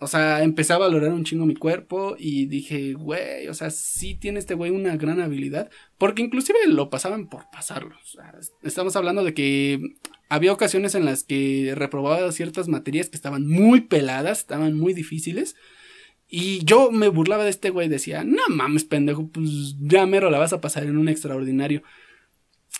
o 0.00 0.08
sea, 0.08 0.42
empecé 0.42 0.72
a 0.72 0.78
valorar 0.78 1.12
un 1.12 1.24
chingo 1.24 1.46
mi 1.46 1.54
cuerpo 1.54 2.16
y 2.18 2.46
dije, 2.46 2.94
güey, 2.94 3.46
o 3.48 3.54
sea, 3.54 3.70
sí 3.70 4.16
tiene 4.16 4.40
este 4.40 4.54
güey 4.54 4.72
una 4.72 4.96
gran 4.96 5.20
habilidad, 5.20 5.70
porque 5.96 6.22
inclusive 6.22 6.58
lo 6.66 6.90
pasaban 6.90 7.28
por 7.28 7.44
pasarlo. 7.52 7.94
O 8.02 8.06
sea, 8.06 8.34
estamos 8.62 8.96
hablando 8.96 9.22
de 9.22 9.34
que 9.34 9.78
había 10.30 10.52
ocasiones 10.52 10.94
en 10.94 11.04
las 11.04 11.24
que 11.24 11.74
reprobaba 11.76 12.30
ciertas 12.30 12.68
materias 12.68 13.10
que 13.10 13.16
estaban 13.16 13.46
muy 13.46 13.82
peladas, 13.82 14.38
estaban 14.38 14.78
muy 14.78 14.94
difíciles. 14.94 15.56
Y 16.28 16.64
yo 16.64 16.92
me 16.92 17.08
burlaba 17.08 17.42
de 17.42 17.50
este 17.50 17.70
güey, 17.70 17.88
decía, 17.88 18.22
no 18.22 18.42
mames, 18.48 18.84
pendejo, 18.84 19.28
pues 19.28 19.74
ya 19.80 20.06
mero 20.06 20.30
la 20.30 20.38
vas 20.38 20.52
a 20.52 20.60
pasar 20.60 20.84
en 20.84 20.96
un 20.96 21.08
extraordinario. 21.08 21.82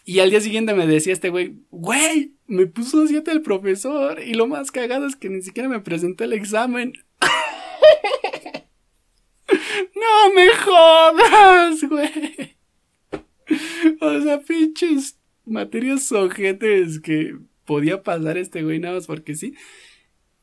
Y 0.04 0.20
al 0.20 0.30
día 0.30 0.40
siguiente 0.40 0.74
me 0.74 0.86
decía 0.86 1.12
este 1.12 1.30
güey, 1.30 1.56
güey, 1.72 2.36
me 2.46 2.66
puso 2.66 3.04
siete 3.08 3.32
el 3.32 3.42
profesor. 3.42 4.22
Y 4.22 4.34
lo 4.34 4.46
más 4.46 4.70
cagado 4.70 5.06
es 5.06 5.16
que 5.16 5.28
ni 5.28 5.42
siquiera 5.42 5.68
me 5.68 5.80
presenté 5.80 6.24
el 6.24 6.32
examen. 6.32 6.92
no 9.48 10.34
me 10.34 10.54
jodas, 10.54 11.82
güey. 11.82 12.56
O 14.00 14.20
sea, 14.20 14.40
pinches 14.40 15.19
materias 15.50 16.10
ojetes 16.12 17.00
que 17.00 17.36
podía 17.64 18.02
pasar 18.02 18.38
este 18.38 18.62
güey 18.62 18.78
nada 18.78 18.94
más 18.94 19.06
porque 19.06 19.34
sí. 19.34 19.54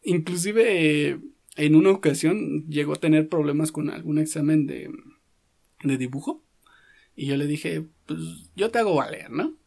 Inclusive 0.03 1.19
en 1.55 1.75
una 1.75 1.91
ocasión 1.91 2.65
llegó 2.69 2.93
a 2.93 2.97
tener 2.97 3.29
problemas 3.29 3.71
con 3.71 3.89
algún 3.89 4.19
examen 4.19 4.67
de, 4.67 4.89
de 5.83 5.97
dibujo. 5.97 6.43
Y 7.15 7.25
yo 7.25 7.35
le 7.35 7.47
dije, 7.47 7.83
pues 8.05 8.19
yo 8.55 8.69
te 8.69 8.79
hago 8.79 8.95
valer, 8.95 9.31
¿no? 9.31 9.57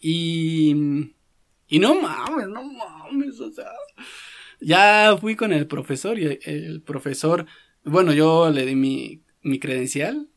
Y... 0.00 0.74
Y 1.70 1.78
no 1.80 2.00
mames, 2.00 2.48
no 2.48 2.62
mames, 2.64 3.40
o 3.40 3.50
sea... 3.50 3.70
Ya 4.60 5.16
fui 5.20 5.36
con 5.36 5.52
el 5.52 5.66
profesor 5.66 6.18
y 6.18 6.38
el 6.42 6.82
profesor, 6.82 7.46
bueno, 7.84 8.12
yo 8.12 8.50
le 8.50 8.66
di 8.66 8.74
mi, 8.74 9.22
mi 9.42 9.60
credencial, 9.60 10.28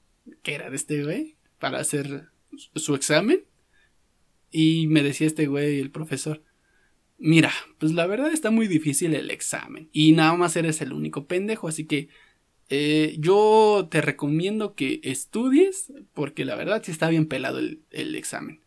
que 0.43 0.53
era 0.53 0.69
de 0.69 0.75
este 0.75 1.03
güey, 1.03 1.37
para 1.57 1.79
hacer 1.79 2.29
su 2.75 2.93
examen. 2.93 3.43
Y 4.51 4.87
me 4.87 5.03
decía 5.03 5.27
este 5.27 5.47
güey, 5.47 5.79
el 5.79 5.91
profesor, 5.91 6.43
mira, 7.17 7.51
pues 7.79 7.93
la 7.93 8.05
verdad 8.05 8.31
está 8.31 8.51
muy 8.51 8.67
difícil 8.67 9.15
el 9.15 9.31
examen. 9.31 9.89
Y 9.91 10.11
nada 10.11 10.33
más 10.35 10.55
eres 10.55 10.81
el 10.81 10.93
único 10.93 11.25
pendejo, 11.25 11.67
así 11.67 11.85
que 11.85 12.09
eh, 12.69 13.15
yo 13.19 13.87
te 13.89 14.01
recomiendo 14.01 14.75
que 14.75 15.01
estudies, 15.03 15.91
porque 16.13 16.45
la 16.45 16.55
verdad 16.55 16.81
sí 16.83 16.91
está 16.91 17.09
bien 17.09 17.27
pelado 17.27 17.59
el, 17.59 17.81
el 17.91 18.15
examen. 18.15 18.61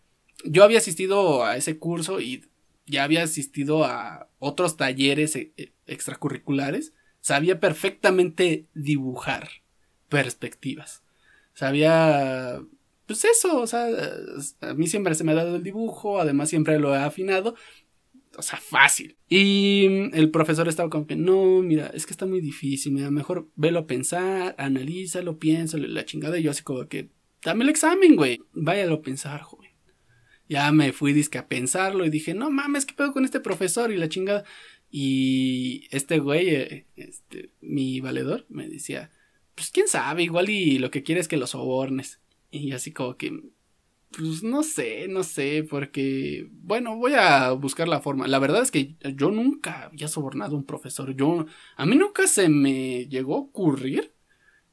Yo 0.45 0.65
había 0.65 0.79
asistido 0.79 1.45
a 1.45 1.57
ese 1.57 1.79
curso 1.79 2.21
y 2.21 2.45
ya 2.87 3.05
había 3.05 3.23
asistido 3.23 3.85
a 3.85 4.29
otros 4.39 4.77
talleres 4.77 5.37
eh, 5.37 5.53
eh, 5.57 5.73
extracurriculares, 5.87 6.93
sabía 7.21 7.61
perfectamente 7.61 8.67
dibujar 8.75 9.49
perspectivas. 10.09 11.03
Sabía, 11.55 12.61
pues 13.07 13.25
eso, 13.25 13.61
o 13.61 13.67
sea, 13.67 13.87
a 14.61 14.75
mí 14.75 14.87
siempre 14.87 15.15
se 15.15 15.25
me 15.25 15.33
ha 15.33 15.37
dado 15.37 15.57
el 15.57 15.63
dibujo, 15.63 16.21
además 16.21 16.49
siempre 16.49 16.79
lo 16.79 16.95
he 16.95 16.99
afinado, 16.99 17.55
o 18.37 18.43
sea, 18.43 18.59
fácil. 18.59 19.17
Y 19.29 19.87
el 20.17 20.31
profesor 20.31 20.69
estaba 20.69 20.91
como 20.91 21.07
que, 21.07 21.17
no, 21.17 21.63
mira, 21.63 21.89
es 21.89 22.07
que 22.07 22.13
está 22.13 22.27
muy 22.27 22.41
difícil, 22.41 22.93
mira, 22.93 23.11
mejor 23.11 23.49
velo 23.57 23.81
a 23.81 23.87
pensar, 23.87 24.55
analízalo, 24.59 25.39
piénsalo, 25.39 25.87
la 25.87 26.05
chingada, 26.05 26.39
y 26.39 26.43
yo 26.43 26.51
así 26.51 26.63
como 26.63 26.87
que, 26.89 27.11
dame 27.43 27.65
el 27.65 27.71
examen, 27.71 28.17
güey, 28.17 28.41
váyalo 28.53 28.95
a 28.95 29.03
pensar, 29.03 29.43
joven. 29.43 29.71
Ya 30.49 30.71
me 30.73 30.93
fui 30.93 31.13
disque 31.13 31.39
a 31.39 31.49
pensarlo 31.49 32.05
y 32.05 32.11
dije, 32.11 32.35
no 32.35 32.51
mames, 32.51 32.85
¿qué 32.85 32.95
pedo 32.95 33.13
con 33.13 33.25
este 33.25 33.41
profesor? 33.41 33.91
Y 33.91 33.97
la 33.97 34.11
chingada. 34.11 34.45
Y 34.91 35.89
este 35.91 36.19
güey, 36.19 36.51
eh, 36.51 36.87
este, 36.97 37.51
mi 37.61 38.01
valedor, 38.01 38.45
me 38.49 38.69
decía, 38.69 39.11
pues 39.55 39.71
quién 39.71 39.89
sabe, 39.89 40.23
igual 40.23 40.51
y 40.51 40.79
lo 40.79 40.91
que 40.91 41.03
quiere 41.03 41.21
es 41.21 41.29
que 41.29 41.37
lo 41.37 41.47
sobornes. 41.47 42.21
Y 42.55 42.71
así 42.71 42.93
como 42.93 43.17
que, 43.17 43.33
pues 44.17 44.45
no 44.45 44.63
sé, 44.63 45.09
no 45.09 45.25
sé, 45.25 45.67
porque, 45.69 46.47
bueno, 46.53 46.97
voy 46.97 47.15
a 47.15 47.51
buscar 47.51 47.89
la 47.89 48.01
forma. 48.01 48.29
La 48.29 48.39
verdad 48.39 48.63
es 48.63 48.71
que 48.71 48.95
yo 49.17 49.33
nunca 49.33 49.87
había 49.87 50.07
sobornado 50.07 50.55
a 50.55 50.59
un 50.59 50.65
profesor. 50.65 51.17
Yo, 51.17 51.47
a 51.77 51.85
mí 51.85 51.97
nunca 51.97 52.29
se 52.29 52.49
me 52.49 53.07
llegó 53.07 53.35
a 53.35 53.41
ocurrir. 53.41 54.15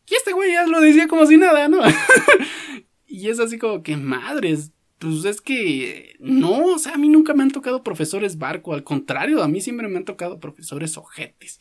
Y 0.08 0.14
este 0.14 0.32
güey 0.32 0.52
ya 0.52 0.68
lo 0.68 0.80
decía 0.80 1.08
como 1.08 1.26
si 1.26 1.38
nada, 1.38 1.68
¿no? 1.70 1.80
y 3.08 3.30
es 3.30 3.40
así 3.40 3.58
como 3.58 3.82
que, 3.82 3.98
madres, 3.98 4.74
pues 5.00 5.26
es 5.26 5.42
que 5.42 6.18
no, 6.20 6.76
o 6.76 6.78
sea, 6.78 6.94
a 6.94 6.98
mí 7.00 7.10
nunca 7.10 7.34
me 7.34 7.42
han 7.42 7.52
tocado 7.52 7.84
profesores 7.84 8.38
barco, 8.38 8.74
al 8.74 8.84
contrario, 8.84 9.42
a 9.42 9.48
mí 9.48 9.60
siempre 9.60 9.88
me 9.88 9.98
han 9.98 10.06
tocado 10.06 10.40
profesores 10.40 10.98
ojetes. 10.98 11.60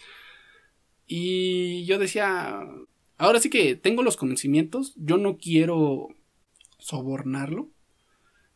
Y 1.07 1.87
yo 1.87 1.99
decía, 1.99 2.61
ahora 3.21 3.39
sí 3.39 3.51
que 3.51 3.77
tengo 3.77 4.03
los 4.03 4.17
conocimientos, 4.17 4.95
yo 4.97 5.19
no 5.19 5.37
quiero 5.37 6.09
sobornarlo, 6.79 7.69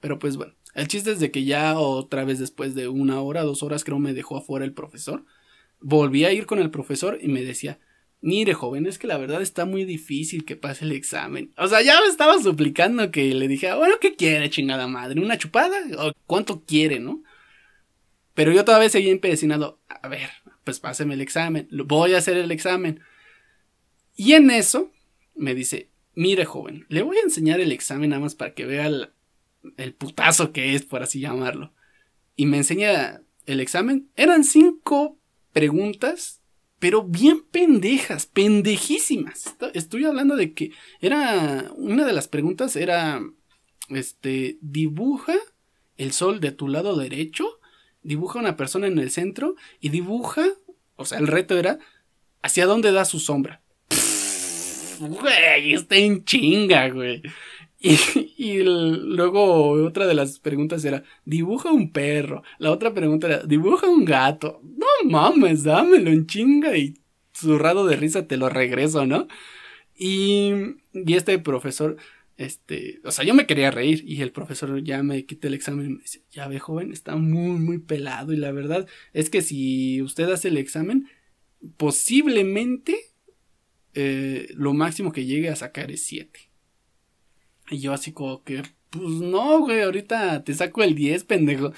pero 0.00 0.18
pues 0.18 0.36
bueno, 0.36 0.54
el 0.74 0.88
chiste 0.88 1.12
es 1.12 1.20
de 1.20 1.30
que 1.30 1.44
ya 1.44 1.78
otra 1.78 2.24
vez 2.24 2.38
después 2.38 2.74
de 2.74 2.88
una 2.88 3.20
hora, 3.20 3.42
dos 3.42 3.62
horas 3.62 3.84
creo 3.84 3.98
me 3.98 4.14
dejó 4.14 4.38
afuera 4.38 4.64
el 4.64 4.72
profesor. 4.72 5.24
volví 5.80 6.24
a 6.24 6.32
ir 6.32 6.46
con 6.46 6.58
el 6.58 6.70
profesor 6.70 7.18
y 7.20 7.28
me 7.28 7.42
decía, 7.42 7.78
mire 8.22 8.54
joven, 8.54 8.86
es 8.86 8.98
que 8.98 9.06
la 9.06 9.18
verdad 9.18 9.42
está 9.42 9.66
muy 9.66 9.84
difícil 9.84 10.46
que 10.46 10.56
pase 10.56 10.86
el 10.86 10.92
examen. 10.92 11.52
O 11.58 11.68
sea, 11.68 11.82
ya 11.82 12.00
me 12.00 12.06
estaba 12.06 12.40
suplicando 12.42 13.10
que 13.10 13.34
le 13.34 13.48
dije, 13.48 13.72
bueno, 13.74 13.96
¿qué 14.00 14.16
quiere, 14.16 14.48
chingada 14.48 14.88
madre? 14.88 15.20
¿Una 15.20 15.36
chupada? 15.36 15.76
¿O 15.98 16.12
cuánto 16.26 16.64
quiere, 16.64 17.00
no? 17.00 17.22
Pero 18.32 18.50
yo 18.50 18.64
todavía 18.64 18.88
seguía 18.88 19.12
empecinado, 19.12 19.78
a 19.88 20.08
ver, 20.08 20.30
pues 20.64 20.80
páseme 20.80 21.14
el 21.14 21.20
examen, 21.20 21.68
voy 21.70 22.14
a 22.14 22.18
hacer 22.18 22.38
el 22.38 22.50
examen. 22.50 23.00
Y 24.16 24.34
en 24.34 24.50
eso 24.50 24.92
me 25.34 25.54
dice, 25.54 25.90
mire 26.14 26.44
joven, 26.44 26.86
le 26.88 27.02
voy 27.02 27.18
a 27.18 27.22
enseñar 27.22 27.60
el 27.60 27.72
examen 27.72 28.10
nada 28.10 28.22
más 28.22 28.34
para 28.34 28.54
que 28.54 28.64
vea 28.64 28.86
el, 28.86 29.94
putazo 29.94 30.52
que 30.52 30.74
es, 30.74 30.84
por 30.84 31.02
así 31.02 31.20
llamarlo. 31.20 31.72
Y 32.36 32.46
me 32.46 32.58
enseña 32.58 33.22
el 33.46 33.60
examen. 33.60 34.08
Eran 34.16 34.44
cinco 34.44 35.18
preguntas, 35.52 36.40
pero 36.78 37.02
bien 37.02 37.42
pendejas, 37.50 38.26
pendejísimas. 38.26 39.56
Estoy 39.72 40.04
hablando 40.04 40.36
de 40.36 40.52
que 40.52 40.72
era, 41.00 41.70
una 41.76 42.04
de 42.04 42.12
las 42.12 42.28
preguntas 42.28 42.76
era, 42.76 43.22
este, 43.88 44.58
dibuja 44.60 45.34
el 45.96 46.12
sol 46.12 46.40
de 46.40 46.52
tu 46.52 46.68
lado 46.68 46.96
derecho, 46.96 47.60
dibuja 48.02 48.38
una 48.38 48.56
persona 48.56 48.86
en 48.86 48.98
el 48.98 49.10
centro 49.10 49.56
y 49.80 49.88
dibuja, 49.88 50.44
o 50.96 51.04
sea, 51.04 51.18
el 51.18 51.26
reto 51.26 51.56
era, 51.56 51.78
hacia 52.42 52.66
dónde 52.66 52.92
da 52.92 53.04
su 53.04 53.20
sombra. 53.20 53.63
Güey, 55.00 55.74
está 55.74 55.96
en 55.96 56.24
chinga, 56.24 56.88
güey. 56.90 57.22
Y, 58.36 58.62
luego 58.62 59.70
otra 59.84 60.06
de 60.06 60.14
las 60.14 60.38
preguntas 60.38 60.84
era, 60.84 61.04
dibuja 61.26 61.70
un 61.70 61.92
perro. 61.92 62.42
La 62.58 62.70
otra 62.70 62.94
pregunta 62.94 63.26
era, 63.26 63.42
dibuja 63.42 63.88
un 63.88 64.04
gato. 64.06 64.60
No 64.62 64.86
mames, 65.10 65.64
dámelo 65.64 66.10
en 66.10 66.26
chinga 66.26 66.76
y 66.76 66.94
zurrado 67.34 67.86
de 67.86 67.96
risa 67.96 68.26
te 68.26 68.38
lo 68.38 68.48
regreso, 68.48 69.06
¿no? 69.06 69.28
Y, 69.96 70.52
y 70.94 71.14
este 71.14 71.38
profesor, 71.38 71.96
este, 72.38 73.00
o 73.04 73.10
sea, 73.10 73.24
yo 73.24 73.34
me 73.34 73.46
quería 73.46 73.70
reír 73.70 74.02
y 74.06 74.22
el 74.22 74.32
profesor 74.32 74.82
ya 74.82 75.02
me 75.02 75.26
quité 75.26 75.48
el 75.48 75.54
examen 75.54 75.86
y 75.86 75.90
me 75.90 76.02
dice, 76.02 76.22
ya 76.30 76.48
ve 76.48 76.58
joven, 76.60 76.90
está 76.92 77.16
muy, 77.16 77.58
muy 77.60 77.78
pelado 77.78 78.32
y 78.32 78.36
la 78.36 78.52
verdad 78.52 78.86
es 79.12 79.30
que 79.30 79.42
si 79.42 80.00
usted 80.02 80.30
hace 80.30 80.48
el 80.48 80.56
examen, 80.56 81.08
posiblemente 81.76 83.13
eh, 83.94 84.48
lo 84.54 84.74
máximo 84.74 85.12
que 85.12 85.24
llegue 85.24 85.48
a 85.48 85.56
sacar 85.56 85.90
es 85.90 86.02
7. 86.04 86.50
Y 87.70 87.78
yo 87.78 87.92
así 87.92 88.12
como 88.12 88.42
que, 88.42 88.62
pues 88.90 89.04
no, 89.04 89.60
güey, 89.60 89.82
ahorita 89.82 90.44
te 90.44 90.54
saco 90.54 90.82
el 90.82 90.94
10, 90.94 91.24
pendejo. 91.24 91.72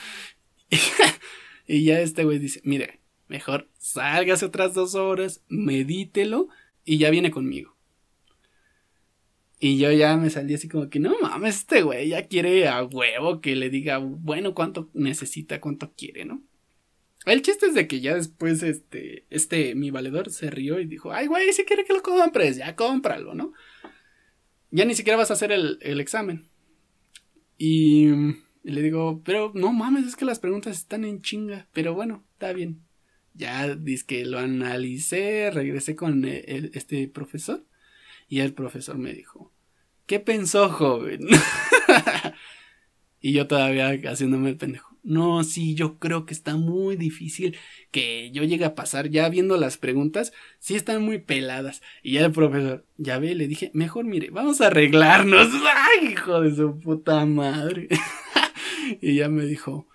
y 1.67 1.85
ya 1.85 2.01
este 2.01 2.25
güey 2.25 2.39
dice, 2.39 2.61
mire, 2.65 3.01
mejor 3.29 3.69
sálgase 3.79 4.47
otras 4.47 4.75
dos 4.75 4.95
horas, 4.95 5.43
medítelo 5.49 6.49
y 6.85 6.99
ya 6.99 7.11
viene 7.11 7.31
conmigo. 7.31 7.77
Y 9.59 9.79
yo 9.79 9.91
ya 9.91 10.17
me 10.17 10.29
salí 10.29 10.55
así 10.55 10.69
como 10.69 10.91
que, 10.91 11.01
no 11.01 11.15
mames, 11.21 11.57
este 11.57 11.83
güey 11.83 12.09
ya 12.09 12.27
quiere 12.27 12.69
a 12.69 12.85
huevo 12.85 13.41
que 13.41 13.57
le 13.57 13.71
diga, 13.71 13.99
bueno, 13.99 14.55
cuánto 14.55 14.91
necesita, 14.93 15.61
cuánto 15.61 15.93
quiere, 15.95 16.25
¿no? 16.27 16.43
El 17.27 17.43
chiste 17.43 17.67
es 17.67 17.75
de 17.75 17.89
que 17.89 18.01
ya 18.01 18.15
después, 18.15 18.63
este, 18.63 19.27
este, 19.31 19.75
mi 19.75 19.91
valedor 19.91 20.31
se 20.31 20.49
rió 20.51 20.81
y 20.81 20.87
dijo, 20.87 21.13
ay, 21.13 21.27
güey, 21.27 21.53
si 21.53 21.65
quiere 21.65 21.85
que 21.85 21.93
lo 21.93 22.03
compres, 22.03 22.57
ya 22.57 22.77
cómpralo, 22.77 23.35
¿no? 23.35 23.53
ya 24.71 24.85
ni 24.85 24.95
siquiera 24.95 25.17
vas 25.17 25.31
a 25.31 25.35
hacer 25.35 25.53
el, 25.53 26.01
examen. 26.01 26.49
Y, 27.57 28.09
le 28.63 28.83
digo, 28.83 29.23
pero 29.25 29.53
no 29.55 29.73
mames, 29.73 30.07
es 30.07 30.17
que 30.17 30.25
las 30.25 30.39
preguntas 30.39 30.77
están 30.77 31.05
en 31.05 31.23
chinga. 31.23 31.67
Pero 31.73 31.95
bueno, 31.95 32.25
está 32.33 32.53
bien. 32.53 32.83
Ya 33.33 33.75
dice 33.75 34.05
que 34.07 34.25
lo 34.27 34.39
analicé, 34.39 35.51
regresé 35.51 35.97
con 35.97 36.25
este 36.25 37.09
profesor. 37.09 37.65
Y 38.29 38.41
el 38.41 38.53
profesor 38.55 38.99
me 38.99 39.13
dijo, 39.15 39.53
¿qué 40.07 40.21
pensó, 40.21 40.69
joven? 40.69 41.27
y 43.21 43.33
yo 43.33 43.47
todavía 43.47 43.99
haciéndome 44.11 44.51
el 44.51 44.57
pendejo 44.57 44.86
no, 45.07 45.45
sí, 45.45 45.77
yo 45.77 46.01
creo 46.01 46.27
que 46.27 46.35
está 46.35 46.57
muy 46.57 46.97
difícil 46.97 47.57
que 47.93 48.33
yo 48.33 48.43
llegue 48.43 48.65
a 48.65 48.75
pasar. 48.75 49.09
Ya 49.09 49.29
viendo 49.29 49.57
las 49.57 49.79
preguntas, 49.79 50.33
sí 50.59 50.75
están 50.75 51.01
muy 51.03 51.19
peladas. 51.19 51.81
Y 52.03 52.15
ya 52.15 52.27
el 52.27 52.33
profesor, 52.33 52.85
ya 52.97 53.21
ve, 53.21 53.37
le 53.37 53.47
dije, 53.47 53.71
mejor 53.73 54.05
mire, 54.05 54.31
vamos 54.31 54.61
a 54.61 54.67
arreglarnos. 54.67 55.49
¡Ay, 56.01 56.09
hijo 56.09 56.41
de 56.41 56.57
su 56.57 56.81
puta 56.81 57.25
madre! 57.25 57.89
y 59.01 59.15
ya 59.15 59.29
me 59.29 59.47
dijo, 59.47 59.87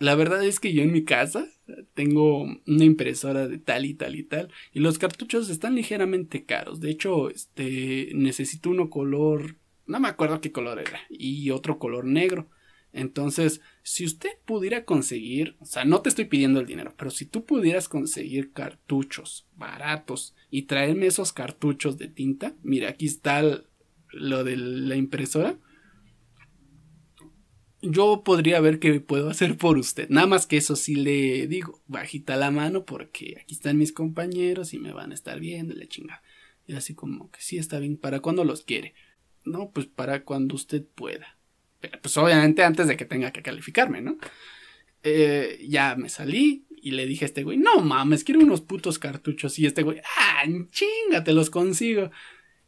la 0.00 0.16
verdad 0.16 0.44
es 0.44 0.58
que 0.58 0.72
yo 0.72 0.82
en 0.82 0.92
mi 0.92 1.04
casa 1.04 1.46
tengo 1.94 2.42
una 2.42 2.84
impresora 2.84 3.46
de 3.46 3.58
tal 3.58 3.84
y 3.84 3.94
tal 3.94 4.16
y 4.16 4.24
tal. 4.24 4.52
Y 4.72 4.80
los 4.80 4.98
cartuchos 4.98 5.48
están 5.48 5.76
ligeramente 5.76 6.44
caros. 6.44 6.80
De 6.80 6.90
hecho, 6.90 7.30
este, 7.30 8.10
necesito 8.14 8.70
uno 8.70 8.90
color, 8.90 9.58
no 9.86 10.00
me 10.00 10.08
acuerdo 10.08 10.40
qué 10.40 10.50
color 10.50 10.80
era. 10.80 10.98
Y 11.08 11.50
otro 11.50 11.78
color 11.78 12.04
negro. 12.04 12.48
Entonces, 12.96 13.60
si 13.82 14.06
usted 14.06 14.30
pudiera 14.46 14.86
conseguir, 14.86 15.54
o 15.60 15.66
sea, 15.66 15.84
no 15.84 16.00
te 16.00 16.08
estoy 16.08 16.24
pidiendo 16.24 16.60
el 16.60 16.66
dinero, 16.66 16.94
pero 16.96 17.10
si 17.10 17.26
tú 17.26 17.44
pudieras 17.44 17.88
conseguir 17.88 18.52
cartuchos 18.52 19.46
baratos 19.54 20.34
y 20.50 20.62
traerme 20.62 21.06
esos 21.06 21.34
cartuchos 21.34 21.98
de 21.98 22.08
tinta, 22.08 22.56
mira, 22.62 22.88
aquí 22.88 23.04
está 23.04 23.42
lo 24.12 24.44
de 24.44 24.56
la 24.56 24.96
impresora. 24.96 25.58
Yo 27.82 28.22
podría 28.24 28.60
ver 28.60 28.78
qué 28.78 28.98
puedo 29.00 29.28
hacer 29.28 29.58
por 29.58 29.76
usted. 29.76 30.08
Nada 30.08 30.26
más 30.26 30.46
que 30.46 30.56
eso 30.56 30.74
sí 30.74 30.94
le 30.94 31.46
digo, 31.46 31.82
bajita 31.86 32.36
la 32.36 32.50
mano 32.50 32.86
porque 32.86 33.36
aquí 33.42 33.54
están 33.54 33.76
mis 33.76 33.92
compañeros 33.92 34.72
y 34.72 34.78
me 34.78 34.94
van 34.94 35.10
a 35.12 35.14
estar 35.14 35.38
viendo, 35.38 35.74
la 35.74 35.86
chingada. 35.86 36.22
Y 36.66 36.72
así 36.72 36.94
como 36.94 37.30
que 37.30 37.42
sí 37.42 37.58
está 37.58 37.78
bien, 37.78 37.98
¿para 37.98 38.20
cuándo 38.20 38.42
los 38.42 38.62
quiere? 38.62 38.94
No, 39.44 39.70
pues 39.70 39.86
para 39.86 40.24
cuando 40.24 40.54
usted 40.54 40.82
pueda 40.94 41.35
pues 42.02 42.16
obviamente 42.16 42.62
antes 42.62 42.88
de 42.88 42.96
que 42.96 43.04
tenga 43.04 43.32
que 43.32 43.42
calificarme, 43.42 44.00
¿no? 44.00 44.18
Eh, 45.02 45.64
ya 45.68 45.94
me 45.96 46.08
salí 46.08 46.66
y 46.82 46.90
le 46.92 47.06
dije 47.06 47.24
a 47.24 47.26
este 47.26 47.44
güey, 47.44 47.58
no 47.58 47.80
mames, 47.80 48.24
quiero 48.24 48.40
unos 48.40 48.60
putos 48.60 48.98
cartuchos. 48.98 49.58
Y 49.58 49.66
este 49.66 49.82
güey, 49.82 50.00
ah, 50.18 50.44
chinga, 50.70 51.24
te 51.24 51.32
los 51.32 51.50
consigo. 51.50 52.10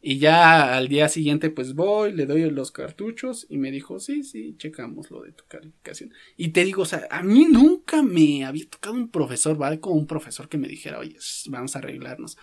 Y 0.01 0.19
ya 0.19 0.77
al 0.77 0.87
día 0.87 1.09
siguiente, 1.09 1.49
pues 1.49 1.73
voy, 1.73 2.13
le 2.13 2.25
doy 2.25 2.49
los 2.49 2.71
cartuchos 2.71 3.45
y 3.49 3.57
me 3.57 3.71
dijo, 3.71 3.99
sí, 3.99 4.23
sí, 4.23 4.55
checamos 4.57 5.11
lo 5.11 5.23
de 5.23 5.33
tu 5.33 5.43
calificación. 5.47 6.13
Y 6.37 6.49
te 6.49 6.63
digo, 6.63 6.83
o 6.83 6.85
sea, 6.85 7.07
a 7.11 7.21
mí 7.21 7.47
nunca 7.49 8.01
me 8.01 8.45
había 8.45 8.69
tocado 8.69 8.95
un 8.95 9.09
profesor, 9.09 9.57
¿vale? 9.57 9.81
Como 9.81 9.95
un 9.95 10.07
profesor 10.07 10.47
que 10.47 10.57
me 10.57 10.69
dijera, 10.69 10.99
oye, 10.99 11.17
vamos 11.47 11.75
a 11.75 11.79
arreglarnos. 11.79 12.37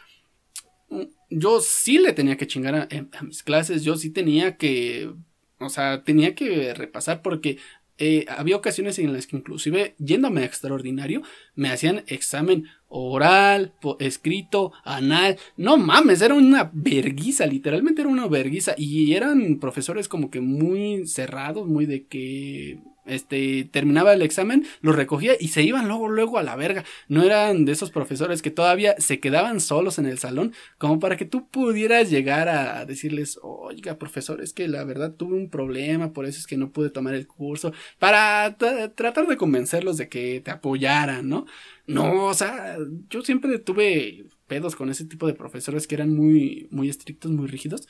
Mm, 0.90 1.04
yo 1.30 1.60
sí 1.60 1.98
le 1.98 2.12
tenía 2.12 2.36
que 2.36 2.46
chingar 2.46 2.88
a 2.90 3.22
mis 3.22 3.42
clases, 3.42 3.82
yo 3.82 3.96
sí 3.96 4.10
tenía 4.10 4.58
que 4.58 5.14
o 5.58 5.68
sea, 5.68 6.02
tenía 6.04 6.34
que 6.34 6.74
repasar 6.74 7.22
porque 7.22 7.58
eh, 7.98 8.26
había 8.28 8.56
ocasiones 8.56 8.98
en 8.98 9.12
las 9.12 9.26
que 9.26 9.36
inclusive 9.36 9.94
yéndome 9.98 10.42
a 10.42 10.44
extraordinario 10.44 11.22
me 11.54 11.70
hacían 11.70 12.04
examen 12.08 12.66
oral, 12.88 13.72
escrito, 13.98 14.72
anal. 14.84 15.38
No 15.56 15.76
mames, 15.78 16.20
era 16.20 16.34
una 16.34 16.70
verguiza, 16.74 17.46
literalmente 17.46 18.02
era 18.02 18.10
una 18.10 18.28
verguiza. 18.28 18.74
Y 18.76 19.14
eran 19.14 19.58
profesores 19.58 20.08
como 20.08 20.30
que 20.30 20.40
muy 20.40 21.06
cerrados, 21.06 21.66
muy 21.66 21.86
de 21.86 22.06
que 22.06 22.80
este, 23.06 23.68
terminaba 23.70 24.12
el 24.12 24.22
examen, 24.22 24.66
lo 24.80 24.92
recogía 24.92 25.34
y 25.38 25.48
se 25.48 25.62
iban 25.62 25.88
luego, 25.88 26.08
luego 26.08 26.38
a 26.38 26.42
la 26.42 26.56
verga. 26.56 26.84
No 27.08 27.22
eran 27.22 27.64
de 27.64 27.72
esos 27.72 27.90
profesores 27.90 28.42
que 28.42 28.50
todavía 28.50 28.94
se 28.98 29.20
quedaban 29.20 29.60
solos 29.60 29.98
en 29.98 30.06
el 30.06 30.18
salón, 30.18 30.52
como 30.78 30.98
para 31.00 31.16
que 31.16 31.24
tú 31.24 31.48
pudieras 31.48 32.10
llegar 32.10 32.48
a 32.48 32.84
decirles, 32.84 33.38
oiga, 33.42 33.98
profesor, 33.98 34.40
es 34.40 34.52
que 34.52 34.68
la 34.68 34.84
verdad 34.84 35.14
tuve 35.14 35.36
un 35.36 35.50
problema, 35.50 36.12
por 36.12 36.26
eso 36.26 36.38
es 36.38 36.46
que 36.46 36.56
no 36.56 36.72
pude 36.72 36.90
tomar 36.90 37.14
el 37.14 37.26
curso, 37.26 37.72
para 37.98 38.56
tratar 38.56 39.26
de 39.26 39.36
convencerlos 39.36 39.96
de 39.96 40.08
que 40.08 40.40
te 40.40 40.50
apoyaran, 40.50 41.28
¿no? 41.28 41.46
No, 41.86 42.24
o 42.24 42.34
sea, 42.34 42.76
yo 43.10 43.22
siempre 43.22 43.58
tuve 43.58 44.26
pedos 44.46 44.76
con 44.76 44.90
ese 44.90 45.04
tipo 45.04 45.26
de 45.26 45.34
profesores 45.34 45.86
que 45.86 45.94
eran 45.94 46.14
muy, 46.14 46.68
muy 46.70 46.88
estrictos, 46.88 47.30
muy 47.30 47.46
rígidos. 47.46 47.86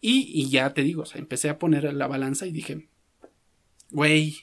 Y, 0.00 0.30
y 0.32 0.50
ya 0.50 0.74
te 0.74 0.82
digo, 0.82 1.02
o 1.02 1.06
sea, 1.06 1.20
empecé 1.20 1.48
a 1.48 1.58
poner 1.58 1.92
la 1.94 2.06
balanza 2.06 2.46
y 2.46 2.52
dije, 2.52 2.88
güey, 3.90 4.36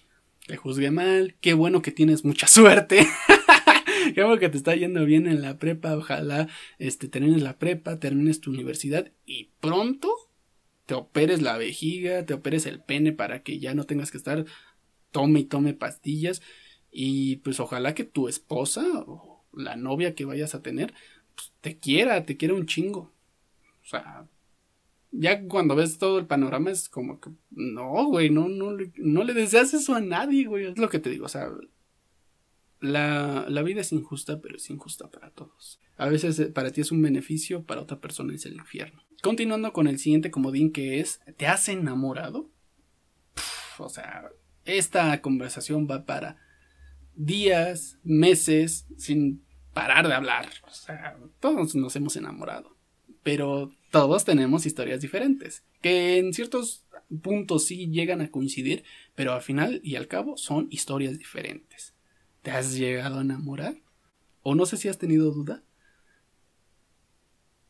te 0.47 0.57
juzgué 0.57 0.91
mal, 0.91 1.35
qué 1.41 1.53
bueno 1.53 1.81
que 1.81 1.91
tienes 1.91 2.25
mucha 2.25 2.47
suerte. 2.47 3.07
qué 4.15 4.23
bueno 4.23 4.39
que 4.39 4.49
te 4.49 4.57
está 4.57 4.75
yendo 4.75 5.05
bien 5.05 5.27
en 5.27 5.41
la 5.41 5.57
prepa, 5.57 5.95
ojalá 5.95 6.47
este, 6.79 7.07
termines 7.07 7.41
la 7.41 7.57
prepa, 7.57 7.99
termines 7.99 8.41
tu 8.41 8.51
universidad 8.51 9.11
y 9.25 9.51
pronto 9.59 10.13
te 10.85 10.93
operes 10.93 11.41
la 11.41 11.57
vejiga, 11.57 12.25
te 12.25 12.33
operes 12.33 12.65
el 12.65 12.81
pene 12.81 13.13
para 13.13 13.43
que 13.43 13.59
ya 13.59 13.73
no 13.73 13.85
tengas 13.85 14.11
que 14.11 14.17
estar 14.17 14.45
tome 15.11 15.41
y 15.41 15.45
tome 15.45 15.73
pastillas 15.73 16.41
y 16.91 17.37
pues 17.37 17.59
ojalá 17.59 17.95
que 17.95 18.03
tu 18.03 18.27
esposa 18.27 18.83
o 19.07 19.45
la 19.53 19.75
novia 19.75 20.15
que 20.15 20.25
vayas 20.25 20.55
a 20.55 20.61
tener 20.61 20.93
pues, 21.35 21.53
te 21.61 21.79
quiera, 21.79 22.25
te 22.25 22.37
quiera 22.37 22.53
un 22.53 22.65
chingo. 22.65 23.13
O 23.81 23.85
sea, 23.85 24.27
ya 25.13 25.43
cuando 25.47 25.75
ves 25.75 25.99
todo 25.99 26.17
el 26.17 26.25
panorama 26.25 26.71
es 26.71 26.89
como 26.89 27.19
que, 27.19 27.29
no, 27.51 28.07
güey, 28.07 28.29
no, 28.29 28.49
no, 28.49 28.75
no 28.97 29.23
le 29.23 29.33
deseas 29.33 29.73
eso 29.73 29.93
a 29.93 30.01
nadie, 30.01 30.45
güey, 30.47 30.65
es 30.65 30.77
lo 30.77 30.89
que 30.89 30.99
te 30.99 31.09
digo, 31.09 31.25
o 31.25 31.29
sea, 31.29 31.49
La, 32.79 33.45
la 33.47 33.61
vida 33.61 33.81
es 33.81 33.93
injusta, 33.93 34.41
pero 34.41 34.57
es 34.57 34.69
injusta 34.69 35.09
para 35.09 35.29
todos. 35.29 35.79
A 35.95 36.09
veces 36.09 36.39
eh, 36.39 36.47
para 36.47 36.71
ti 36.71 36.81
es 36.81 36.91
un 36.91 37.01
beneficio, 37.01 37.63
para 37.63 37.81
otra 37.81 38.01
persona 38.01 38.33
es 38.33 38.45
el 38.45 38.55
infierno. 38.55 39.03
Continuando 39.21 39.71
con 39.71 39.87
el 39.87 39.99
siguiente 39.99 40.31
comodín 40.31 40.73
que 40.73 40.99
es, 40.99 41.21
¿te 41.37 41.47
has 41.47 41.69
enamorado? 41.69 42.49
o 43.77 43.89
sea, 43.89 44.29
esta 44.65 45.21
conversación 45.21 45.87
va 45.89 46.05
para 46.05 46.37
días, 47.15 47.99
meses, 48.03 48.85
sin 48.97 49.43
parar 49.73 50.07
de 50.07 50.13
hablar. 50.13 50.49
O 50.67 50.71
sea, 50.71 51.17
todos 51.39 51.75
nos 51.75 51.95
hemos 51.95 52.15
enamorado. 52.15 52.75
Pero 53.23 53.71
todos 53.93 54.25
tenemos 54.25 54.65
historias 54.65 55.01
diferentes, 55.01 55.63
que 55.79 56.17
en 56.17 56.33
ciertos 56.33 56.83
puntos 57.21 57.65
sí 57.65 57.91
llegan 57.91 58.21
a 58.21 58.31
coincidir, 58.31 58.83
pero 59.13 59.33
al 59.33 59.43
final 59.43 59.81
y 59.83 59.97
al 59.97 60.07
cabo 60.07 60.35
son 60.35 60.67
historias 60.71 61.19
diferentes. 61.19 61.93
¿Te 62.41 62.49
has 62.49 62.73
llegado 62.73 63.19
a 63.19 63.21
enamorar? 63.21 63.75
O 64.41 64.55
no 64.55 64.65
sé 64.65 64.77
si 64.77 64.89
has 64.89 64.97
tenido 64.97 65.29
duda 65.29 65.63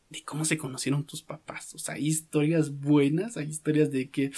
de 0.08 0.24
cómo 0.24 0.46
se 0.46 0.56
conocieron 0.56 1.04
tus 1.04 1.20
papás. 1.20 1.74
O 1.74 1.78
sea, 1.78 1.96
hay 1.96 2.06
historias 2.06 2.70
buenas, 2.70 3.36
hay 3.36 3.50
historias 3.50 3.90
de 3.90 4.08
que, 4.08 4.32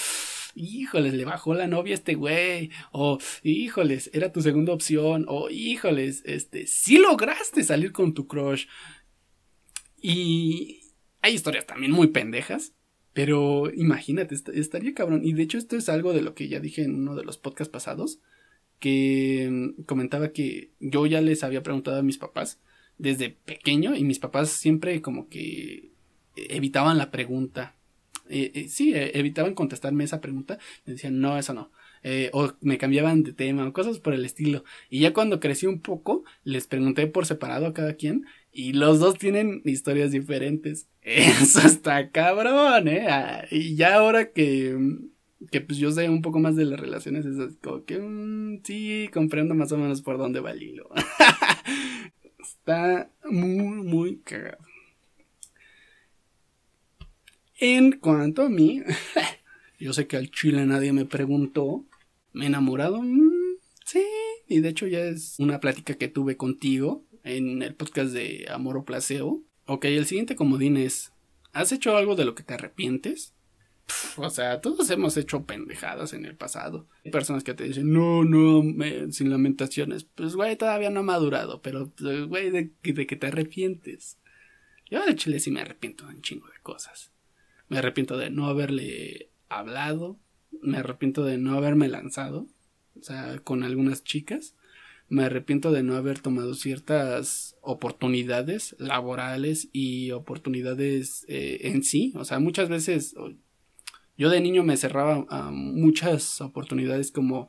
híjoles, 0.57 1.15
le 1.15 1.25
bajó 1.25 1.55
la 1.55 1.69
novia 1.69 1.95
a 1.95 1.99
este 1.99 2.17
güey. 2.17 2.73
O, 2.91 3.19
híjoles, 3.45 4.11
era 4.13 4.33
tu 4.33 4.43
segunda 4.43 4.73
opción. 4.73 5.25
O, 5.29 5.51
híjoles, 5.51 6.23
este, 6.25 6.67
sí 6.67 6.99
lograste 6.99 7.63
salir 7.63 7.93
con 7.93 8.13
tu 8.13 8.27
crush. 8.27 8.67
Y 10.03 10.81
hay 11.27 11.35
historias 11.35 11.67
también 11.67 11.93
muy 11.93 12.09
pendejas. 12.09 12.73
Pero 13.13 13.73
imagínate, 13.75 14.35
estaría 14.55 14.95
cabrón. 14.95 15.23
Y 15.25 15.33
de 15.33 15.43
hecho 15.43 15.59
esto 15.59 15.77
es 15.77 15.89
algo 15.89 16.13
de 16.13 16.23
lo 16.23 16.35
que 16.35 16.49
ya 16.49 16.61
dije 16.61 16.83
en 16.83 16.95
uno 16.95 17.15
de 17.15 17.25
los 17.25 17.39
podcasts 17.39 17.73
pasados. 17.73 18.21
Que 18.79 19.49
mm, 19.51 19.83
comentaba 19.85 20.33
que 20.33 20.71
yo 20.81 21.07
ya 21.07 21.21
les 21.21 21.43
había 21.43 21.63
preguntado 21.63 21.99
a 21.99 22.03
mis 22.03 22.19
papás 22.19 22.61
desde 22.99 23.31
pequeño 23.31 23.95
y 23.95 24.05
mis 24.05 24.19
papás 24.19 24.51
siempre 24.51 25.01
como 25.03 25.29
que 25.29 25.91
evitaban 26.37 26.99
la 26.99 27.11
pregunta. 27.11 27.75
Eh, 28.29 28.53
eh, 28.55 28.69
sí, 28.69 28.93
eh, 28.95 29.13
evitaban 29.19 29.55
contestarme 29.55 30.05
esa 30.05 30.21
pregunta. 30.21 30.59
Me 30.85 30.93
decían, 30.93 31.19
no, 31.21 31.39
eso 31.39 31.55
no. 31.55 31.73
O 32.33 32.53
me 32.61 32.79
cambiaban 32.79 33.23
de 33.23 33.33
tema 33.33 33.67
o 33.67 33.73
cosas 33.73 33.99
por 33.99 34.15
el 34.15 34.25
estilo. 34.25 34.65
Y 34.91 35.01
ya 35.01 35.13
cuando 35.13 35.41
crecí 35.41 35.67
un 35.67 35.81
poco, 35.81 36.25
les 36.45 36.67
pregunté 36.67 37.07
por 37.07 37.27
separado 37.27 37.67
a 37.67 37.75
cada 37.75 37.95
quien 37.95 38.27
y 38.53 38.73
los 38.73 39.01
dos 39.01 39.19
tienen 39.19 39.61
historias 39.65 40.13
diferentes. 40.13 40.89
Eso 41.03 41.61
está 41.61 42.11
cabrón, 42.11 42.89
¿eh? 42.89 43.07
Ah, 43.09 43.45
y 43.51 43.77
ya 43.77 43.97
ahora 43.97 44.33
que, 44.33 44.79
que 45.51 45.61
pues 45.61 45.79
yo 45.79 45.91
sé 45.91 46.09
un 46.09 46.23
poco 46.23 46.39
más 46.39 46.57
de 46.57 46.65
las 46.65 46.81
relaciones, 46.81 47.27
es 47.27 47.57
como 47.63 47.85
que 47.85 47.99
mm, 47.99 48.63
sí, 48.65 49.11
comprendo 49.13 49.55
más 49.55 49.73
o 49.73 49.79
menos 49.79 50.01
por 50.01 50.17
dónde 50.17 50.41
va 50.41 50.53
el 50.53 50.63
hilo. 50.63 50.89
Está 52.39 53.11
muy, 53.25 53.83
muy 53.83 54.19
cagado. 54.21 54.65
En 57.59 57.93
cuanto 57.93 58.43
a 58.43 58.49
mí, 58.49 58.83
yo 59.79 59.93
sé 59.93 60.07
que 60.07 60.17
al 60.17 60.31
chile 60.31 60.65
nadie 60.67 60.93
me 60.93 61.05
preguntó, 61.05 61.79
¿me 61.79 61.85
he 61.93 61.96
enamorado? 62.43 63.03
Mm, 63.03 63.57
sí, 63.85 64.05
y 64.49 64.61
de 64.61 64.69
hecho 64.69 64.87
ya 64.87 65.01
es 65.01 65.37
una 65.39 65.61
plática 65.61 65.95
que 65.95 66.09
tuve 66.09 66.37
contigo 66.37 67.05
en 67.25 67.63
el 67.63 67.75
podcast 67.75 68.13
de 68.13 68.47
Amor 68.51 68.77
o 68.79 68.85
Placeo. 68.85 69.43
Ok, 69.67 69.87
el 69.87 70.07
siguiente 70.07 70.37
comodín 70.37 70.77
es, 70.77 71.13
¿has 71.53 71.73
hecho 71.73 71.97
algo 71.97 72.15
de 72.15 72.25
lo 72.25 72.35
que 72.35 72.43
te 72.43 72.55
arrepientes? 72.55 73.35
o 74.17 74.31
sea, 74.31 74.61
todos 74.61 74.91
hemos 74.91 75.17
hecho 75.17 75.45
pendejadas 75.45 76.13
en 76.13 76.25
el 76.25 76.37
pasado. 76.37 76.89
Hay 77.05 77.11
personas 77.11 77.45
que 77.45 77.55
te 77.55 77.65
dicen, 77.65 77.93
no, 77.93 78.25
no, 78.25 78.63
sin 79.13 79.31
lamentaciones. 79.31 80.05
Pues, 80.05 80.35
güey, 80.35 80.57
todavía 80.57 80.91
no 80.91 81.01
ha 81.01 81.05
madurado, 81.05 81.63
pero, 81.63 81.91
pues, 81.91 82.27
güey, 82.27 82.51
de, 82.51 82.71
de, 82.83 83.07
que 83.07 83.17
te 83.17 83.27
arrepientes. 83.27 84.19
Yo 84.91 85.05
de 85.05 85.17
Chile 85.17 85.41
sí 85.41 85.51
me 85.51 85.61
arrepiento 85.61 86.07
de 86.07 86.15
un 86.15 86.23
chingo 86.23 86.47
de 86.49 86.61
cosas. 86.63 87.13
Me 87.69 87.79
arrepiento 87.79 88.17
de 88.17 88.31
no 88.31 88.47
haberle 88.47 89.31
hablado. 89.49 90.19
Me 90.63 90.79
arrepiento 90.79 91.25
de 91.25 91.39
no 91.39 91.57
haberme 91.57 91.89
lanzado. 91.89 92.47
O 92.99 93.03
sea, 93.03 93.39
con 93.45 93.63
algunas 93.63 94.05
chicas. 94.05 94.55
Me 95.09 95.25
arrepiento 95.25 95.71
de 95.71 95.85
no 95.85 95.95
haber 95.95 96.19
tomado 96.19 96.55
ciertas 96.55 97.57
oportunidades 97.61 98.75
laborales 98.79 99.69
y 99.73 100.11
oportunidades 100.11 101.25
eh, 101.29 101.61
en 101.63 101.85
sí. 101.85 102.13
O 102.17 102.25
sea, 102.25 102.41
muchas 102.41 102.69
veces 102.69 103.15
yo 104.19 104.31
de 104.31 104.41
niño 104.41 104.65
me 104.65 104.77
cerraba 104.77 105.25
a 105.29 105.51
muchas 105.53 106.41
oportunidades 106.41 107.13
como 107.13 107.49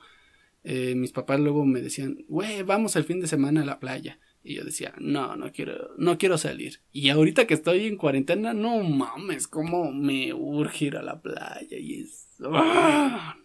eh, 0.64 0.96
mis 0.96 1.14
papás 1.14 1.40
luego 1.40 1.66
me 1.66 1.82
decían, 1.82 2.26
güey, 2.28 2.62
vamos 2.62 2.98
el 2.98 3.06
fin 3.06 3.22
de 3.22 3.28
semana 3.28 3.62
a 3.62 3.66
la 3.66 3.80
playa. 3.80 4.20
Y 4.44 4.56
yo 4.56 4.66
decía, 4.66 4.94
no, 5.00 5.36
no 5.38 5.52
quiero, 5.54 5.92
no 5.98 6.18
quiero 6.18 6.38
salir. 6.38 6.82
Y 6.92 7.10
ahorita 7.10 7.48
que 7.48 7.54
estoy 7.54 7.86
en 7.86 7.98
cuarentena, 7.98 8.54
no 8.54 8.84
mames, 8.84 9.48
cómo 9.48 9.92
me 9.92 10.34
urge 10.34 10.86
ir 10.86 10.98
a 10.98 11.04
la 11.04 11.22
playa. 11.22 11.78
Y 11.78 12.02
es. 12.02 12.27
¡Ah! 12.46 13.38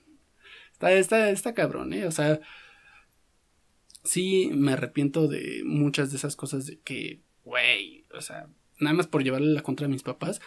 Está, 0.73 0.93
está, 0.93 1.31
está 1.31 1.55
cabrón, 1.55 1.93
¿eh? 1.93 2.07
O 2.07 2.11
sea, 2.11 2.41
sí 4.05 4.51
me 4.53 4.73
arrepiento 4.73 5.29
de 5.29 5.63
muchas 5.65 6.11
de 6.11 6.17
esas 6.17 6.37
cosas 6.37 6.67
de 6.67 6.79
que, 6.81 7.21
güey, 7.45 8.05
o 8.15 8.21
sea, 8.21 8.49
nada 8.81 8.95
más 8.95 9.07
por 9.07 9.23
llevarle 9.23 9.53
la 9.53 9.63
contra 9.63 9.87
a 9.87 9.91
mis 9.91 10.03
papás, 10.03 10.41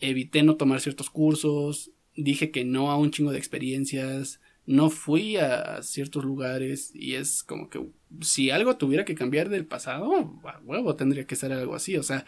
evité 0.00 0.42
no 0.42 0.56
tomar 0.56 0.80
ciertos 0.80 1.10
cursos, 1.10 1.92
dije 2.16 2.50
que 2.50 2.64
no 2.64 2.90
a 2.90 2.96
un 2.96 3.10
chingo 3.10 3.30
de 3.30 3.38
experiencias, 3.38 4.40
no 4.66 4.90
fui 4.90 5.36
a 5.36 5.82
ciertos 5.82 6.24
lugares 6.24 6.90
y 6.94 7.14
es 7.14 7.42
como 7.42 7.70
que 7.70 7.86
si 8.20 8.50
algo 8.50 8.76
tuviera 8.76 9.04
que 9.04 9.14
cambiar 9.14 9.48
del 9.48 9.64
pasado, 9.64 10.40
a 10.44 10.60
huevo 10.62 10.96
tendría 10.96 11.26
que 11.26 11.36
ser 11.36 11.52
algo 11.52 11.74
así, 11.74 11.96
o 11.96 12.02
sea, 12.02 12.26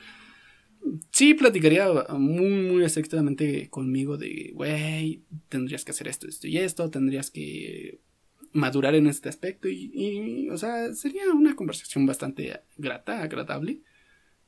sí 1.11 1.35
platicaría 1.35 1.87
muy, 2.11 2.51
muy 2.51 2.85
estrictamente 2.85 3.69
conmigo 3.71 4.17
de, 4.17 4.53
güey, 4.55 5.23
tendrías 5.49 5.85
que 5.85 5.93
hacer 5.93 6.09
esto, 6.09 6.29
esto 6.29 6.47
y 6.47 6.59
esto, 6.59 6.91
tendrías 6.91 7.31
que 7.31 8.01
madurar 8.53 8.95
en 8.95 9.07
este 9.07 9.29
aspecto 9.29 9.69
y, 9.69 10.49
o 10.51 10.59
sea, 10.59 10.93
sería 10.95 11.31
una 11.33 11.55
conversación 11.55 12.07
bastante 12.07 12.61
grata, 12.77 13.23
agradable. 13.23 13.83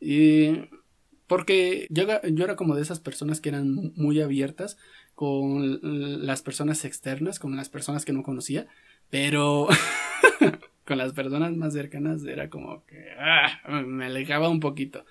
Y 0.00 0.68
porque 1.26 1.86
yo, 1.90 2.04
yo 2.30 2.44
era 2.44 2.56
como 2.56 2.74
de 2.74 2.82
esas 2.82 3.00
personas 3.00 3.40
que 3.40 3.50
eran 3.50 3.92
muy 3.94 4.20
abiertas 4.20 4.76
con 5.14 5.78
las 6.26 6.42
personas 6.42 6.84
externas, 6.84 7.38
con 7.38 7.54
las 7.56 7.68
personas 7.68 8.04
que 8.04 8.12
no 8.12 8.22
conocía, 8.22 8.66
pero 9.10 9.68
con 10.84 10.98
las 10.98 11.12
personas 11.12 11.56
más 11.56 11.74
cercanas 11.74 12.24
era 12.24 12.50
como 12.50 12.84
que 12.86 13.06
ah, 13.18 13.82
me 13.86 14.06
alejaba 14.06 14.48
un 14.48 14.60
poquito. 14.60 15.04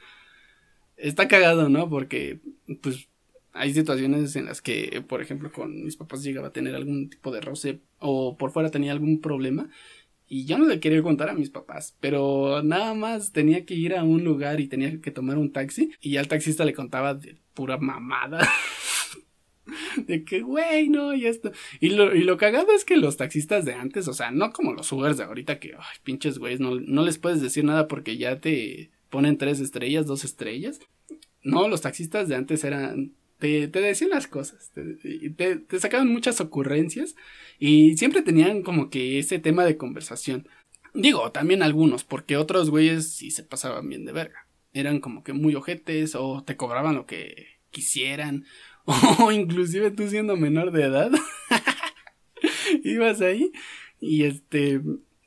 Está 1.01 1.27
cagado, 1.27 1.69
¿no? 1.69 1.89
Porque 1.89 2.39
pues 2.81 3.07
hay 3.53 3.73
situaciones 3.73 4.35
en 4.35 4.45
las 4.45 4.61
que, 4.61 5.03
por 5.07 5.21
ejemplo, 5.21 5.51
con 5.51 5.83
mis 5.83 5.97
papás 5.97 6.23
llegaba 6.23 6.47
a 6.47 6.53
tener 6.53 6.75
algún 6.75 7.09
tipo 7.09 7.31
de 7.31 7.41
roce 7.41 7.79
o 7.99 8.37
por 8.37 8.51
fuera 8.51 8.71
tenía 8.71 8.91
algún 8.91 9.19
problema 9.19 9.69
y 10.33 10.45
yo 10.45 10.57
no 10.57 10.65
le 10.65 10.79
quería 10.79 11.03
contar 11.03 11.29
a 11.29 11.33
mis 11.33 11.49
papás, 11.49 11.97
pero 11.99 12.63
nada 12.63 12.93
más 12.93 13.33
tenía 13.33 13.65
que 13.65 13.73
ir 13.73 13.93
a 13.93 14.03
un 14.03 14.23
lugar 14.23 14.61
y 14.61 14.67
tenía 14.67 15.01
que 15.01 15.11
tomar 15.11 15.37
un 15.37 15.51
taxi 15.51 15.91
y 15.99 16.15
al 16.15 16.29
taxista 16.29 16.63
le 16.63 16.73
contaba 16.73 17.15
de 17.15 17.35
pura 17.53 17.77
mamada. 17.77 18.39
de 20.07 20.23
que, 20.23 20.39
güey, 20.39 20.87
no, 20.87 21.13
y 21.13 21.25
esto. 21.25 21.51
Y 21.81 21.89
lo, 21.89 22.15
y 22.15 22.23
lo 22.23 22.37
cagado 22.37 22.71
es 22.73 22.85
que 22.85 22.95
los 22.95 23.17
taxistas 23.17 23.65
de 23.65 23.73
antes, 23.73 24.07
o 24.07 24.13
sea, 24.13 24.31
no 24.31 24.53
como 24.53 24.71
los 24.71 24.89
Ubers 24.93 25.17
de 25.17 25.25
ahorita 25.25 25.59
que, 25.59 25.73
ay, 25.77 25.97
pinches 26.03 26.39
güeyes, 26.39 26.61
no, 26.61 26.79
no 26.79 27.03
les 27.03 27.17
puedes 27.17 27.41
decir 27.41 27.65
nada 27.65 27.89
porque 27.89 28.15
ya 28.15 28.39
te 28.39 28.89
ponen 29.11 29.37
tres 29.37 29.59
estrellas, 29.59 30.07
dos 30.07 30.23
estrellas. 30.23 30.79
No, 31.43 31.67
los 31.67 31.81
taxistas 31.81 32.27
de 32.27 32.35
antes 32.35 32.63
eran 32.63 33.13
te, 33.41 33.67
decían 33.67 34.11
las 34.11 34.27
cosas, 34.27 34.71
te, 35.35 35.55
te, 35.55 35.79
sacaban 35.79 36.07
muchas 36.07 36.39
ocurrencias 36.39 37.15
y 37.57 37.97
siempre 37.97 38.21
tenían 38.21 38.61
como 38.61 38.91
que 38.91 39.17
ese 39.17 39.39
tema 39.39 39.65
de 39.65 39.77
conversación. 39.77 40.47
Digo, 40.93 41.31
también 41.31 41.63
algunos, 41.63 42.03
porque 42.03 42.37
otros 42.37 42.69
güeyes 42.69 43.13
sí 43.13 43.31
se 43.31 43.43
pasaban 43.43 43.89
bien 43.89 44.05
de 44.05 44.11
verga. 44.11 44.47
Eran 44.73 44.99
como 44.99 45.23
que 45.23 45.33
muy 45.33 45.55
ojetes 45.55 46.13
o 46.13 46.43
te 46.43 46.55
cobraban 46.55 46.93
lo 46.93 47.07
que 47.07 47.47
quisieran 47.71 48.45
o 49.19 49.31
inclusive 49.31 49.89
tú 49.89 50.07
siendo 50.07 50.37
menor 50.37 50.71
de 50.71 50.83
edad 50.83 51.11
ibas 52.83 53.21
ahí 53.21 53.51
y 53.99 54.23
este 54.23 54.81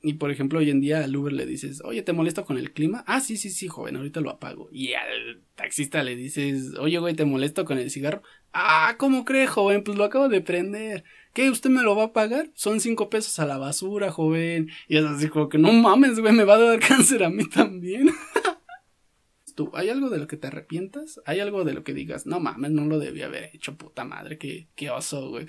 y 0.05 0.15
por 0.15 0.31
ejemplo, 0.31 0.59
hoy 0.59 0.69
en 0.69 0.81
día 0.81 1.03
al 1.03 1.17
Uber 1.17 1.33
le 1.33 1.47
dices, 1.47 1.81
oye, 1.83 2.03
¿te 2.03 2.13
molesto 2.13 2.45
con 2.45 2.59
el 2.59 2.73
clima? 2.73 3.03
Ah, 3.07 3.21
sí, 3.21 3.39
sí, 3.39 3.49
sí, 3.49 3.69
joven, 3.69 3.97
ahorita 3.97 4.21
lo 4.21 4.29
apago. 4.29 4.69
Y 4.71 4.93
al 4.93 5.41
taxista 5.55 6.05
le 6.05 6.15
dices, 6.15 6.75
oye, 6.79 6.99
güey, 6.99 7.15
¿te 7.15 7.25
molesto 7.25 7.65
con 7.65 7.79
el 7.79 7.91
cigarro? 7.91 8.23
Ah, 8.53 8.97
¿cómo 8.99 9.25
cree, 9.25 9.47
joven? 9.47 9.83
Pues 9.83 9.97
lo 9.97 10.05
acabo 10.05 10.29
de 10.29 10.43
prender. 10.43 11.05
¿Qué? 11.33 11.49
¿Usted 11.49 11.71
me 11.71 11.83
lo 11.83 11.97
va 11.97 12.05
a 12.05 12.13
pagar? 12.13 12.51
Son 12.55 12.81
cinco 12.81 13.09
pesos 13.09 13.39
a 13.39 13.47
la 13.47 13.57
basura, 13.57 14.13
joven. 14.13 14.69
Y 14.89 14.99
es 14.99 15.05
así 15.07 15.29
como 15.29 15.49
que 15.49 15.57
no 15.57 15.73
mames, 15.73 16.21
güey, 16.21 16.35
me 16.35 16.45
va 16.45 16.57
a 16.57 16.59
dar 16.59 16.81
cáncer 16.81 17.25
a 17.25 17.31
mí 17.31 17.49
también. 17.49 18.11
¿Tú, 19.55 19.71
¿Hay 19.73 19.89
algo 19.89 20.11
de 20.11 20.19
lo 20.19 20.27
que 20.27 20.37
te 20.37 20.49
arrepientas? 20.49 21.19
¿Hay 21.25 21.41
algo 21.41 21.65
de 21.65 21.73
lo 21.73 21.83
que 21.83 21.95
digas, 21.95 22.27
no 22.27 22.41
mames, 22.41 22.73
no 22.73 22.85
lo 22.85 22.99
debía 22.99 23.27
haber 23.27 23.51
hecho, 23.55 23.77
puta 23.77 24.05
madre, 24.05 24.37
qué, 24.37 24.69
qué 24.75 24.91
oso, 24.91 25.31
güey? 25.31 25.47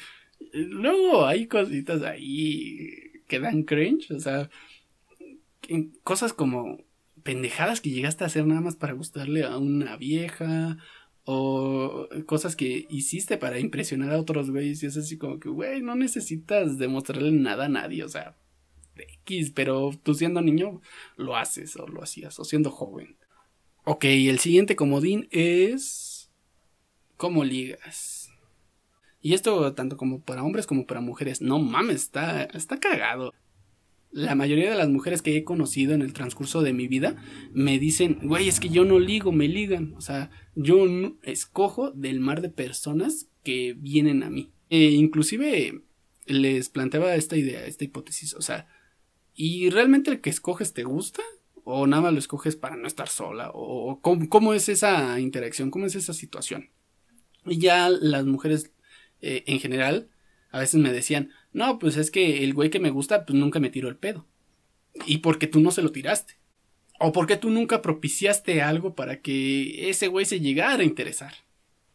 Luego 0.54 1.26
hay 1.26 1.48
cositas 1.48 2.04
ahí 2.04 3.15
que 3.28 3.40
dan 3.40 3.64
cringe, 3.64 4.12
o 4.12 4.20
sea, 4.20 4.50
cosas 6.04 6.34
como 6.34 6.80
pendejadas 7.24 7.82
que 7.82 7.90
llegaste 7.90 8.24
a 8.24 8.28
hacer 8.28 8.46
nada 8.46 8.62
más 8.62 8.76
para 8.76 8.94
gustarle 8.94 9.44
a 9.44 9.58
una 9.58 9.98
vieja 9.98 10.78
o 11.24 12.08
cosas 12.28 12.56
que 12.56 12.86
hiciste 12.90 13.38
para 13.38 13.60
impresionar 13.60 14.12
a 14.12 14.20
otros 14.20 14.52
güeyes 14.52 14.84
y 14.84 14.86
es 14.86 14.96
así 14.96 15.18
como 15.18 15.40
que, 15.40 15.50
güey, 15.50 15.82
no 15.82 15.96
necesitas 15.96 16.78
demostrarle 16.78 17.32
nada 17.32 17.66
a 17.66 17.70
nadie, 17.70 18.04
o 18.04 18.10
sea, 18.10 18.36
X, 18.96 19.52
pero 19.52 19.92
tú 20.04 20.14
siendo 20.14 20.42
niño 20.42 20.82
lo 21.18 21.36
haces 21.36 21.76
o 21.78 21.88
lo 21.88 22.04
hacías, 22.04 22.40
o 22.40 22.46
siendo 22.46 22.70
joven. 22.70 23.18
Ok, 23.84 24.06
el 24.06 24.40
siguiente 24.40 24.76
comodín 24.76 25.28
es... 25.32 26.32
¿Cómo 27.18 27.44
ligas? 27.44 28.15
Y 29.26 29.34
esto 29.34 29.74
tanto 29.74 29.98
como 29.98 30.22
para 30.22 30.44
hombres 30.44 30.68
como 30.68 30.86
para 30.86 31.02
mujeres. 31.02 31.42
No 31.42 31.58
mames, 31.58 32.04
está, 32.04 32.44
está 32.44 32.80
cagado 32.80 33.34
la 34.16 34.34
mayoría 34.34 34.70
de 34.70 34.78
las 34.78 34.88
mujeres 34.88 35.22
que 35.22 35.36
he 35.36 35.44
conocido 35.44 35.94
en 35.94 36.02
el 36.02 36.14
transcurso 36.14 36.62
de 36.62 36.72
mi 36.72 36.88
vida 36.88 37.18
me 37.52 37.80
dicen, 37.80 38.20
güey, 38.24 38.48
es 38.48 38.62
que 38.62 38.70
yo 38.70 38.86
no 38.86 38.98
ligo, 38.98 39.34
me 39.34 39.50
ligan. 39.50 39.94
O 39.96 40.00
sea, 40.00 40.32
yo 40.56 40.86
escojo 41.22 41.92
del 41.92 42.22
mar 42.22 42.42
de 42.42 42.50
personas 42.50 43.28
que 43.44 43.76
vienen 43.78 44.24
a 44.24 44.30
mí. 44.30 44.54
E 44.70 44.92
inclusive 44.92 45.82
les 46.28 46.70
planteaba 46.70 47.14
esta 47.16 47.36
idea, 47.36 47.66
esta 47.66 47.84
hipótesis. 47.84 48.36
O 48.36 48.42
sea, 48.42 48.70
¿y 49.34 49.70
realmente 49.70 50.12
el 50.12 50.22
que 50.22 50.30
escoges 50.30 50.72
te 50.72 50.86
gusta? 50.86 51.22
¿O 51.66 51.86
nada 51.86 52.04
más 52.04 52.14
lo 52.14 52.20
escoges 52.20 52.56
para 52.56 52.78
no 52.78 52.88
estar 52.88 53.10
sola? 53.10 53.52
¿O 53.54 54.00
cómo, 54.02 54.54
es 54.54 54.70
esa 54.70 55.20
interacción? 55.20 55.72
¿Cómo 55.72 55.88
es 55.88 55.96
esa 55.96 56.14
situación? 56.14 56.70
Y 57.46 57.58
ya 57.58 57.90
las 57.90 58.26
mujeres 58.26 58.72
eh, 59.22 59.44
en 59.48 59.60
general 59.60 60.10
a 60.52 60.60
veces 60.60 60.80
me 60.80 60.94
decían, 60.94 61.32
no, 61.52 61.80
pues 61.80 61.98
es 61.98 62.12
que 62.12 62.44
el 62.44 62.54
güey 62.54 62.70
que 62.70 62.80
me 62.80 62.90
gusta, 62.90 63.26
pues 63.26 63.38
nunca 63.38 63.60
me 63.60 63.70
tiró 63.70 63.90
el 63.90 63.98
pedo. 63.98 64.26
Y 65.06 65.18
porque 65.18 65.48
tú 65.48 65.60
no 65.60 65.72
se 65.72 65.82
lo 65.82 65.92
tiraste. 65.92 66.36
O 66.98 67.12
porque 67.12 67.36
tú 67.36 67.50
nunca 67.50 67.82
propiciaste 67.82 68.62
algo 68.62 68.96
para 68.96 69.22
que 69.22 69.90
ese 69.90 70.08
güey 70.08 70.26
se 70.26 70.40
llegara 70.40 70.82
a 70.82 70.86
interesar. 70.86 71.34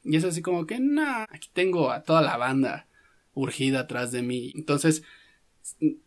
Y 0.05 0.17
es 0.17 0.25
así 0.25 0.43
como 0.43 0.67
que, 0.67 0.79
no, 0.79 1.25
aquí 1.31 1.49
tengo 1.53 1.91
a 1.91 2.03
toda 2.03 2.21
la 2.21 2.37
banda 2.37 2.87
urgida 3.33 3.81
atrás 3.81 4.13
de 4.13 4.23
mí. 4.23 4.53
Entonces, 4.55 5.03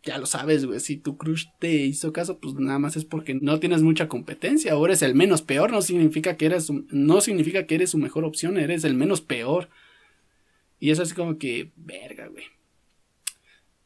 ya 0.02 0.18
lo 0.18 0.26
sabes, 0.26 0.64
güey, 0.66 0.80
si 0.80 0.96
tu 0.96 1.16
crush 1.16 1.46
te 1.58 1.72
hizo 1.72 2.12
caso, 2.12 2.38
pues 2.38 2.54
nada 2.54 2.78
más 2.78 2.96
es 2.96 3.04
porque 3.04 3.34
no 3.34 3.58
tienes 3.60 3.82
mucha 3.82 4.08
competencia, 4.08 4.76
o 4.76 4.84
eres 4.84 5.02
el 5.02 5.14
menos 5.14 5.42
peor, 5.42 5.72
no 5.72 5.82
significa 5.82 6.36
que 6.36 6.46
eres, 6.46 6.70
no 6.70 7.20
significa 7.20 7.66
que 7.66 7.76
eres 7.76 7.90
su 7.90 7.98
mejor 7.98 8.24
opción, 8.24 8.58
eres 8.58 8.84
el 8.84 8.94
menos 8.94 9.20
peor. 9.20 9.70
Y 10.78 10.90
es 10.90 11.00
así 11.00 11.14
como 11.14 11.38
que, 11.38 11.72
verga, 11.76 12.28
güey. 12.28 12.44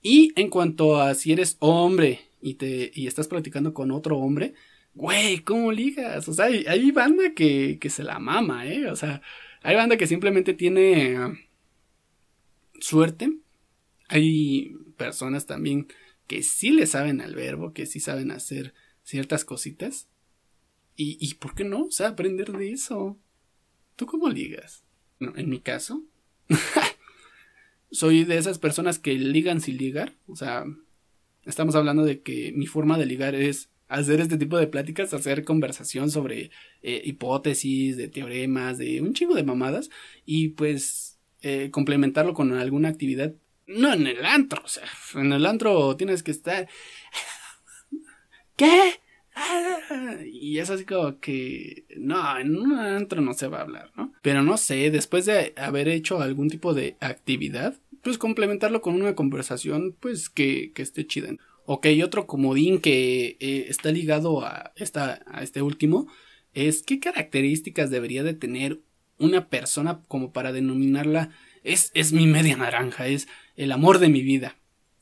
Y 0.03 0.33
en 0.37 0.49
cuanto 0.49 1.01
a 1.01 1.15
si 1.15 1.33
eres 1.33 1.57
hombre 1.61 2.21
y, 2.41 2.55
te, 2.55 2.91
y 2.95 3.07
estás 3.07 3.29
practicando 3.29 3.75
con 3.75 3.91
otro 3.91 4.19
hombre, 4.19 4.55
güey, 4.95 5.41
¿cómo 5.41 5.73
ligas? 5.73 6.29
O 6.29 6.33
sea, 6.33 6.47
hay, 6.47 6.91
banda 6.91 7.35
que, 7.35 7.79
que, 7.81 7.91
se 7.91 8.03
la 8.05 8.19
mama, 8.19 8.67
¿eh? 8.67 8.91
O 8.91 8.97
sea, 8.97 9.23
hay 9.63 9.77
banda 9.77 9.97
que 9.97 10.07
simplemente 10.07 10.55
tiene 10.55 11.17
suerte. 12.81 13.39
Hay 14.09 14.75
personas 14.97 15.47
también 15.47 15.89
que 16.27 16.43
sí 16.43 16.71
le 16.71 16.87
saben 16.87 17.21
al 17.21 17.35
verbo, 17.35 17.73
que 17.73 17.87
sí 17.87 18.01
saben 18.01 18.31
hacer 18.31 18.75
ciertas 19.03 19.45
cositas. 19.45 20.09
Y, 20.97 21.17
y 21.21 21.35
¿por 21.35 21.55
qué 21.55 21.65
no? 21.65 21.85
O 21.85 21.91
sea, 21.91 22.09
aprender 22.09 22.53
de 22.53 22.73
eso. 22.73 23.19
¿Tú 23.97 24.07
cómo 24.07 24.29
ligas? 24.29 24.85
en 25.21 25.49
mi 25.51 25.59
caso, 25.59 26.05
soy 27.91 28.25
de 28.25 28.39
esas 28.39 28.59
personas 28.59 28.99
que 28.99 29.15
ligan 29.15 29.61
sin 29.61 29.77
ligar. 29.77 30.15
O 30.27 30.37
sea, 30.37 30.65
estamos 31.45 31.75
hablando 31.75 32.05
de 32.05 32.23
que 32.23 32.53
mi 32.55 32.67
forma 32.67 32.99
de 32.99 33.07
ligar 33.07 33.35
es 33.35 33.71
hacer 33.89 34.21
este 34.21 34.37
tipo 34.37 34.59
de 34.59 34.67
pláticas, 34.67 35.15
hacer 35.15 35.45
conversación 35.45 36.11
sobre 36.11 36.51
eh, 36.83 37.03
hipótesis, 37.05 37.97
de 37.97 38.09
teoremas, 38.09 38.79
de 38.79 39.01
un 39.01 39.15
chingo 39.15 39.35
de 39.35 39.45
mamadas 39.45 39.91
y 40.25 40.49
pues 40.49 41.19
eh, 41.43 41.71
complementarlo 41.71 42.35
con 42.35 42.53
alguna 42.53 42.89
actividad. 42.89 43.35
No 43.67 43.93
en 43.93 44.07
el 44.07 44.25
antro, 44.25 44.63
o 44.65 44.69
sea, 44.69 44.89
en 45.15 45.33
el 45.33 45.45
antro 45.47 45.97
tienes 45.97 46.23
que 46.23 46.31
estar... 46.31 46.69
¿Qué? 48.57 49.01
Y 50.33 50.59
es 50.59 50.71
así 50.71 50.85
como 50.85 51.19
que, 51.21 51.85
no, 51.97 52.39
en 52.39 52.57
un 52.57 52.79
antro 52.79 53.21
no 53.21 53.35
se 53.35 53.49
va 53.49 53.59
a 53.59 53.63
hablar, 53.63 53.93
¿no? 53.97 54.13
Pero 54.23 54.43
no 54.43 54.57
sé, 54.57 54.91
después 54.91 55.27
de 55.27 55.53
haber 55.57 55.89
hecho 55.89 56.21
algún 56.21 56.49
tipo 56.49 56.75
de 56.75 56.97
actividad, 57.01 57.75
pues 58.03 58.19
complementarlo 58.19 58.81
con 58.81 58.95
una 58.95 59.15
conversación, 59.15 59.97
pues 59.99 60.29
que, 60.29 60.73
que 60.73 60.83
esté 60.83 61.07
chida. 61.07 61.31
Ok, 61.65 61.87
otro 62.03 62.27
comodín 62.27 62.81
que 62.81 63.37
eh, 63.41 63.67
está 63.69 63.91
ligado 63.91 64.45
a, 64.45 64.73
esta, 64.77 65.21
a 65.27 65.43
este 65.43 65.63
último 65.63 66.09
es 66.55 66.83
qué 66.83 66.99
características 66.99 67.91
debería 67.91 68.23
de 68.23 68.35
tener 68.35 68.81
una 69.19 69.49
persona 69.49 70.01
como 70.09 70.33
para 70.33 70.53
denominarla 70.53 71.31
es, 71.65 71.91
es 71.95 72.13
mi 72.13 72.27
media 72.27 72.57
naranja, 72.57 73.07
es 73.07 73.29
el 73.57 73.73
amor 73.73 73.99
de 73.99 74.09
mi 74.09 74.23
vida. 74.23 74.57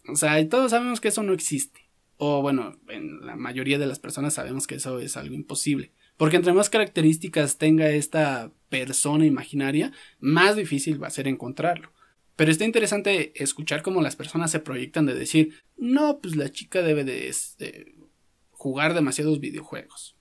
O 0.09 0.17
sea, 0.17 0.49
todos 0.49 0.71
sabemos 0.71 1.01
que 1.01 1.09
eso 1.09 1.23
no 1.23 1.33
existe. 1.33 1.86
O 2.17 2.43
bueno, 2.43 2.79
en 2.89 3.27
la 3.27 3.37
mayoría 3.37 3.79
de 3.79 3.87
las 3.87 3.99
personas 3.99 4.35
sabemos 4.35 4.67
que 4.67 4.77
eso 4.77 4.99
es 5.01 5.17
algo 5.17 5.35
imposible. 5.35 5.93
Porque 6.17 6.37
entre 6.37 6.55
más 6.55 6.71
características 6.71 7.59
tenga 7.59 7.91
esta 7.91 8.53
persona 8.69 9.27
imaginaria, 9.27 9.93
más 10.19 10.57
difícil 10.57 11.03
va 11.03 11.09
a 11.09 11.11
ser 11.11 11.29
encontrarlo. 11.29 11.93
Pero 12.37 12.51
está 12.51 12.65
interesante 12.65 13.33
escuchar 13.43 13.83
cómo 13.83 14.03
las 14.03 14.17
personas 14.17 14.51
se 14.51 14.61
proyectan 14.61 15.07
de 15.07 15.15
decir, 15.15 15.63
no, 15.77 16.21
pues 16.21 16.37
la 16.37 16.51
chica 16.51 16.83
debe 16.83 17.05
de, 17.05 17.29
este, 17.29 17.95
jugar 18.51 18.95
demasiados 18.95 19.41
videojuegos 19.41 20.16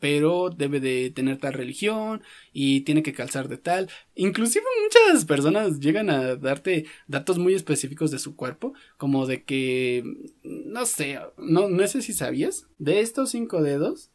pero 0.00 0.50
debe 0.50 0.80
de 0.80 1.10
tener 1.10 1.38
tal 1.38 1.52
religión 1.52 2.22
y 2.52 2.80
tiene 2.80 3.02
que 3.02 3.12
calzar 3.12 3.48
de 3.48 3.58
tal. 3.58 3.88
Inclusive 4.14 4.64
muchas 4.82 5.24
personas 5.26 5.78
llegan 5.78 6.10
a 6.10 6.36
darte 6.36 6.86
datos 7.06 7.38
muy 7.38 7.54
específicos 7.54 8.10
de 8.10 8.18
su 8.18 8.34
cuerpo, 8.34 8.72
como 8.96 9.26
de 9.26 9.44
que, 9.44 10.02
no 10.42 10.86
sé, 10.86 11.20
no, 11.36 11.68
no 11.68 11.86
sé 11.86 12.02
si 12.02 12.12
sabías, 12.14 12.66
de 12.78 13.00
estos 13.00 13.30
cinco 13.30 13.62
dedos, 13.62 14.10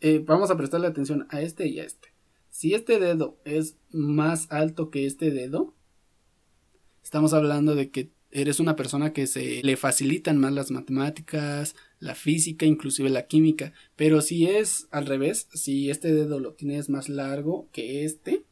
eh, 0.00 0.22
vamos 0.24 0.50
a 0.50 0.56
prestarle 0.56 0.86
atención 0.86 1.26
a 1.30 1.40
este 1.40 1.66
y 1.66 1.80
a 1.80 1.84
este. 1.84 2.12
Si 2.50 2.74
este 2.74 2.98
dedo 2.98 3.38
es 3.44 3.76
más 3.90 4.50
alto 4.50 4.90
que 4.90 5.06
este 5.06 5.30
dedo, 5.30 5.74
estamos 7.02 7.32
hablando 7.32 7.74
de 7.74 7.90
que 7.90 8.10
eres 8.30 8.60
una 8.60 8.76
persona 8.76 9.12
que 9.12 9.26
se 9.26 9.62
le 9.62 9.76
facilitan 9.76 10.38
más 10.38 10.52
las 10.52 10.70
matemáticas, 10.70 11.74
la 11.98 12.14
física, 12.14 12.66
inclusive 12.66 13.10
la 13.10 13.26
química. 13.26 13.72
Pero 13.96 14.20
si 14.20 14.46
es 14.46 14.88
al 14.90 15.06
revés, 15.06 15.48
si 15.52 15.90
este 15.90 16.12
dedo 16.12 16.40
lo 16.40 16.54
tienes 16.54 16.88
más 16.88 17.08
largo 17.08 17.68
que 17.72 18.04
este, 18.04 18.44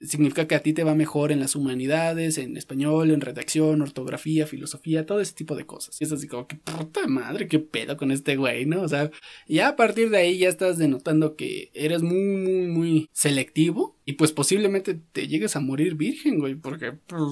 significa 0.00 0.46
que 0.46 0.54
a 0.54 0.62
ti 0.62 0.72
te 0.72 0.84
va 0.84 0.94
mejor 0.94 1.32
en 1.32 1.40
las 1.40 1.56
humanidades, 1.56 2.38
en 2.38 2.56
español, 2.56 3.10
en 3.10 3.20
redacción, 3.20 3.82
ortografía, 3.82 4.46
filosofía, 4.46 5.06
todo 5.06 5.20
ese 5.20 5.34
tipo 5.34 5.56
de 5.56 5.66
cosas. 5.66 6.00
Y 6.00 6.04
es 6.04 6.12
así 6.12 6.28
como 6.28 6.46
que 6.46 6.56
puta 6.56 7.06
madre, 7.08 7.48
qué 7.48 7.58
pedo 7.58 7.96
con 7.96 8.10
este 8.10 8.36
güey, 8.36 8.66
¿no? 8.66 8.82
O 8.82 8.88
sea, 8.88 9.10
ya 9.48 9.68
a 9.68 9.76
partir 9.76 10.10
de 10.10 10.18
ahí 10.18 10.38
ya 10.38 10.48
estás 10.48 10.78
denotando 10.78 11.36
que 11.36 11.70
eres 11.74 12.02
muy, 12.02 12.36
muy, 12.36 12.66
muy 12.68 13.08
selectivo 13.12 13.96
y 14.04 14.14
pues 14.14 14.32
posiblemente 14.32 14.94
te 14.94 15.26
llegues 15.26 15.56
a 15.56 15.60
morir 15.60 15.94
virgen, 15.94 16.38
güey, 16.38 16.54
porque 16.54 16.92
pues, 16.92 17.22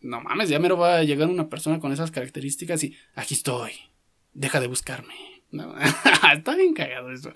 no 0.00 0.20
mames, 0.20 0.48
ya 0.48 0.58
me 0.58 0.68
lo 0.68 0.76
va 0.76 0.98
a 0.98 1.04
llegar 1.04 1.28
una 1.28 1.48
persona 1.48 1.80
con 1.80 1.92
esas 1.92 2.10
características 2.10 2.84
y 2.84 2.96
aquí 3.14 3.34
estoy, 3.34 3.72
deja 4.32 4.60
de 4.60 4.66
buscarme. 4.66 5.14
Está 6.32 6.56
bien 6.56 6.74
cagado 6.74 7.10
eso. 7.10 7.32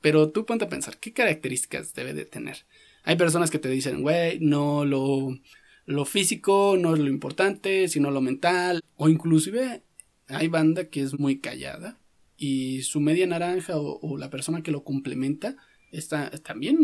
Pero 0.00 0.30
tú 0.30 0.44
ponte 0.44 0.64
a 0.64 0.68
pensar, 0.68 0.98
¿qué 0.98 1.12
características 1.12 1.94
debe 1.94 2.14
de 2.14 2.24
tener? 2.24 2.66
Hay 3.04 3.16
personas 3.16 3.50
que 3.50 3.58
te 3.58 3.68
dicen, 3.68 4.02
güey, 4.02 4.40
no 4.40 4.84
lo, 4.84 5.38
lo 5.86 6.04
físico 6.04 6.76
no 6.78 6.94
es 6.94 7.00
lo 7.00 7.08
importante, 7.08 7.88
sino 7.88 8.10
lo 8.10 8.20
mental. 8.20 8.82
O 8.96 9.08
inclusive 9.08 9.82
hay 10.26 10.48
banda 10.48 10.88
que 10.88 11.00
es 11.02 11.18
muy 11.18 11.38
callada 11.38 11.98
y 12.36 12.82
su 12.82 13.00
media 13.00 13.26
naranja 13.26 13.74
o, 13.76 14.16
la 14.18 14.30
persona 14.30 14.62
que 14.62 14.70
lo 14.70 14.84
complementa 14.84 15.56
está 15.90 16.30
también 16.30 16.78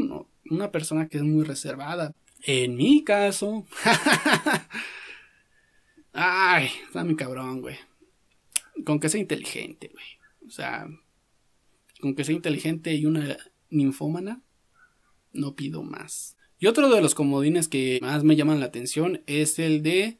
una 0.51 0.73
persona 0.73 1.09
que 1.09 1.19
es 1.19 1.23
muy 1.23 1.45
reservada. 1.45 2.15
En 2.47 2.77
mi 2.77 3.03
caso. 3.03 3.65
Ay, 6.13 6.69
está 6.87 7.03
mi 7.03 7.17
cabrón, 7.17 7.63
güey. 7.63 7.77
Con 8.85 9.01
que 9.01 9.09
sea 9.09 9.21
inteligente, 9.21 9.91
güey. 9.93 10.05
O 10.47 10.51
sea, 10.51 10.87
con 12.01 12.15
que 12.15 12.23
sea 12.23 12.35
inteligente 12.35 12.95
y 12.95 13.07
una 13.07 13.39
ninfómana, 13.71 14.43
no 15.33 15.57
pido 15.57 15.83
más. 15.83 16.37
Y 16.59 16.67
otro 16.67 16.91
de 16.91 17.01
los 17.01 17.15
comodines 17.15 17.69
que 17.69 17.99
más 18.03 18.25
me 18.25 18.37
llaman 18.37 18.61
la 18.61 18.67
atención 18.67 19.23
es 19.27 19.59
el 19.59 19.83
de 19.83 20.19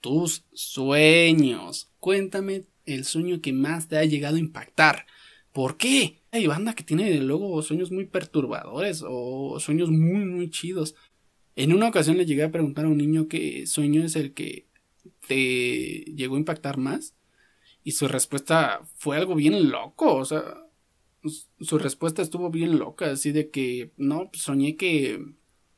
tus 0.00 0.46
sueños. 0.52 1.92
Cuéntame 2.00 2.64
el 2.84 3.04
sueño 3.04 3.40
que 3.40 3.52
más 3.52 3.86
te 3.86 3.96
ha 3.96 4.04
llegado 4.04 4.36
a 4.36 4.40
impactar. 4.40 5.06
¿Por 5.52 5.76
qué? 5.76 6.22
Hay 6.32 6.46
banda 6.46 6.74
que 6.74 6.84
tiene 6.84 7.14
luego 7.20 7.62
sueños 7.62 7.90
muy 7.90 8.06
perturbadores 8.06 9.04
o 9.06 9.58
sueños 9.60 9.90
muy, 9.90 10.24
muy 10.24 10.50
chidos. 10.50 10.94
En 11.60 11.74
una 11.74 11.88
ocasión 11.88 12.16
le 12.16 12.24
llegué 12.24 12.42
a 12.42 12.50
preguntar 12.50 12.86
a 12.86 12.88
un 12.88 12.96
niño 12.96 13.28
qué 13.28 13.66
sueño 13.66 14.02
es 14.02 14.16
el 14.16 14.32
que 14.32 14.66
te 15.28 16.06
llegó 16.16 16.36
a 16.36 16.38
impactar 16.38 16.78
más. 16.78 17.14
Y 17.84 17.92
su 17.92 18.08
respuesta 18.08 18.80
fue 18.96 19.18
algo 19.18 19.34
bien 19.34 19.70
loco, 19.70 20.14
o 20.16 20.24
sea, 20.24 20.42
su 21.60 21.78
respuesta 21.78 22.22
estuvo 22.22 22.50
bien 22.50 22.78
loca, 22.78 23.10
así 23.10 23.32
de 23.32 23.50
que, 23.50 23.92
no, 23.98 24.30
soñé 24.32 24.76
que 24.76 25.22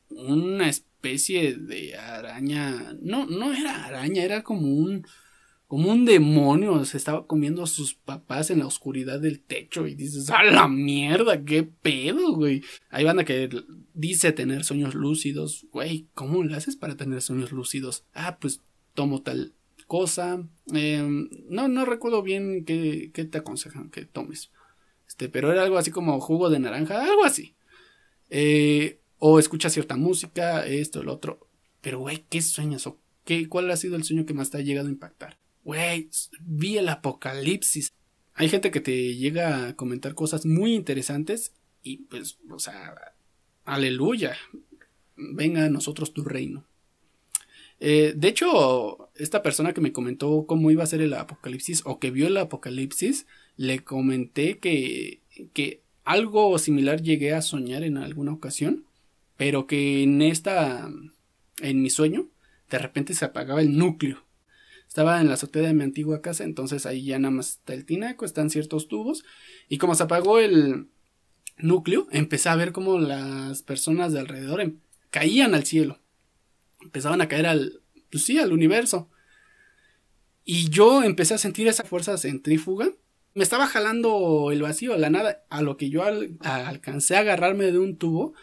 una 0.09 0.69
especie 0.69 1.55
de 1.55 1.97
araña, 1.97 2.95
no, 3.01 3.25
no 3.25 3.51
era 3.53 3.83
araña, 3.83 4.23
era 4.23 4.41
como 4.41 4.69
un, 4.69 5.05
como 5.73 5.91
un 5.91 6.05
demonio, 6.05 6.85
se 6.85 6.97
estaba 6.97 7.25
comiendo 7.25 7.63
a 7.63 7.65
sus 7.65 7.95
papás 7.95 8.51
en 8.51 8.59
la 8.59 8.67
oscuridad 8.67 9.19
del 9.19 9.39
techo 9.41 9.87
y 9.87 9.95
dices, 9.95 10.29
a 10.29 10.43
la 10.43 10.67
mierda, 10.67 11.43
qué 11.43 11.63
pedo, 11.63 12.35
güey. 12.35 12.61
Hay 12.91 13.03
banda 13.05 13.25
que 13.25 13.49
dice 13.95 14.31
tener 14.33 14.65
sueños 14.65 14.93
lúcidos, 14.93 15.65
güey, 15.71 16.09
¿cómo 16.13 16.43
le 16.43 16.55
haces 16.55 16.75
para 16.75 16.95
tener 16.95 17.23
sueños 17.23 17.51
lúcidos? 17.51 18.03
Ah, 18.13 18.37
pues 18.39 18.61
tomo 18.93 19.23
tal 19.23 19.55
cosa, 19.87 20.47
em, 20.71 21.27
no, 21.49 21.67
no 21.67 21.85
recuerdo 21.85 22.21
bien 22.21 22.65
qué, 22.65 23.09
qué 23.11 23.25
te 23.25 23.39
aconsejan 23.39 23.89
que 23.89 24.05
tomes. 24.05 24.51
Este, 25.07 25.27
pero 25.27 25.51
era 25.51 25.63
algo 25.63 25.79
así 25.79 25.89
como 25.89 26.19
jugo 26.19 26.51
de 26.51 26.59
naranja, 26.59 27.03
algo 27.03 27.25
así. 27.25 27.55
Eh, 28.29 28.99
o 29.17 29.39
escucha 29.39 29.71
cierta 29.71 29.97
música, 29.97 30.67
esto, 30.67 31.01
lo 31.01 31.13
otro. 31.13 31.49
Pero, 31.81 31.97
güey, 31.97 32.27
¿qué 32.29 32.43
sueñas? 32.43 32.85
¿O 32.85 32.99
qué, 33.25 33.49
cuál 33.49 33.71
ha 33.71 33.75
sido 33.75 33.95
el 33.95 34.03
sueño 34.03 34.27
que 34.27 34.35
más 34.35 34.51
te 34.51 34.57
ha 34.57 34.61
llegado 34.61 34.89
a 34.89 34.91
impactar? 34.91 35.41
Güey, 35.63 36.09
vi 36.41 36.77
el 36.77 36.89
apocalipsis. 36.89 37.93
Hay 38.33 38.49
gente 38.49 38.71
que 38.71 38.81
te 38.81 39.15
llega 39.15 39.67
a 39.67 39.75
comentar 39.75 40.15
cosas 40.15 40.45
muy 40.45 40.73
interesantes 40.73 41.53
y 41.83 41.97
pues, 41.97 42.39
o 42.49 42.59
sea, 42.59 42.95
aleluya. 43.65 44.35
Venga 45.15 45.65
a 45.65 45.69
nosotros 45.69 46.13
tu 46.13 46.23
reino. 46.23 46.65
Eh, 47.79 48.13
de 48.15 48.27
hecho, 48.29 49.09
esta 49.15 49.43
persona 49.43 49.73
que 49.73 49.81
me 49.81 49.91
comentó 49.91 50.45
cómo 50.47 50.71
iba 50.71 50.83
a 50.83 50.87
ser 50.87 51.01
el 51.01 51.13
apocalipsis 51.13 51.81
o 51.85 51.99
que 51.99 52.11
vio 52.11 52.27
el 52.27 52.37
apocalipsis, 52.37 53.27
le 53.57 53.83
comenté 53.83 54.57
que, 54.59 55.21
que 55.53 55.81
algo 56.03 56.57
similar 56.59 57.01
llegué 57.01 57.33
a 57.33 57.41
soñar 57.41 57.83
en 57.83 57.97
alguna 57.97 58.33
ocasión, 58.33 58.85
pero 59.37 59.67
que 59.67 60.03
en 60.03 60.21
esta, 60.21 60.89
en 61.61 61.81
mi 61.81 61.89
sueño, 61.89 62.29
de 62.69 62.79
repente 62.79 63.13
se 63.13 63.25
apagaba 63.25 63.61
el 63.61 63.77
núcleo. 63.77 64.22
Estaba 64.93 65.19
en 65.19 65.27
la 65.27 65.33
azotea 65.33 65.63
de 65.63 65.73
mi 65.73 65.81
antigua 65.81 66.21
casa, 66.21 66.43
entonces 66.43 66.85
ahí 66.85 67.03
ya 67.03 67.17
nada 67.17 67.31
más 67.31 67.53
está 67.53 67.73
el 67.73 67.83
tinaco, 67.83 68.25
están 68.25 68.51
ciertos 68.51 68.87
tubos, 68.87 69.25
y 69.67 69.79
como 69.79 69.95
se 69.95 70.03
apagó 70.03 70.37
el 70.37 70.87
núcleo, 71.57 72.05
empecé 72.11 72.49
a 72.49 72.55
ver 72.55 72.71
cómo 72.73 72.99
las 72.99 73.63
personas 73.63 74.13
de 74.13 74.19
alrededor 74.19 74.61
em, 74.61 74.77
caían 75.09 75.55
al 75.55 75.65
cielo. 75.65 75.99
Empezaban 76.79 77.21
a 77.21 77.27
caer 77.27 77.47
al, 77.47 77.81
pues 78.11 78.23
sí, 78.23 78.37
al 78.37 78.53
universo. 78.53 79.09
Y 80.45 80.69
yo 80.69 81.01
empecé 81.01 81.33
a 81.33 81.39
sentir 81.39 81.67
esa 81.67 81.85
fuerza 81.85 82.15
centrífuga 82.19 82.91
me 83.33 83.43
estaba 83.43 83.65
jalando 83.65 84.51
el 84.51 84.61
vacío, 84.61 84.95
la 84.95 85.09
nada, 85.09 85.43
a 85.49 85.63
lo 85.63 85.75
que 85.75 85.89
yo 85.89 86.03
alcancé 86.03 87.15
a 87.15 87.21
agarrarme 87.21 87.71
de 87.71 87.79
un 87.79 87.97
tubo 87.97 88.35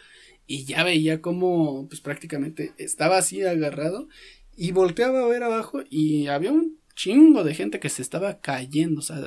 y 0.47 0.65
ya 0.65 0.83
veía 0.83 1.21
como 1.21 1.87
pues 1.87 2.01
prácticamente 2.01 2.73
estaba 2.77 3.17
así 3.17 3.41
agarrado 3.41 4.09
y 4.61 4.73
volteaba 4.73 5.21
a 5.21 5.27
ver 5.27 5.41
abajo 5.41 5.81
y 5.89 6.27
había 6.27 6.51
un 6.51 6.77
chingo 6.93 7.43
de 7.43 7.55
gente 7.55 7.79
que 7.79 7.89
se 7.89 8.03
estaba 8.03 8.41
cayendo, 8.41 8.99
o 8.99 9.01
sea, 9.01 9.17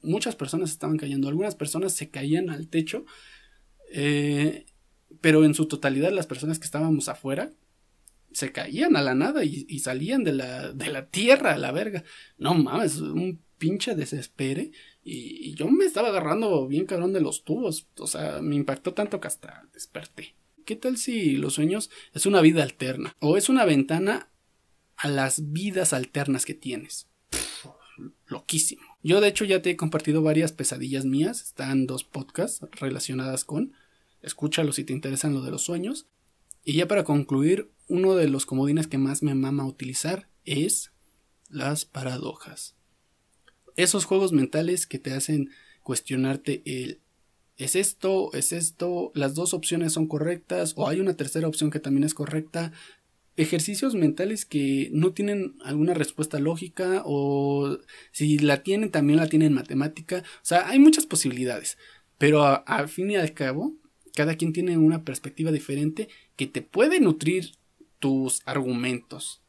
muchas 0.00 0.34
personas 0.34 0.70
estaban 0.70 0.96
cayendo, 0.96 1.28
algunas 1.28 1.54
personas 1.54 1.92
se 1.92 2.08
caían 2.08 2.48
al 2.48 2.68
techo, 2.68 3.04
eh, 3.92 4.64
pero 5.20 5.44
en 5.44 5.52
su 5.52 5.66
totalidad 5.66 6.10
las 6.10 6.26
personas 6.26 6.58
que 6.58 6.64
estábamos 6.64 7.10
afuera 7.10 7.52
se 8.32 8.50
caían 8.50 8.96
a 8.96 9.02
la 9.02 9.14
nada 9.14 9.44
y, 9.44 9.66
y 9.68 9.80
salían 9.80 10.24
de 10.24 10.32
la, 10.32 10.72
de 10.72 10.88
la 10.88 11.10
tierra 11.10 11.52
a 11.52 11.58
la 11.58 11.70
verga. 11.70 12.02
No 12.38 12.54
mames, 12.54 12.96
un 12.96 13.42
pinche 13.58 13.94
desespere 13.94 14.72
y, 15.04 15.54
yo 15.54 15.68
me 15.68 15.84
estaba 15.84 16.08
agarrando 16.08 16.66
bien 16.66 16.86
cabrón 16.86 17.12
de 17.12 17.20
los 17.20 17.44
tubos. 17.44 17.88
O 17.98 18.06
sea, 18.06 18.40
me 18.40 18.56
impactó 18.56 18.94
tanto 18.94 19.20
que 19.20 19.28
hasta 19.28 19.68
desperté. 19.74 20.34
¿Qué 20.64 20.76
tal 20.76 20.96
si 20.96 21.36
los 21.36 21.52
sueños 21.52 21.90
es 22.14 22.24
una 22.24 22.40
vida 22.40 22.62
alterna? 22.62 23.14
O 23.20 23.36
es 23.36 23.50
una 23.50 23.66
ventana 23.66 24.30
a 24.98 25.08
las 25.08 25.52
vidas 25.52 25.92
alternas 25.92 26.44
que 26.44 26.54
tienes. 26.54 27.08
loquísimo. 28.26 28.82
Yo 29.02 29.20
de 29.20 29.28
hecho 29.28 29.44
ya 29.44 29.62
te 29.62 29.70
he 29.70 29.76
compartido 29.76 30.22
varias 30.22 30.52
pesadillas 30.52 31.04
mías. 31.04 31.42
Están 31.42 31.86
dos 31.86 32.04
podcasts 32.04 32.64
relacionadas 32.72 33.44
con. 33.44 33.72
Escúchalo 34.22 34.72
si 34.72 34.84
te 34.84 34.92
interesan 34.92 35.34
lo 35.34 35.42
de 35.42 35.50
los 35.50 35.62
sueños. 35.62 36.06
Y 36.64 36.74
ya 36.74 36.86
para 36.86 37.04
concluir, 37.04 37.70
uno 37.88 38.14
de 38.14 38.28
los 38.28 38.46
comodines 38.46 38.86
que 38.86 38.98
más 38.98 39.22
me 39.22 39.34
mama 39.34 39.66
utilizar 39.66 40.28
es 40.44 40.92
las 41.48 41.84
paradojas 41.84 42.78
esos 43.78 44.04
juegos 44.04 44.32
mentales 44.32 44.86
que 44.88 44.98
te 44.98 45.12
hacen 45.12 45.50
cuestionarte 45.84 46.62
el 46.66 47.00
¿es 47.56 47.76
esto? 47.76 48.30
¿es 48.34 48.52
esto? 48.52 49.12
¿Las 49.14 49.34
dos 49.34 49.54
opciones 49.54 49.92
son 49.92 50.08
correctas? 50.08 50.74
¿O 50.76 50.88
hay 50.88 51.00
una 51.00 51.16
tercera 51.16 51.46
opción 51.46 51.70
que 51.70 51.78
también 51.78 52.02
es 52.04 52.12
correcta? 52.12 52.72
Ejercicios 53.38 53.94
mentales 53.94 54.44
que 54.44 54.90
no 54.92 55.12
tienen 55.12 55.56
alguna 55.64 55.94
respuesta 55.94 56.38
lógica 56.38 57.02
o 57.04 57.78
si 58.12 58.38
la 58.38 58.62
tienen 58.62 58.90
también 58.90 59.18
la 59.18 59.28
tienen 59.28 59.54
matemática. 59.54 60.22
O 60.36 60.44
sea, 60.44 60.68
hay 60.68 60.78
muchas 60.78 61.06
posibilidades. 61.06 61.78
Pero 62.18 62.66
al 62.66 62.88
fin 62.88 63.10
y 63.10 63.16
al 63.16 63.32
cabo, 63.32 63.74
cada 64.14 64.36
quien 64.36 64.52
tiene 64.52 64.76
una 64.76 65.04
perspectiva 65.04 65.52
diferente 65.52 66.08
que 66.36 66.46
te 66.46 66.62
puede 66.62 67.00
nutrir 67.00 67.52
tus 67.98 68.42
argumentos. 68.44 69.40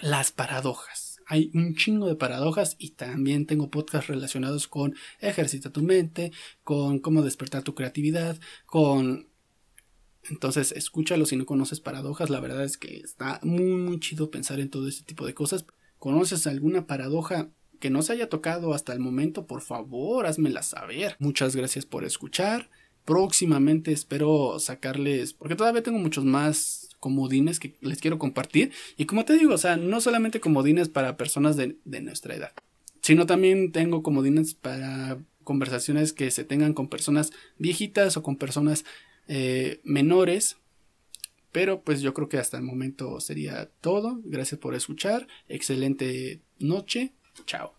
Las 0.00 0.32
paradojas 0.32 1.14
hay 1.26 1.50
un 1.54 1.74
chingo 1.74 2.06
de 2.06 2.16
paradojas 2.16 2.76
y 2.78 2.90
también 2.90 3.46
tengo 3.46 3.70
podcasts 3.70 4.08
relacionados 4.08 4.68
con 4.68 4.94
ejercita 5.20 5.70
tu 5.70 5.82
mente, 5.82 6.32
con 6.62 6.98
cómo 6.98 7.22
despertar 7.22 7.62
tu 7.62 7.74
creatividad, 7.74 8.38
con... 8.66 9.28
Entonces, 10.30 10.72
escúchalo 10.72 11.26
si 11.26 11.36
no 11.36 11.46
conoces 11.46 11.80
paradojas, 11.80 12.30
la 12.30 12.40
verdad 12.40 12.64
es 12.64 12.78
que 12.78 12.98
está 12.98 13.40
muy, 13.42 13.72
muy 13.72 14.00
chido 14.00 14.30
pensar 14.30 14.60
en 14.60 14.70
todo 14.70 14.88
este 14.88 15.04
tipo 15.04 15.26
de 15.26 15.34
cosas. 15.34 15.66
¿Conoces 15.98 16.46
alguna 16.46 16.86
paradoja 16.86 17.50
que 17.80 17.90
no 17.90 18.02
se 18.02 18.12
haya 18.12 18.28
tocado 18.28 18.74
hasta 18.74 18.92
el 18.92 19.00
momento? 19.00 19.46
Por 19.46 19.60
favor, 19.60 20.26
házmela 20.26 20.62
saber. 20.62 21.16
Muchas 21.18 21.56
gracias 21.56 21.86
por 21.86 22.04
escuchar. 22.04 22.70
Próximamente 23.04 23.92
espero 23.92 24.58
sacarles, 24.58 25.34
porque 25.34 25.56
todavía 25.56 25.82
tengo 25.82 25.98
muchos 25.98 26.24
más 26.24 26.88
comodines 27.04 27.60
que 27.60 27.76
les 27.82 28.00
quiero 28.00 28.18
compartir. 28.18 28.72
Y 28.96 29.04
como 29.04 29.26
te 29.26 29.34
digo, 29.34 29.52
o 29.52 29.58
sea, 29.58 29.76
no 29.76 30.00
solamente 30.00 30.40
comodines 30.40 30.88
para 30.88 31.18
personas 31.18 31.54
de, 31.54 31.76
nuestra 31.84 32.34
edad, 32.34 32.52
sino 33.02 33.26
también 33.26 33.72
tengo 33.72 34.02
comodines 34.02 34.54
para 34.54 35.18
conversaciones 35.42 36.14
que 36.14 36.30
se 36.30 36.44
tengan 36.44 36.72
con 36.72 36.88
personas 36.88 37.30
viejitas 37.58 38.16
o 38.16 38.22
con 38.22 38.36
personas 38.36 38.86
eh, 39.28 39.80
menores. 39.84 40.58
Pero 41.52 41.82
pues 41.82 42.00
yo 42.00 42.14
creo 42.14 42.28
que 42.28 42.38
hasta 42.38 42.56
el 42.56 42.64
momento 42.64 43.20
sería 43.20 43.70
todo. 43.80 44.20
Gracias 44.24 44.60
por 44.60 44.74
escuchar. 44.74 45.28
Excelente 45.48 46.40
noche. 46.58 47.12
Chao. 47.46 47.74